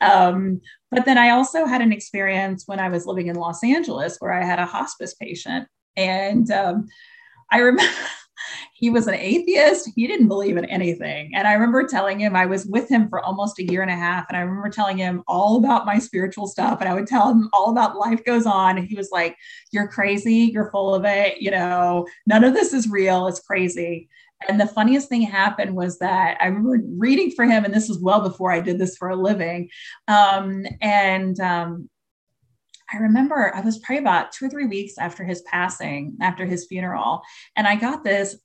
Um, 0.00 0.60
but 0.90 1.04
then 1.04 1.18
I 1.18 1.30
also 1.30 1.66
had 1.66 1.82
an 1.82 1.92
experience 1.92 2.64
when 2.66 2.78
I 2.78 2.88
was 2.88 3.04
living 3.04 3.26
in 3.26 3.36
Los 3.36 3.62
Angeles 3.64 4.16
where 4.18 4.32
I 4.32 4.44
had 4.44 4.60
a 4.60 4.66
hospice 4.66 5.14
patient, 5.14 5.68
and 5.96 6.50
um, 6.50 6.86
I 7.50 7.58
remember. 7.58 7.92
he 8.74 8.90
was 8.90 9.06
an 9.06 9.14
atheist. 9.14 9.90
He 9.94 10.06
didn't 10.06 10.28
believe 10.28 10.56
in 10.56 10.64
anything. 10.66 11.32
And 11.34 11.46
I 11.46 11.52
remember 11.52 11.86
telling 11.86 12.20
him, 12.20 12.34
I 12.36 12.46
was 12.46 12.66
with 12.66 12.88
him 12.88 13.08
for 13.08 13.20
almost 13.20 13.58
a 13.58 13.64
year 13.64 13.82
and 13.82 13.90
a 13.90 13.96
half. 13.96 14.26
And 14.28 14.36
I 14.36 14.40
remember 14.40 14.70
telling 14.70 14.98
him 14.98 15.22
all 15.26 15.56
about 15.56 15.86
my 15.86 15.98
spiritual 15.98 16.46
stuff. 16.46 16.80
And 16.80 16.88
I 16.88 16.94
would 16.94 17.06
tell 17.06 17.30
him 17.30 17.48
all 17.52 17.70
about 17.70 17.96
life 17.96 18.24
goes 18.24 18.46
on. 18.46 18.78
And 18.78 18.86
he 18.86 18.96
was 18.96 19.10
like, 19.10 19.36
You're 19.72 19.88
crazy. 19.88 20.50
You're 20.52 20.70
full 20.70 20.94
of 20.94 21.04
it. 21.04 21.40
You 21.40 21.50
know, 21.50 22.06
none 22.26 22.44
of 22.44 22.54
this 22.54 22.72
is 22.72 22.88
real. 22.88 23.26
It's 23.26 23.40
crazy. 23.40 24.08
And 24.48 24.60
the 24.60 24.66
funniest 24.66 25.08
thing 25.08 25.22
happened 25.22 25.74
was 25.74 25.98
that 25.98 26.36
I 26.40 26.46
remember 26.46 26.80
reading 26.98 27.30
for 27.30 27.44
him, 27.44 27.64
and 27.64 27.72
this 27.72 27.88
was 27.88 28.00
well 28.00 28.20
before 28.20 28.52
I 28.52 28.60
did 28.60 28.78
this 28.78 28.96
for 28.96 29.10
a 29.10 29.16
living. 29.16 29.68
Um, 30.08 30.64
and 30.80 31.38
um, 31.40 31.88
I 32.92 32.98
remember 32.98 33.54
I 33.54 33.60
was 33.60 33.78
probably 33.78 33.98
about 33.98 34.32
two 34.32 34.46
or 34.46 34.50
three 34.50 34.66
weeks 34.66 34.94
after 34.98 35.24
his 35.24 35.42
passing, 35.42 36.16
after 36.20 36.44
his 36.44 36.66
funeral, 36.66 37.22
and 37.56 37.66
I 37.66 37.76
got 37.76 38.04
this 38.04 38.36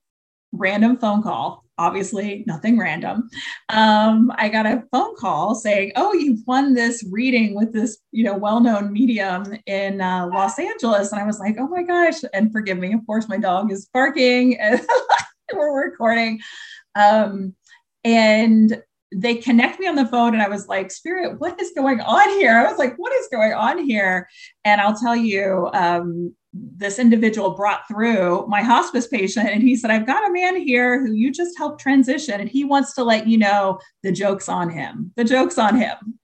random 0.58 0.98
phone 0.98 1.24
call. 1.24 1.64
Obviously, 1.80 2.44
nothing 2.48 2.80
random. 2.80 3.30
Um, 3.70 4.32
I 4.36 4.50
got 4.50 4.66
a 4.66 4.84
phone 4.92 5.16
call 5.16 5.54
saying, 5.54 5.92
"Oh, 5.96 6.14
you've 6.14 6.42
won 6.48 6.74
this 6.74 7.04
reading 7.12 7.56
with 7.56 7.72
this, 7.72 8.00
you 8.12 8.24
know, 8.24 8.36
well-known 8.36 8.92
medium 8.92 9.58
in 9.68 10.02
uh, 10.02 10.28
Los 10.34 10.58
Angeles." 10.58 11.12
And 11.12 11.22
I 11.22 11.26
was 11.26 11.40
like, 11.40 11.58
"Oh 11.60 11.68
my 11.68 11.84
gosh!" 11.84 12.22
And 12.34 12.52
forgive 12.52 12.80
me, 12.80 12.94
of 12.94 13.06
course, 13.06 13.30
my 13.30 13.38
dog 13.38 13.72
is 13.72 13.88
barking, 13.94 14.60
and 14.60 14.82
we're 15.54 15.86
recording. 15.86 16.40
Um, 16.96 17.56
and 18.04 18.82
they 19.14 19.36
connect 19.36 19.80
me 19.80 19.88
on 19.88 19.96
the 19.96 20.06
phone 20.06 20.34
and 20.34 20.44
I 20.44 20.50
was 20.50 20.68
like, 20.68 20.92
Spirit, 20.92 21.40
what 21.40 21.60
is 21.62 21.72
going 21.76 22.02
on 22.02 22.30
here? 22.32 22.52
I 22.52 22.70
was 22.70 22.78
like, 22.78 22.96
what 22.98 23.14
is 23.14 23.28
going 23.32 23.54
on 23.54 23.84
here? 23.86 24.28
And 24.66 24.82
I'll 24.82 24.98
tell 24.98 25.16
you, 25.16 25.70
um, 25.74 26.36
this 26.54 27.00
individual 27.00 27.52
brought 27.52 27.88
through 27.88 28.46
my 28.48 28.62
hospice 28.62 29.08
patient 29.08 29.50
and 29.50 29.62
he 29.62 29.76
said, 29.76 29.92
I've 29.92 30.08
got 30.08 30.28
a 30.28 30.34
man 30.34 30.56
here 30.56 31.06
who 31.06 31.14
you 31.14 31.32
just 31.32 31.58
helped 31.58 31.82
transition 31.82 32.40
and 32.40 32.50
he 32.50 32.64
wants 32.64 32.94
to 32.96 33.04
let 33.04 33.28
you 33.28 33.38
know 33.38 33.80
the 34.04 34.12
joke's 34.12 34.50
on 34.50 34.70
him. 34.70 35.12
The 35.16 35.24
joke's 35.24 35.58
on 35.58 35.76
him. 35.76 36.20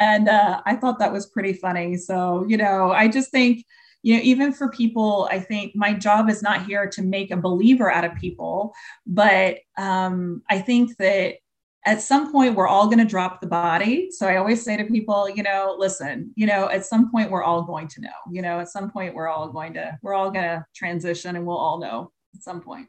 And 0.00 0.28
uh, 0.28 0.60
I 0.66 0.76
thought 0.76 0.98
that 0.98 1.12
was 1.12 1.26
pretty 1.26 1.52
funny. 1.52 1.96
So, 1.96 2.44
you 2.48 2.56
know, 2.56 2.90
I 2.92 3.08
just 3.08 3.30
think, 3.30 3.64
you 4.02 4.16
know, 4.16 4.22
even 4.22 4.52
for 4.52 4.68
people, 4.68 5.28
I 5.30 5.38
think 5.38 5.74
my 5.74 5.94
job 5.94 6.28
is 6.28 6.42
not 6.42 6.66
here 6.66 6.88
to 6.90 7.02
make 7.02 7.30
a 7.30 7.36
believer 7.36 7.90
out 7.90 8.04
of 8.04 8.14
people, 8.16 8.74
but 9.06 9.58
um, 9.78 10.42
I 10.50 10.58
think 10.58 10.96
that 10.98 11.36
at 11.86 12.00
some 12.00 12.32
point 12.32 12.54
we're 12.54 12.68
all 12.68 12.86
going 12.86 12.98
to 12.98 13.04
drop 13.04 13.40
the 13.40 13.46
body. 13.46 14.10
So 14.10 14.26
i 14.26 14.36
always 14.36 14.62
say 14.62 14.76
to 14.76 14.84
people 14.84 15.28
you 15.28 15.42
know 15.42 15.74
listen 15.78 16.32
you 16.36 16.46
know 16.46 16.68
at 16.68 16.86
some 16.86 17.10
point 17.10 17.30
we're 17.30 17.42
all 17.42 17.62
going 17.62 17.88
to 17.88 18.00
know 18.00 18.10
you 18.30 18.42
know 18.42 18.60
at 18.60 18.68
some 18.68 18.90
point 18.90 19.14
we're 19.14 19.28
all 19.28 19.48
going 19.48 19.74
to 19.74 19.98
we're 20.02 20.14
all 20.14 20.30
going 20.30 20.44
to 20.44 20.64
transition 20.74 21.36
and 21.36 21.46
we'll 21.46 21.56
all 21.56 21.78
know 21.78 22.12
at 22.34 22.42
some 22.42 22.60
point. 22.60 22.88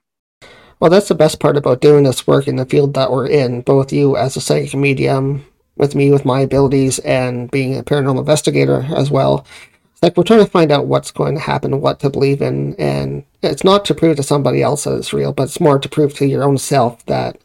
Well 0.79 0.89
that's 0.89 1.07
the 1.07 1.15
best 1.15 1.39
part 1.39 1.57
about 1.57 1.81
doing 1.81 2.03
this 2.03 2.27
work 2.27 2.47
in 2.47 2.55
the 2.55 2.65
field 2.65 2.93
that 2.93 3.11
we're 3.11 3.27
in 3.27 3.61
both 3.61 3.91
you 3.91 4.17
as 4.17 4.35
a 4.35 4.41
psychic 4.41 4.75
medium 4.75 5.45
with 5.77 5.95
me 5.95 6.11
with 6.11 6.25
my 6.25 6.39
abilities 6.39 6.99
and 6.99 7.51
being 7.51 7.77
a 7.77 7.83
paranormal 7.83 8.19
investigator 8.19 8.87
as 8.95 9.11
well. 9.11 9.45
It's 9.91 10.03
like 10.03 10.15
we're 10.15 10.23
trying 10.23 10.43
to 10.43 10.51
find 10.51 10.71
out 10.71 10.87
what's 10.87 11.11
going 11.11 11.35
to 11.35 11.41
happen 11.41 11.81
what 11.81 11.99
to 12.01 12.09
believe 12.09 12.41
in 12.41 12.75
and 12.75 13.23
it's 13.41 13.63
not 13.63 13.85
to 13.85 13.95
prove 13.95 14.17
to 14.17 14.23
somebody 14.23 14.61
else 14.61 14.83
that 14.83 14.95
it's 14.95 15.13
real 15.13 15.33
but 15.33 15.43
it's 15.43 15.59
more 15.59 15.79
to 15.79 15.89
prove 15.89 16.13
to 16.15 16.25
your 16.25 16.43
own 16.43 16.57
self 16.57 17.05
that 17.05 17.37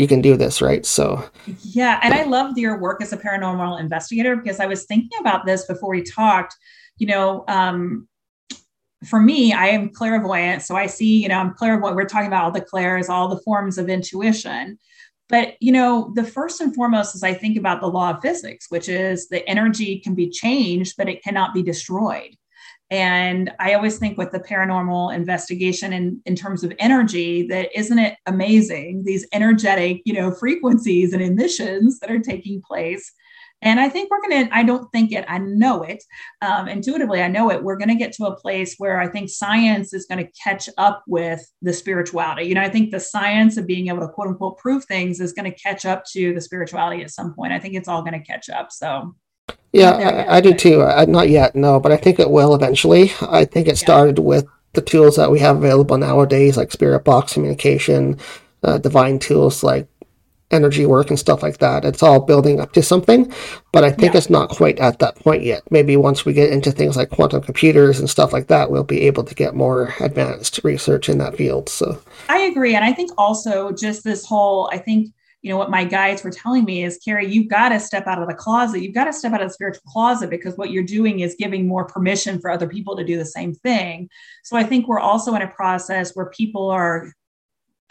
you 0.00 0.08
can 0.08 0.20
do 0.20 0.36
this, 0.36 0.60
right? 0.62 0.84
So, 0.86 1.24
yeah. 1.62 2.00
And 2.02 2.14
I 2.14 2.24
loved 2.24 2.58
your 2.58 2.78
work 2.78 3.02
as 3.02 3.12
a 3.12 3.16
paranormal 3.16 3.80
investigator 3.80 4.36
because 4.36 4.60
I 4.60 4.66
was 4.66 4.84
thinking 4.84 5.18
about 5.20 5.46
this 5.46 5.66
before 5.66 5.90
we 5.90 6.02
talked. 6.02 6.54
You 6.98 7.08
know, 7.08 7.44
um, 7.48 8.08
for 9.06 9.20
me, 9.20 9.52
I 9.52 9.68
am 9.68 9.90
clairvoyant. 9.90 10.62
So 10.62 10.76
I 10.76 10.86
see, 10.86 11.22
you 11.22 11.28
know, 11.28 11.38
I'm 11.38 11.54
clairvoyant. 11.54 11.96
We're 11.96 12.04
talking 12.04 12.26
about 12.26 12.44
all 12.44 12.50
the 12.50 12.60
clairs, 12.60 13.08
all 13.08 13.28
the 13.28 13.40
forms 13.40 13.78
of 13.78 13.88
intuition. 13.88 14.78
But, 15.28 15.54
you 15.60 15.72
know, 15.72 16.12
the 16.14 16.24
first 16.24 16.60
and 16.60 16.74
foremost 16.74 17.14
is 17.14 17.22
I 17.22 17.34
think 17.34 17.58
about 17.58 17.80
the 17.80 17.86
law 17.86 18.10
of 18.10 18.22
physics, 18.22 18.66
which 18.70 18.88
is 18.88 19.28
the 19.28 19.46
energy 19.48 20.00
can 20.00 20.14
be 20.14 20.30
changed, 20.30 20.94
but 20.96 21.08
it 21.08 21.22
cannot 21.22 21.52
be 21.52 21.62
destroyed. 21.62 22.34
And 22.90 23.50
I 23.58 23.74
always 23.74 23.98
think 23.98 24.16
with 24.16 24.32
the 24.32 24.40
paranormal 24.40 25.14
investigation 25.14 25.92
in, 25.92 26.22
in 26.24 26.34
terms 26.34 26.64
of 26.64 26.72
energy, 26.78 27.46
that 27.48 27.68
isn't 27.74 27.98
it 27.98 28.16
amazing, 28.26 29.04
these 29.04 29.26
energetic, 29.32 30.00
you 30.04 30.14
know, 30.14 30.32
frequencies 30.32 31.12
and 31.12 31.22
emissions 31.22 31.98
that 31.98 32.10
are 32.10 32.18
taking 32.18 32.62
place. 32.62 33.12
And 33.60 33.80
I 33.80 33.88
think 33.88 34.08
we're 34.10 34.22
going 34.22 34.46
to, 34.46 34.56
I 34.56 34.62
don't 34.62 34.90
think 34.92 35.12
it, 35.12 35.24
I 35.28 35.38
know 35.38 35.82
it 35.82 36.02
um, 36.42 36.68
intuitively, 36.68 37.20
I 37.20 37.28
know 37.28 37.50
it. 37.50 37.62
We're 37.62 37.76
going 37.76 37.88
to 37.88 37.96
get 37.96 38.12
to 38.12 38.26
a 38.26 38.36
place 38.36 38.76
where 38.78 39.00
I 39.00 39.08
think 39.08 39.30
science 39.30 39.92
is 39.92 40.06
going 40.06 40.24
to 40.24 40.32
catch 40.32 40.70
up 40.78 41.02
with 41.08 41.44
the 41.60 41.72
spirituality. 41.72 42.44
You 42.44 42.54
know, 42.54 42.62
I 42.62 42.68
think 42.68 42.90
the 42.90 43.00
science 43.00 43.56
of 43.56 43.66
being 43.66 43.88
able 43.88 44.00
to 44.00 44.08
quote 44.08 44.28
unquote 44.28 44.58
prove 44.58 44.84
things 44.84 45.20
is 45.20 45.32
going 45.32 45.50
to 45.50 45.58
catch 45.58 45.84
up 45.84 46.04
to 46.12 46.32
the 46.32 46.40
spirituality 46.40 47.02
at 47.02 47.10
some 47.10 47.34
point. 47.34 47.52
I 47.52 47.58
think 47.58 47.74
it's 47.74 47.88
all 47.88 48.02
going 48.02 48.18
to 48.18 48.24
catch 48.24 48.48
up. 48.48 48.70
So 48.70 49.14
yeah, 49.72 50.26
I, 50.28 50.36
I, 50.36 50.40
do 50.40 50.54
too. 50.54 50.82
I, 50.82 51.04
not 51.04 51.28
yet, 51.28 51.54
no, 51.54 51.78
but 51.78 51.92
I 51.92 51.96
think 51.96 52.18
it 52.18 52.30
will 52.30 52.54
eventually. 52.54 53.12
I 53.20 53.44
think 53.44 53.68
it 53.68 53.76
started 53.76 54.18
yeah. 54.18 54.24
with 54.24 54.46
the 54.72 54.80
tools 54.80 55.16
that 55.16 55.30
we 55.30 55.40
have 55.40 55.56
available 55.56 55.98
nowadays, 55.98 56.56
like 56.56 56.72
spirit 56.72 57.04
box 57.04 57.34
communication, 57.34 58.18
uh, 58.62 58.78
divine 58.78 59.18
tools 59.18 59.62
like 59.62 59.88
energy 60.50 60.86
work 60.86 61.10
and 61.10 61.18
stuff 61.18 61.42
like 61.42 61.58
that. 61.58 61.84
It's 61.84 62.02
all 62.02 62.20
building 62.20 62.60
up 62.60 62.72
to 62.72 62.82
something, 62.82 63.32
but 63.72 63.84
I 63.84 63.90
think 63.90 64.14
yeah. 64.14 64.18
it's 64.18 64.30
not 64.30 64.48
quite 64.48 64.78
at 64.78 64.98
that 65.00 65.16
point 65.16 65.42
yet. 65.42 65.62
Maybe 65.70 65.96
once 65.96 66.24
we 66.24 66.32
get 66.32 66.50
into 66.50 66.70
things 66.70 66.96
like 66.96 67.10
quantum 67.10 67.42
computers 67.42 67.98
and 67.98 68.08
stuff 68.08 68.32
like 68.32 68.46
that, 68.46 68.70
we'll 68.70 68.84
be 68.84 69.02
able 69.02 69.24
to 69.24 69.34
get 69.34 69.54
more 69.54 69.94
advanced 70.00 70.60
research 70.64 71.08
in 71.08 71.18
that 71.18 71.36
field. 71.36 71.68
So 71.68 72.00
I 72.28 72.38
agree. 72.40 72.74
And 72.74 72.84
I 72.84 72.92
think 72.92 73.10
also 73.18 73.72
just 73.72 74.04
this 74.04 74.24
whole, 74.24 74.70
I 74.72 74.78
think 74.78 75.12
you 75.42 75.50
know 75.50 75.56
what 75.56 75.70
my 75.70 75.84
guides 75.84 76.24
were 76.24 76.30
telling 76.30 76.64
me 76.64 76.82
is 76.82 76.98
carrie 77.04 77.30
you've 77.30 77.48
got 77.48 77.68
to 77.68 77.78
step 77.78 78.06
out 78.06 78.20
of 78.20 78.28
the 78.28 78.34
closet. 78.34 78.82
You've 78.82 78.94
got 78.94 79.04
to 79.04 79.12
step 79.12 79.32
out 79.32 79.42
of 79.42 79.48
the 79.48 79.54
spiritual 79.54 79.84
closet 79.86 80.30
because 80.30 80.56
what 80.56 80.70
you're 80.70 80.82
doing 80.82 81.20
is 81.20 81.36
giving 81.38 81.66
more 81.66 81.84
permission 81.84 82.40
for 82.40 82.50
other 82.50 82.68
people 82.68 82.96
to 82.96 83.04
do 83.04 83.16
the 83.16 83.24
same 83.24 83.54
thing. 83.54 84.08
So 84.44 84.56
i 84.56 84.64
think 84.64 84.88
we're 84.88 85.00
also 85.00 85.34
in 85.34 85.42
a 85.42 85.48
process 85.48 86.14
where 86.14 86.26
people 86.26 86.70
are 86.70 87.12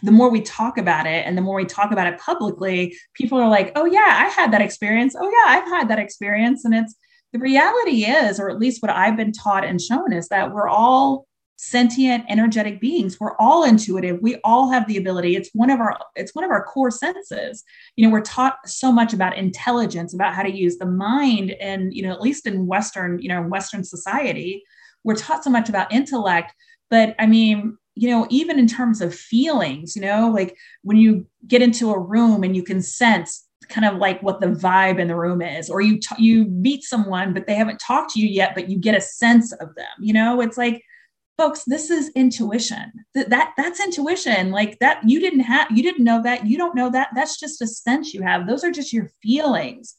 the 0.04 0.12
more 0.12 0.30
we 0.30 0.42
talk 0.42 0.78
about 0.78 1.08
it 1.08 1.26
and 1.26 1.36
the 1.36 1.42
more 1.42 1.56
we 1.56 1.66
talk 1.66 1.92
about 1.92 2.06
it 2.06 2.20
publicly 2.20 2.96
people 3.16 3.40
are 3.40 3.50
like 3.50 3.72
oh 3.76 3.86
yeah 3.86 4.26
i 4.26 4.30
had 4.30 4.52
that 4.54 4.62
experience. 4.62 5.16
Oh 5.18 5.30
yeah 5.30 5.54
i've 5.54 5.68
had 5.68 5.90
that 5.90 6.00
experience. 6.00 6.66
And 6.66 6.76
it's 6.76 6.96
the 7.34 7.40
reality 7.40 8.06
is 8.06 8.40
or 8.40 8.50
at 8.50 8.60
least 8.60 8.82
what 8.82 8.92
i've 8.92 9.18
been 9.18 9.32
taught 9.32 9.66
and 9.66 9.82
shown 9.82 10.14
is 10.14 10.28
that 10.30 10.54
we're 10.54 10.68
all 10.70 11.28
sentient 11.58 12.24
energetic 12.30 12.80
beings. 12.80 13.20
We're 13.20 13.36
all 13.38 13.64
intuitive. 13.64 14.20
We 14.22 14.40
all 14.44 14.70
have 14.72 14.88
the 14.88 14.98
ability. 14.98 15.36
It's 15.36 15.50
one 15.54 15.70
of 15.70 15.80
our 15.80 15.98
it's 16.16 16.34
one 16.34 16.46
of 16.46 16.52
our 16.52 16.64
core 16.64 16.92
senses. 16.92 17.64
You 17.96 18.06
know 18.06 18.12
we're 18.12 18.22
taught 18.22 18.58
so 18.66 18.92
much 18.92 19.14
about 19.14 19.38
intelligence 19.38 20.14
about 20.14 20.34
how 20.34 20.44
to 20.44 20.56
use 20.56 20.78
the 20.78 20.86
mind 20.86 21.52
and 21.52 21.94
you 21.94 22.04
know 22.04 22.12
at 22.12 22.22
least 22.22 22.48
in 22.48 22.68
western 22.68 23.20
you 23.20 23.30
know 23.30 23.42
western 23.42 23.84
society. 23.84 24.64
We're 25.04 25.16
taught 25.16 25.44
so 25.44 25.50
much 25.50 25.70
about 25.70 25.92
intellect 25.92 26.54
but 26.90 27.16
i 27.20 27.26
mean 27.26 27.78
you 27.96 28.10
know 28.10 28.28
even 28.30 28.60
in 28.60 28.68
terms 28.68 29.02
of 29.02 29.14
feelings 29.14 29.96
you 29.96 30.02
know 30.02 30.30
like 30.30 30.56
when 30.84 30.98
you 30.98 31.26
get 31.48 31.62
into 31.62 31.92
a 31.92 32.00
room 32.00 32.44
and 32.44 32.56
you 32.56 32.64
can 32.64 32.82
sense 32.82 33.48
kind 33.70 33.86
of 33.86 33.98
like 33.98 34.22
what 34.24 34.40
the 34.40 34.48
vibe 34.48 35.00
in 35.00 35.08
the 35.08 35.16
room 35.16 35.42
is 35.42 35.70
or 35.70 35.82
you 35.82 36.00
t- 36.00 36.24
you 36.24 36.46
meet 36.46 36.84
someone 36.84 37.34
but 37.34 37.48
they 37.48 37.56
haven't 37.56 37.80
talked 37.80 38.12
to 38.12 38.20
you 38.20 38.28
yet 38.28 38.54
but 38.56 38.70
you 38.70 38.78
get 38.78 38.96
a 38.96 39.02
sense 39.02 39.52
of 39.54 39.74
them 39.76 39.88
you 40.00 40.14
know? 40.14 40.42
It's 40.42 40.58
like 40.58 40.84
folks 41.38 41.64
this 41.66 41.90
is 41.90 42.10
intuition. 42.16 42.92
That, 43.14 43.30
that 43.30 43.54
that's 43.58 43.80
intuition. 43.80 44.52
Like 44.52 44.80
that 44.80 45.08
you 45.08 45.20
didn't 45.20 45.42
have 45.42 45.70
you 45.72 45.84
didn't 45.84 46.04
know 46.04 46.22
that. 46.24 46.46
You 46.46 46.58
don't 46.58 46.76
know 46.76 46.90
that. 46.92 47.10
That's 47.16 47.40
just 47.40 47.62
a 47.62 47.68
sense 47.68 48.14
you 48.14 48.22
have. 48.24 48.48
Those 48.48 48.64
are 48.64 48.72
just 48.72 48.94
your 48.94 49.10
feelings. 49.22 49.96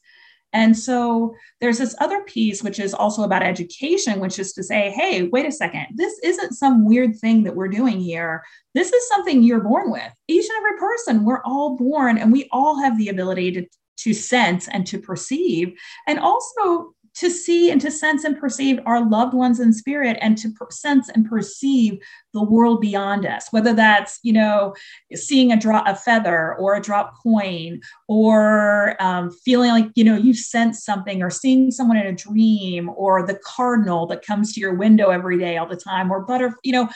And 0.51 0.75
so 0.75 1.35
there's 1.61 1.77
this 1.77 1.95
other 1.99 2.23
piece 2.23 2.63
which 2.63 2.79
is 2.79 2.95
also 2.95 3.21
about 3.21 3.43
education 3.43 4.19
which 4.19 4.39
is 4.39 4.51
to 4.53 4.63
say 4.63 4.91
hey 4.91 5.23
wait 5.23 5.45
a 5.45 5.51
second. 5.51 5.87
This 5.95 6.19
isn't 6.23 6.53
some 6.53 6.85
weird 6.85 7.17
thing 7.17 7.43
that 7.43 7.55
we're 7.55 7.67
doing 7.67 7.99
here. 7.99 8.43
This 8.73 8.91
is 8.91 9.07
something 9.07 9.43
you're 9.43 9.61
born 9.61 9.91
with. 9.91 10.11
Each 10.27 10.45
and 10.49 10.57
every 10.57 10.79
person 10.79 11.23
we're 11.23 11.43
all 11.43 11.77
born 11.77 12.17
and 12.17 12.31
we 12.31 12.47
all 12.51 12.81
have 12.81 12.97
the 12.97 13.09
ability 13.09 13.51
to 13.53 13.65
to 13.99 14.13
sense 14.13 14.67
and 14.69 14.87
to 14.87 14.97
perceive. 14.97 15.77
And 16.07 16.19
also 16.19 16.93
to 17.15 17.29
see 17.29 17.71
and 17.71 17.81
to 17.81 17.91
sense 17.91 18.23
and 18.23 18.39
perceive 18.39 18.79
our 18.85 19.07
loved 19.07 19.33
ones 19.33 19.59
in 19.59 19.73
spirit 19.73 20.17
and 20.21 20.37
to 20.37 20.51
per- 20.51 20.69
sense 20.69 21.09
and 21.09 21.25
perceive 21.25 21.99
the 22.33 22.43
world 22.43 22.79
beyond 22.81 23.25
us 23.25 23.47
whether 23.51 23.73
that's 23.73 24.19
you 24.23 24.33
know 24.33 24.73
seeing 25.15 25.51
a 25.51 25.59
drop 25.59 25.87
a 25.87 25.95
feather 25.95 26.55
or 26.55 26.75
a 26.75 26.81
drop 26.81 27.13
coin 27.21 27.79
or 28.07 28.95
um, 29.01 29.31
feeling 29.43 29.71
like 29.71 29.89
you 29.95 30.03
know 30.03 30.15
you 30.15 30.33
sense 30.33 30.83
something 30.83 31.21
or 31.21 31.29
seeing 31.29 31.71
someone 31.71 31.97
in 31.97 32.07
a 32.07 32.13
dream 32.13 32.89
or 32.95 33.25
the 33.25 33.39
cardinal 33.43 34.05
that 34.05 34.25
comes 34.25 34.53
to 34.53 34.59
your 34.59 34.73
window 34.73 35.09
every 35.09 35.37
day 35.37 35.57
all 35.57 35.67
the 35.67 35.75
time 35.75 36.11
or 36.11 36.21
butter 36.21 36.55
you 36.63 36.71
know 36.71 36.89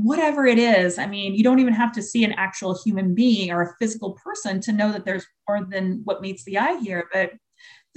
whatever 0.00 0.46
it 0.46 0.60
is. 0.60 0.96
I 0.96 1.06
mean 1.06 1.34
you 1.34 1.42
don't 1.42 1.58
even 1.58 1.74
have 1.74 1.92
to 1.92 2.02
see 2.02 2.24
an 2.24 2.32
actual 2.32 2.78
human 2.84 3.14
being 3.14 3.50
or 3.50 3.62
a 3.62 3.74
physical 3.80 4.12
person 4.24 4.60
to 4.60 4.72
know 4.72 4.92
that 4.92 5.04
there's 5.04 5.26
more 5.48 5.64
than 5.68 6.02
what 6.04 6.22
meets 6.22 6.44
the 6.44 6.58
eye 6.58 6.76
here 6.76 7.08
but 7.12 7.32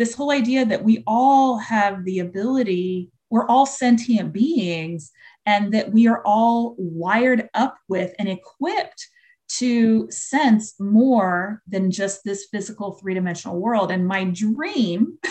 this 0.02 0.16
whole 0.16 0.32
idea 0.32 0.66
that 0.66 0.84
we 0.84 1.04
all 1.06 1.60
have 1.60 2.04
the 2.06 2.18
ability, 2.18 3.12
we're 3.30 3.45
all 3.45 3.68
sentient 3.68 4.34
beings, 4.34 5.12
and 5.45 5.72
that 5.76 5.91
we 5.91 6.08
are 6.08 6.24
all 6.26 6.76
wired 6.80 7.47
up 7.54 7.78
with 7.88 8.12
and 8.18 8.28
equipped 8.28 9.08
to 9.47 10.10
sense 10.10 10.74
more 10.80 11.62
than 11.68 11.91
just 11.91 12.24
this 12.24 12.47
physical 12.52 12.93
three 12.93 13.14
dimensional 13.14 13.60
world. 13.60 13.91
And 13.91 14.08
my 14.08 14.24
dream, 14.24 15.20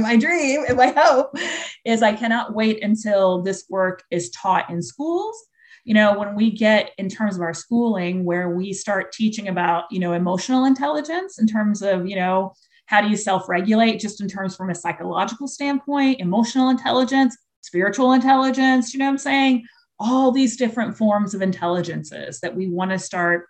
my 0.00 0.16
dream 0.20 0.64
and 0.66 0.76
my 0.76 0.92
hope 0.96 1.36
is 1.84 2.02
I 2.02 2.12
cannot 2.12 2.54
wait 2.54 2.82
until 2.82 3.42
this 3.42 3.66
work 3.70 4.02
is 4.10 4.30
taught 4.30 4.68
in 4.68 4.82
schools. 4.82 5.46
You 5.84 5.94
know, 5.94 6.18
when 6.18 6.34
we 6.34 6.50
get 6.50 6.90
in 6.98 7.08
terms 7.08 7.36
of 7.36 7.42
our 7.42 7.54
schooling, 7.54 8.24
where 8.24 8.50
we 8.50 8.72
start 8.72 9.12
teaching 9.12 9.46
about, 9.46 9.84
you 9.92 10.00
know, 10.00 10.12
emotional 10.12 10.64
intelligence 10.64 11.38
in 11.38 11.46
terms 11.46 11.82
of, 11.82 12.04
you 12.08 12.16
know, 12.16 12.52
how 12.88 13.02
do 13.02 13.08
you 13.08 13.16
self 13.18 13.48
regulate, 13.50 14.00
just 14.00 14.22
in 14.22 14.28
terms 14.28 14.56
from 14.56 14.70
a 14.70 14.74
psychological 14.74 15.46
standpoint, 15.46 16.20
emotional 16.20 16.70
intelligence, 16.70 17.36
spiritual 17.60 18.12
intelligence? 18.12 18.94
You 18.94 18.98
know 18.98 19.04
what 19.04 19.12
I'm 19.12 19.18
saying? 19.18 19.66
All 20.00 20.32
these 20.32 20.56
different 20.56 20.96
forms 20.96 21.34
of 21.34 21.42
intelligences 21.42 22.40
that 22.40 22.56
we 22.56 22.66
want 22.66 22.90
to 22.92 22.98
start 22.98 23.46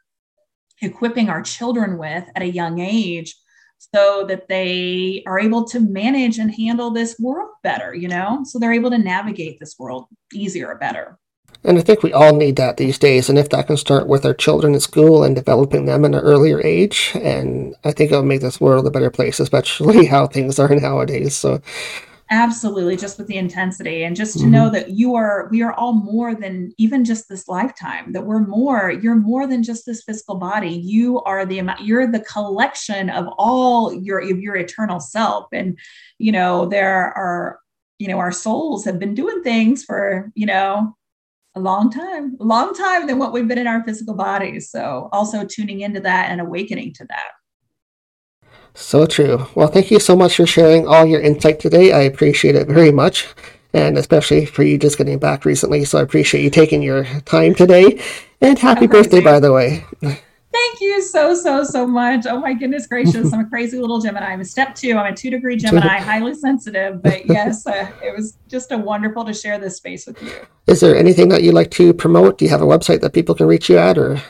equipping 0.82 1.28
our 1.30 1.40
children 1.42 1.98
with 1.98 2.24
at 2.34 2.42
a 2.42 2.50
young 2.50 2.80
age 2.80 3.36
so 3.78 4.24
that 4.26 4.48
they 4.48 5.22
are 5.24 5.38
able 5.38 5.64
to 5.68 5.78
manage 5.78 6.38
and 6.38 6.52
handle 6.52 6.90
this 6.90 7.16
world 7.20 7.50
better, 7.62 7.94
you 7.94 8.08
know? 8.08 8.40
So 8.44 8.58
they're 8.58 8.72
able 8.72 8.90
to 8.90 8.98
navigate 8.98 9.60
this 9.60 9.76
world 9.78 10.06
easier, 10.34 10.74
better. 10.80 11.16
And 11.64 11.78
I 11.78 11.82
think 11.82 12.02
we 12.02 12.12
all 12.12 12.34
need 12.34 12.56
that 12.56 12.76
these 12.76 12.98
days. 12.98 13.28
And 13.28 13.38
if 13.38 13.48
that 13.50 13.66
can 13.66 13.76
start 13.76 14.06
with 14.06 14.24
our 14.24 14.34
children 14.34 14.74
in 14.74 14.80
school 14.80 15.24
and 15.24 15.34
developing 15.34 15.86
them 15.86 16.04
in 16.04 16.14
an 16.14 16.20
earlier 16.20 16.60
age, 16.64 17.12
and 17.14 17.74
I 17.84 17.92
think 17.92 18.10
it'll 18.10 18.22
make 18.24 18.40
this 18.40 18.60
world 18.60 18.86
a 18.86 18.90
better 18.90 19.10
place, 19.10 19.40
especially 19.40 20.06
how 20.14 20.26
things 20.26 20.58
are 20.58 20.74
nowadays. 20.74 21.34
So 21.34 21.60
absolutely 22.30 22.94
just 22.94 23.16
with 23.16 23.26
the 23.26 23.38
intensity 23.38 24.04
and 24.04 24.14
just 24.14 24.34
to 24.34 24.40
mm-hmm. 24.40 24.50
know 24.50 24.70
that 24.70 24.90
you 24.90 25.14
are 25.14 25.48
we 25.50 25.62
are 25.62 25.72
all 25.72 25.94
more 25.94 26.34
than 26.34 26.70
even 26.76 27.02
just 27.02 27.26
this 27.26 27.48
lifetime 27.48 28.12
that 28.12 28.26
we're 28.26 28.46
more 28.46 28.90
you're 28.90 29.14
more 29.14 29.46
than 29.46 29.62
just 29.62 29.86
this 29.86 30.02
physical 30.02 30.34
body 30.34 30.68
you 30.68 31.22
are 31.22 31.46
the 31.46 31.58
amount 31.58 31.80
you're 31.80 32.06
the 32.06 32.20
collection 32.20 33.08
of 33.08 33.26
all 33.38 33.94
your 33.94 34.18
of 34.18 34.38
your 34.40 34.56
eternal 34.56 35.00
self 35.00 35.46
and 35.54 35.78
you 36.18 36.30
know 36.30 36.66
there 36.66 37.16
are 37.16 37.60
you 37.98 38.06
know, 38.06 38.18
our 38.18 38.32
souls 38.32 38.84
have 38.84 38.98
been 38.98 39.14
doing 39.14 39.42
things 39.42 39.84
for, 39.84 40.30
you 40.34 40.46
know, 40.46 40.96
a 41.58 41.60
long 41.60 41.90
time, 41.90 42.36
a 42.40 42.44
long 42.44 42.72
time 42.72 43.06
than 43.06 43.18
what 43.18 43.32
we've 43.32 43.48
been 43.48 43.58
in 43.58 43.66
our 43.66 43.82
physical 43.84 44.14
bodies. 44.14 44.70
So 44.70 45.08
also 45.12 45.44
tuning 45.44 45.80
into 45.80 46.00
that 46.00 46.30
and 46.30 46.40
awakening 46.40 46.94
to 46.94 47.04
that. 47.06 47.30
So 48.74 49.06
true. 49.06 49.46
Well, 49.56 49.68
thank 49.68 49.90
you 49.90 49.98
so 49.98 50.14
much 50.14 50.36
for 50.36 50.46
sharing 50.46 50.86
all 50.86 51.04
your 51.04 51.20
insight 51.20 51.58
today. 51.58 51.92
I 51.92 52.02
appreciate 52.02 52.54
it 52.54 52.68
very 52.68 52.92
much. 52.92 53.26
And 53.74 53.98
especially 53.98 54.46
for 54.46 54.62
you 54.62 54.78
just 54.78 54.96
getting 54.96 55.18
back 55.18 55.44
recently. 55.44 55.84
So 55.84 55.98
I 55.98 56.02
appreciate 56.02 56.42
you 56.42 56.50
taking 56.50 56.80
your 56.80 57.04
time 57.26 57.54
today. 57.54 58.00
And 58.40 58.58
happy 58.58 58.86
birthday, 58.86 59.20
by 59.20 59.40
the 59.40 59.52
way. 59.52 59.84
Thank 60.50 60.80
you 60.80 61.02
so, 61.02 61.34
so, 61.34 61.62
so 61.62 61.86
much. 61.86 62.26
Oh 62.26 62.40
my 62.40 62.54
goodness 62.54 62.86
gracious. 62.86 63.32
I'm 63.32 63.40
a 63.40 63.44
crazy 63.50 63.78
little 63.78 64.00
Gemini. 64.00 64.26
I'm 64.26 64.40
a 64.40 64.44
step 64.44 64.74
two. 64.74 64.96
I'm 64.96 65.12
a 65.12 65.16
two 65.16 65.30
degree 65.30 65.56
Gemini, 65.56 65.98
highly 65.98 66.34
sensitive. 66.34 67.02
But 67.02 67.26
yes, 67.26 67.66
uh, 67.66 67.90
it 68.02 68.16
was 68.16 68.38
just 68.48 68.72
a 68.72 68.78
wonderful 68.78 69.24
to 69.26 69.34
share 69.34 69.58
this 69.58 69.76
space 69.76 70.06
with 70.06 70.22
you. 70.22 70.32
Is 70.66 70.80
there 70.80 70.96
anything 70.96 71.28
that 71.30 71.42
you'd 71.42 71.54
like 71.54 71.70
to 71.72 71.92
promote? 71.92 72.38
Do 72.38 72.46
you 72.46 72.50
have 72.50 72.62
a 72.62 72.66
website 72.66 73.00
that 73.02 73.12
people 73.12 73.34
can 73.34 73.46
reach 73.46 73.68
you 73.68 73.76
at 73.78 73.98
or? 73.98 74.20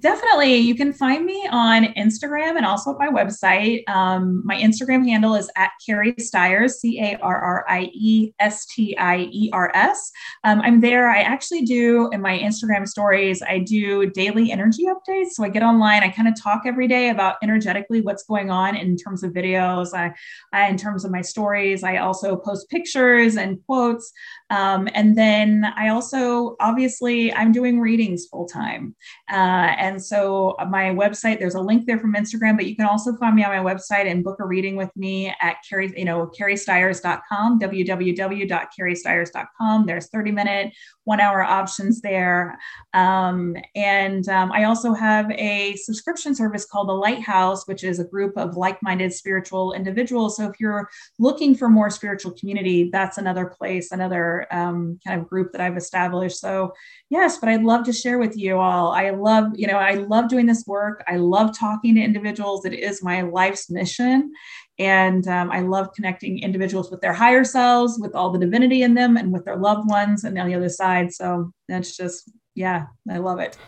Definitely. 0.00 0.56
You 0.56 0.74
can 0.74 0.92
find 0.92 1.24
me 1.24 1.48
on 1.50 1.86
Instagram 1.94 2.56
and 2.56 2.64
also 2.64 2.92
at 2.92 2.98
my 2.98 3.08
website. 3.08 3.88
Um, 3.88 4.42
my 4.44 4.56
Instagram 4.56 5.04
handle 5.08 5.34
is 5.34 5.50
at 5.56 5.70
Carrie 5.84 6.14
Stiers, 6.18 6.80
C 6.80 7.00
A 7.00 7.16
R 7.16 7.36
R 7.36 7.64
I 7.68 7.90
E 7.94 8.32
S 8.38 8.66
T 8.66 8.96
I 8.96 9.28
E 9.32 9.50
R 9.52 9.72
S. 9.74 10.12
Um, 10.44 10.60
I'm 10.60 10.80
there. 10.80 11.08
I 11.08 11.20
actually 11.22 11.62
do 11.62 12.10
in 12.10 12.20
my 12.20 12.38
Instagram 12.38 12.86
stories, 12.86 13.42
I 13.42 13.58
do 13.60 14.10
daily 14.10 14.52
energy 14.52 14.84
updates. 14.84 15.30
So 15.30 15.42
I 15.42 15.48
get 15.48 15.62
online, 15.62 16.02
I 16.02 16.08
kind 16.10 16.28
of 16.28 16.40
talk 16.40 16.62
every 16.64 16.86
day 16.86 17.08
about 17.08 17.36
energetically 17.42 18.00
what's 18.00 18.22
going 18.24 18.50
on 18.50 18.76
in 18.76 18.96
terms 18.96 19.22
of 19.22 19.32
videos, 19.32 19.94
I, 19.94 20.12
I 20.52 20.68
in 20.68 20.76
terms 20.76 21.04
of 21.04 21.10
my 21.10 21.22
stories. 21.22 21.82
I 21.82 21.96
also 21.96 22.36
post 22.36 22.68
pictures 22.68 23.36
and 23.36 23.58
quotes. 23.66 24.12
Um, 24.50 24.88
and 24.94 25.16
then 25.16 25.72
I 25.76 25.88
also, 25.88 26.56
obviously, 26.60 27.32
I'm 27.32 27.52
doing 27.52 27.80
readings 27.80 28.26
full 28.26 28.46
time. 28.46 28.94
Uh, 29.30 29.74
and 29.76 30.02
so 30.02 30.56
my 30.70 30.90
website, 30.90 31.38
there's 31.38 31.54
a 31.54 31.60
link 31.60 31.84
there 31.86 31.98
from 31.98 32.14
Instagram, 32.14 32.56
but 32.56 32.64
you 32.66 32.74
can 32.74 32.86
also 32.86 33.14
find 33.16 33.36
me 33.36 33.44
on 33.44 33.50
my 33.50 33.74
website 33.74 34.10
and 34.10 34.24
book 34.24 34.38
a 34.40 34.46
reading 34.46 34.74
with 34.76 34.90
me 34.96 35.34
at 35.40 35.56
Carrie, 35.68 35.92
you 35.96 36.04
know, 36.04 36.30
carriestiers.com, 36.38 37.60
www.carriestiers.com. 37.60 39.86
There's 39.86 40.08
30 40.08 40.32
minute, 40.32 40.72
one 41.04 41.20
hour 41.20 41.42
options 41.42 42.00
there. 42.00 42.58
Um, 42.94 43.54
and 43.74 44.26
um, 44.28 44.50
I 44.52 44.64
also 44.64 44.94
have 44.94 45.30
a 45.32 45.76
subscription 45.76 46.34
service 46.34 46.64
called 46.64 46.88
The 46.88 46.94
Lighthouse, 46.94 47.66
which 47.66 47.84
is 47.84 47.98
a 47.98 48.04
group 48.04 48.34
of 48.36 48.56
like 48.56 48.82
minded 48.82 49.12
spiritual 49.12 49.74
individuals. 49.74 50.36
So 50.36 50.48
if 50.48 50.58
you're 50.58 50.88
looking 51.18 51.54
for 51.54 51.68
more 51.68 51.90
spiritual 51.90 52.32
community, 52.32 52.88
that's 52.90 53.18
another 53.18 53.44
place, 53.46 53.92
another 53.92 54.37
um, 54.50 54.98
kind 55.06 55.20
of 55.20 55.28
group 55.28 55.52
that 55.52 55.60
I've 55.60 55.76
established. 55.76 56.40
So, 56.40 56.72
yes, 57.10 57.38
but 57.38 57.48
I'd 57.48 57.62
love 57.62 57.84
to 57.84 57.92
share 57.92 58.18
with 58.18 58.36
you 58.36 58.58
all. 58.58 58.92
I 58.92 59.10
love, 59.10 59.52
you 59.54 59.66
know, 59.66 59.78
I 59.78 59.94
love 59.94 60.28
doing 60.28 60.46
this 60.46 60.64
work. 60.66 61.02
I 61.06 61.16
love 61.16 61.56
talking 61.56 61.94
to 61.94 62.00
individuals. 62.00 62.64
It 62.64 62.74
is 62.74 63.02
my 63.02 63.22
life's 63.22 63.70
mission. 63.70 64.32
And 64.78 65.26
um, 65.26 65.50
I 65.50 65.60
love 65.60 65.92
connecting 65.94 66.38
individuals 66.38 66.90
with 66.90 67.00
their 67.00 67.12
higher 67.12 67.42
selves, 67.44 67.98
with 67.98 68.14
all 68.14 68.30
the 68.30 68.38
divinity 68.38 68.82
in 68.82 68.94
them, 68.94 69.16
and 69.16 69.32
with 69.32 69.44
their 69.44 69.56
loved 69.56 69.88
ones 69.90 70.24
and 70.24 70.38
on 70.38 70.46
the 70.46 70.54
other 70.54 70.68
side. 70.68 71.12
So 71.12 71.52
that's 71.68 71.96
just, 71.96 72.30
yeah, 72.54 72.86
I 73.10 73.18
love 73.18 73.40
it. 73.40 73.58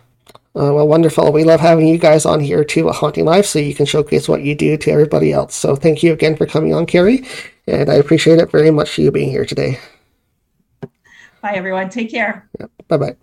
Uh, 0.57 0.75
well, 0.75 0.87
wonderful. 0.87 1.33
We 1.33 1.45
love 1.45 1.61
having 1.61 1.87
you 1.87 1.99
guys 1.99 2.27
on 2.27 2.41
here 2.41 2.65
too 2.65 2.89
at 2.89 2.97
HauntingLive 2.97 3.45
so 3.45 3.61
you 3.61 3.75
can 3.75 3.87
showcase 3.87 4.29
what 4.29 4.43
you 4.43 4.55
do 4.57 4.77
to 4.77 4.91
everybody 4.91 5.33
else. 5.33 5.55
So 5.55 5.77
thank 5.77 6.03
you 6.03 6.13
again 6.13 6.37
for 6.37 6.45
coming 6.45 6.75
on, 6.75 6.87
Carrie. 6.87 7.25
And 7.69 7.89
I 7.89 7.95
appreciate 7.95 8.39
it 8.39 8.51
very 8.51 8.73
much 8.73 8.91
for 8.91 9.01
you 9.01 9.13
being 9.13 9.31
here 9.31 9.45
today. 9.45 9.79
Bye, 11.43 11.53
everyone. 11.55 11.89
Take 11.89 12.11
care. 12.11 12.49
Yep. 12.59 12.71
Bye 12.89 12.97
bye. 12.97 13.17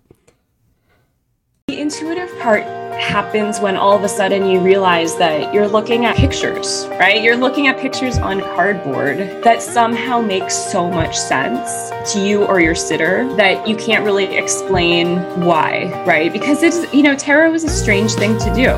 The 1.68 1.80
intuitive 1.80 2.30
part 2.40 2.62
happens 2.98 3.60
when 3.60 3.76
all 3.76 3.94
of 3.94 4.02
a 4.02 4.08
sudden 4.08 4.48
you 4.48 4.58
realize 4.58 5.16
that 5.18 5.52
you're 5.52 5.68
looking 5.68 6.06
at 6.06 6.16
pictures, 6.16 6.86
right? 6.92 7.22
You're 7.22 7.36
looking 7.36 7.68
at 7.68 7.78
pictures 7.78 8.18
on 8.18 8.40
cardboard 8.40 9.18
that 9.44 9.62
somehow 9.62 10.20
make 10.20 10.50
so 10.50 10.90
much 10.90 11.16
sense 11.16 11.90
to 12.12 12.20
you 12.20 12.44
or 12.44 12.60
your 12.60 12.74
sitter 12.74 13.32
that 13.36 13.68
you 13.68 13.76
can't 13.76 14.04
really 14.04 14.36
explain 14.36 15.18
why, 15.44 15.92
right? 16.06 16.32
Because 16.32 16.62
it's, 16.62 16.92
you 16.92 17.02
know, 17.02 17.14
tarot 17.14 17.52
is 17.54 17.64
a 17.64 17.68
strange 17.68 18.14
thing 18.14 18.38
to 18.38 18.54
do. 18.54 18.72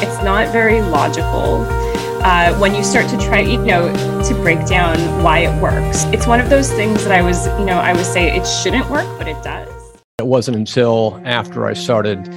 It's 0.00 0.22
not 0.22 0.52
very 0.52 0.80
logical 0.82 1.66
uh, 2.26 2.52
when 2.58 2.74
you 2.74 2.82
start 2.82 3.08
to 3.08 3.16
try, 3.18 3.38
you 3.38 3.56
know, 3.58 3.86
to 4.24 4.34
break 4.42 4.66
down 4.66 4.98
why 5.22 5.38
it 5.38 5.62
works. 5.62 6.02
It's 6.06 6.26
one 6.26 6.40
of 6.40 6.50
those 6.50 6.68
things 6.72 7.04
that 7.04 7.12
I 7.12 7.22
was, 7.22 7.46
you 7.60 7.64
know, 7.64 7.78
I 7.78 7.92
would 7.92 8.04
say 8.04 8.36
it 8.36 8.44
shouldn't 8.44 8.90
work, 8.90 9.06
but 9.16 9.28
it 9.28 9.40
does. 9.44 9.68
It 10.18 10.26
wasn't 10.26 10.56
until 10.56 11.22
after 11.24 11.66
I 11.66 11.74
started 11.74 12.28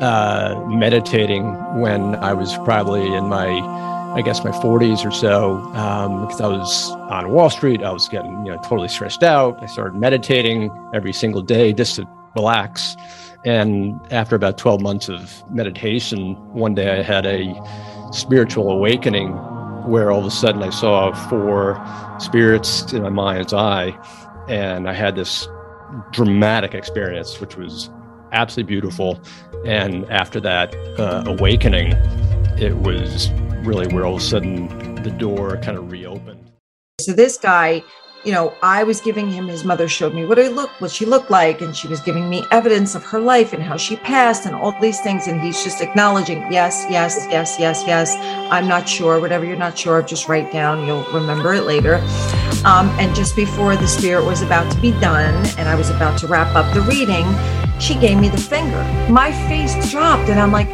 uh, 0.00 0.64
meditating 0.68 1.54
when 1.80 2.14
I 2.16 2.32
was 2.34 2.54
probably 2.58 3.12
in 3.12 3.28
my, 3.28 3.48
I 4.14 4.22
guess, 4.22 4.44
my 4.44 4.52
40s 4.52 5.04
or 5.04 5.10
so, 5.10 5.54
um, 5.74 6.20
because 6.24 6.40
I 6.40 6.46
was 6.46 6.90
on 7.10 7.32
Wall 7.32 7.50
Street. 7.50 7.82
I 7.82 7.90
was 7.90 8.08
getting, 8.08 8.46
you 8.46 8.52
know, 8.52 8.62
totally 8.62 8.86
stressed 8.86 9.24
out. 9.24 9.60
I 9.60 9.66
started 9.66 9.98
meditating 9.98 10.70
every 10.94 11.12
single 11.12 11.42
day 11.42 11.72
just 11.72 11.96
to 11.96 12.08
relax. 12.36 12.96
And 13.44 14.00
after 14.12 14.36
about 14.36 14.56
12 14.56 14.80
months 14.80 15.08
of 15.08 15.42
meditation, 15.50 16.36
one 16.52 16.76
day 16.76 17.00
I 17.00 17.02
had 17.02 17.26
a 17.26 17.60
spiritual 18.12 18.70
awakening 18.70 19.32
where 19.86 20.10
all 20.10 20.20
of 20.20 20.26
a 20.26 20.30
sudden 20.30 20.62
I 20.62 20.70
saw 20.70 21.12
four 21.28 21.82
spirits 22.20 22.92
in 22.92 23.02
my 23.02 23.08
mind's 23.08 23.52
eye. 23.52 23.98
And 24.48 24.88
I 24.88 24.92
had 24.92 25.16
this 25.16 25.48
dramatic 26.12 26.74
experience, 26.74 27.40
which 27.40 27.56
was 27.56 27.90
absolutely 28.32 28.72
beautiful. 28.72 29.20
And 29.64 30.10
after 30.10 30.40
that 30.40 30.74
uh, 30.98 31.24
awakening, 31.26 31.92
it 32.58 32.76
was 32.76 33.30
really 33.64 33.92
where 33.94 34.04
all 34.04 34.16
of 34.16 34.20
a 34.20 34.24
sudden 34.24 35.02
the 35.02 35.10
door 35.10 35.56
kind 35.58 35.78
of 35.78 35.90
reopened. 35.90 36.50
So 37.00 37.12
this 37.12 37.36
guy 37.36 37.82
you 38.24 38.32
know, 38.32 38.54
I 38.62 38.84
was 38.84 39.00
giving 39.00 39.30
him 39.30 39.48
his 39.48 39.64
mother 39.64 39.88
showed 39.88 40.14
me 40.14 40.24
what 40.24 40.38
I 40.38 40.48
look 40.48 40.70
what 40.80 40.90
she 40.90 41.04
looked 41.04 41.30
like, 41.30 41.60
and 41.60 41.76
she 41.76 41.88
was 41.88 42.00
giving 42.00 42.28
me 42.28 42.44
evidence 42.50 42.94
of 42.94 43.02
her 43.04 43.18
life 43.18 43.52
and 43.52 43.62
how 43.62 43.76
she 43.76 43.96
passed 43.96 44.46
and 44.46 44.54
all 44.54 44.72
these 44.80 45.00
things. 45.00 45.26
And 45.26 45.40
he's 45.40 45.62
just 45.64 45.80
acknowledging, 45.80 46.50
yes, 46.50 46.86
yes, 46.88 47.26
yes, 47.30 47.56
yes, 47.58 47.82
yes. 47.86 48.14
I'm 48.52 48.68
not 48.68 48.88
sure. 48.88 49.20
Whatever 49.20 49.44
you're 49.44 49.56
not 49.56 49.76
sure 49.76 49.98
of, 49.98 50.06
just 50.06 50.28
write 50.28 50.52
down. 50.52 50.86
You'll 50.86 51.04
remember 51.12 51.54
it 51.54 51.62
later. 51.62 51.96
Um, 52.64 52.88
and 53.00 53.14
just 53.14 53.34
before 53.34 53.76
the 53.76 53.88
spirit 53.88 54.24
was 54.24 54.42
about 54.42 54.70
to 54.72 54.80
be 54.80 54.92
done, 54.92 55.34
and 55.58 55.68
I 55.68 55.74
was 55.74 55.90
about 55.90 56.18
to 56.20 56.28
wrap 56.28 56.54
up 56.54 56.72
the 56.74 56.82
reading, 56.82 57.26
she 57.80 57.96
gave 57.96 58.18
me 58.18 58.28
the 58.28 58.38
finger. 58.38 58.82
My 59.10 59.32
face 59.48 59.90
dropped, 59.90 60.28
and 60.28 60.38
I'm 60.38 60.52
like, 60.52 60.68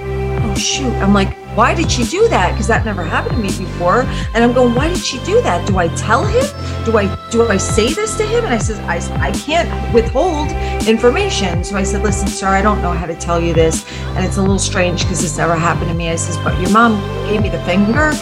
shoot. 0.58 0.92
I'm 0.94 1.14
like, 1.14 1.36
why 1.56 1.74
did 1.74 1.90
she 1.90 2.04
do 2.04 2.28
that? 2.28 2.52
Because 2.52 2.68
that 2.68 2.84
never 2.84 3.02
happened 3.02 3.36
to 3.36 3.42
me 3.42 3.48
before. 3.48 4.02
And 4.34 4.44
I'm 4.44 4.52
going, 4.52 4.74
why 4.74 4.88
did 4.88 4.98
she 4.98 5.18
do 5.24 5.40
that? 5.42 5.66
Do 5.66 5.78
I 5.78 5.88
tell 5.96 6.24
him? 6.24 6.44
Do 6.84 6.96
I 6.96 7.06
do 7.30 7.48
I 7.48 7.56
say 7.56 7.92
this 7.92 8.16
to 8.18 8.24
him? 8.24 8.44
And 8.44 8.54
I 8.54 8.58
said, 8.58 8.78
I, 8.84 9.28
I 9.28 9.32
can't 9.32 9.68
withhold 9.92 10.50
information. 10.86 11.64
So 11.64 11.76
I 11.76 11.82
said, 11.82 12.02
listen, 12.02 12.28
sir, 12.28 12.48
I 12.48 12.62
don't 12.62 12.80
know 12.80 12.92
how 12.92 13.06
to 13.06 13.14
tell 13.14 13.40
you 13.40 13.54
this. 13.54 13.84
And 14.14 14.24
it's 14.24 14.36
a 14.36 14.40
little 14.40 14.58
strange 14.58 15.02
because 15.02 15.20
this 15.20 15.36
never 15.36 15.56
happened 15.56 15.90
to 15.90 15.94
me. 15.94 16.10
I 16.10 16.16
says, 16.16 16.36
but 16.38 16.58
your 16.60 16.70
mom 16.70 17.00
gave 17.26 17.42
me 17.42 17.48
the 17.48 17.62
finger. 17.64 18.12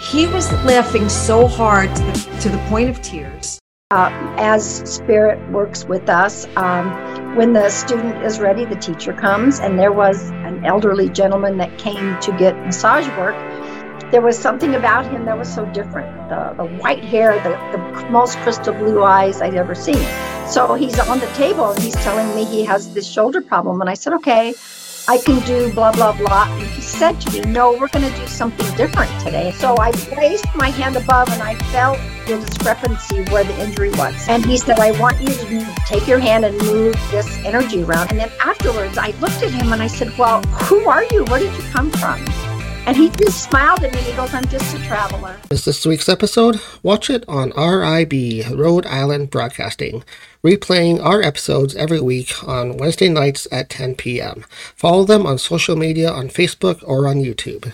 He 0.00 0.26
was 0.26 0.52
laughing 0.64 1.08
so 1.08 1.46
hard 1.46 1.94
to 1.96 2.02
the, 2.02 2.38
to 2.42 2.48
the 2.48 2.58
point 2.68 2.90
of 2.90 3.00
tears. 3.02 3.58
Uh, 3.90 4.10
as 4.36 4.82
spirit 4.84 5.38
works 5.50 5.86
with 5.86 6.10
us, 6.10 6.46
um, 6.56 7.34
when 7.36 7.54
the 7.54 7.70
student 7.70 8.22
is 8.22 8.38
ready, 8.38 8.66
the 8.66 8.76
teacher 8.76 9.14
comes, 9.14 9.60
and 9.60 9.78
there 9.78 9.92
was 9.92 10.30
elderly 10.64 11.08
gentleman 11.08 11.58
that 11.58 11.78
came 11.78 12.18
to 12.20 12.32
get 12.38 12.56
massage 12.64 13.06
work. 13.18 13.36
There 14.10 14.22
was 14.22 14.38
something 14.38 14.74
about 14.74 15.10
him 15.10 15.24
that 15.26 15.36
was 15.36 15.52
so 15.52 15.66
different. 15.66 16.28
The, 16.28 16.54
the 16.56 16.64
white 16.78 17.04
hair, 17.04 17.34
the, 17.42 17.50
the 17.76 18.10
most 18.10 18.38
crystal 18.38 18.72
blue 18.72 19.02
eyes 19.02 19.42
I'd 19.42 19.54
ever 19.54 19.74
seen. 19.74 20.02
So 20.46 20.74
he's 20.74 20.98
on 20.98 21.20
the 21.20 21.26
table 21.28 21.70
and 21.72 21.82
he's 21.82 21.96
telling 21.96 22.34
me 22.34 22.44
he 22.44 22.64
has 22.64 22.94
this 22.94 23.06
shoulder 23.06 23.42
problem. 23.42 23.80
And 23.82 23.90
I 23.90 23.94
said, 23.94 24.14
okay, 24.14 24.54
I 25.10 25.16
can 25.16 25.40
do 25.46 25.72
blah, 25.72 25.90
blah, 25.92 26.12
blah. 26.12 26.44
And 26.50 26.66
he 26.68 26.82
said 26.82 27.18
to 27.22 27.32
me, 27.32 27.40
no, 27.50 27.72
we're 27.72 27.88
going 27.88 28.06
to 28.06 28.14
do 28.18 28.26
something 28.26 28.76
different 28.76 29.10
today. 29.22 29.52
So 29.52 29.74
I 29.78 29.90
placed 29.90 30.44
my 30.54 30.68
hand 30.68 30.96
above 30.96 31.30
and 31.30 31.42
I 31.42 31.54
felt 31.72 31.96
the 32.26 32.36
discrepancy 32.36 33.24
where 33.32 33.42
the 33.42 33.58
injury 33.58 33.88
was. 33.92 34.28
And 34.28 34.44
he 34.44 34.58
said, 34.58 34.78
I 34.78 34.90
want 35.00 35.18
you 35.18 35.28
to 35.28 35.74
take 35.86 36.06
your 36.06 36.18
hand 36.18 36.44
and 36.44 36.58
move 36.58 36.94
this 37.10 37.26
energy 37.38 37.84
around. 37.84 38.10
And 38.10 38.20
then 38.20 38.30
afterwards, 38.44 38.98
I 38.98 39.12
looked 39.12 39.42
at 39.42 39.50
him 39.50 39.72
and 39.72 39.82
I 39.82 39.86
said, 39.86 40.12
well, 40.18 40.42
who 40.42 40.86
are 40.86 41.04
you? 41.04 41.24
Where 41.24 41.40
did 41.40 41.56
you 41.56 41.62
come 41.70 41.90
from? 41.92 42.22
And 42.86 42.96
he 42.96 43.10
just 43.10 43.44
smiled 43.44 43.82
at 43.84 43.92
me. 43.92 44.00
He 44.00 44.12
goes, 44.14 44.32
I'm 44.32 44.46
just 44.48 44.74
a 44.74 44.78
traveler. 44.82 45.36
Is 45.50 45.64
this 45.64 45.84
week's 45.84 46.08
episode? 46.08 46.60
Watch 46.82 47.10
it 47.10 47.24
on 47.28 47.50
RIB, 47.50 48.12
Rhode 48.58 48.86
Island 48.86 49.30
Broadcasting, 49.30 50.04
replaying 50.44 51.02
our 51.02 51.20
episodes 51.22 51.74
every 51.76 52.00
week 52.00 52.32
on 52.46 52.76
Wednesday 52.76 53.08
nights 53.08 53.46
at 53.52 53.68
10 53.68 53.96
p.m. 53.96 54.44
Follow 54.74 55.04
them 55.04 55.26
on 55.26 55.38
social 55.38 55.76
media 55.76 56.10
on 56.10 56.28
Facebook 56.28 56.82
or 56.86 57.06
on 57.06 57.16
YouTube. 57.16 57.72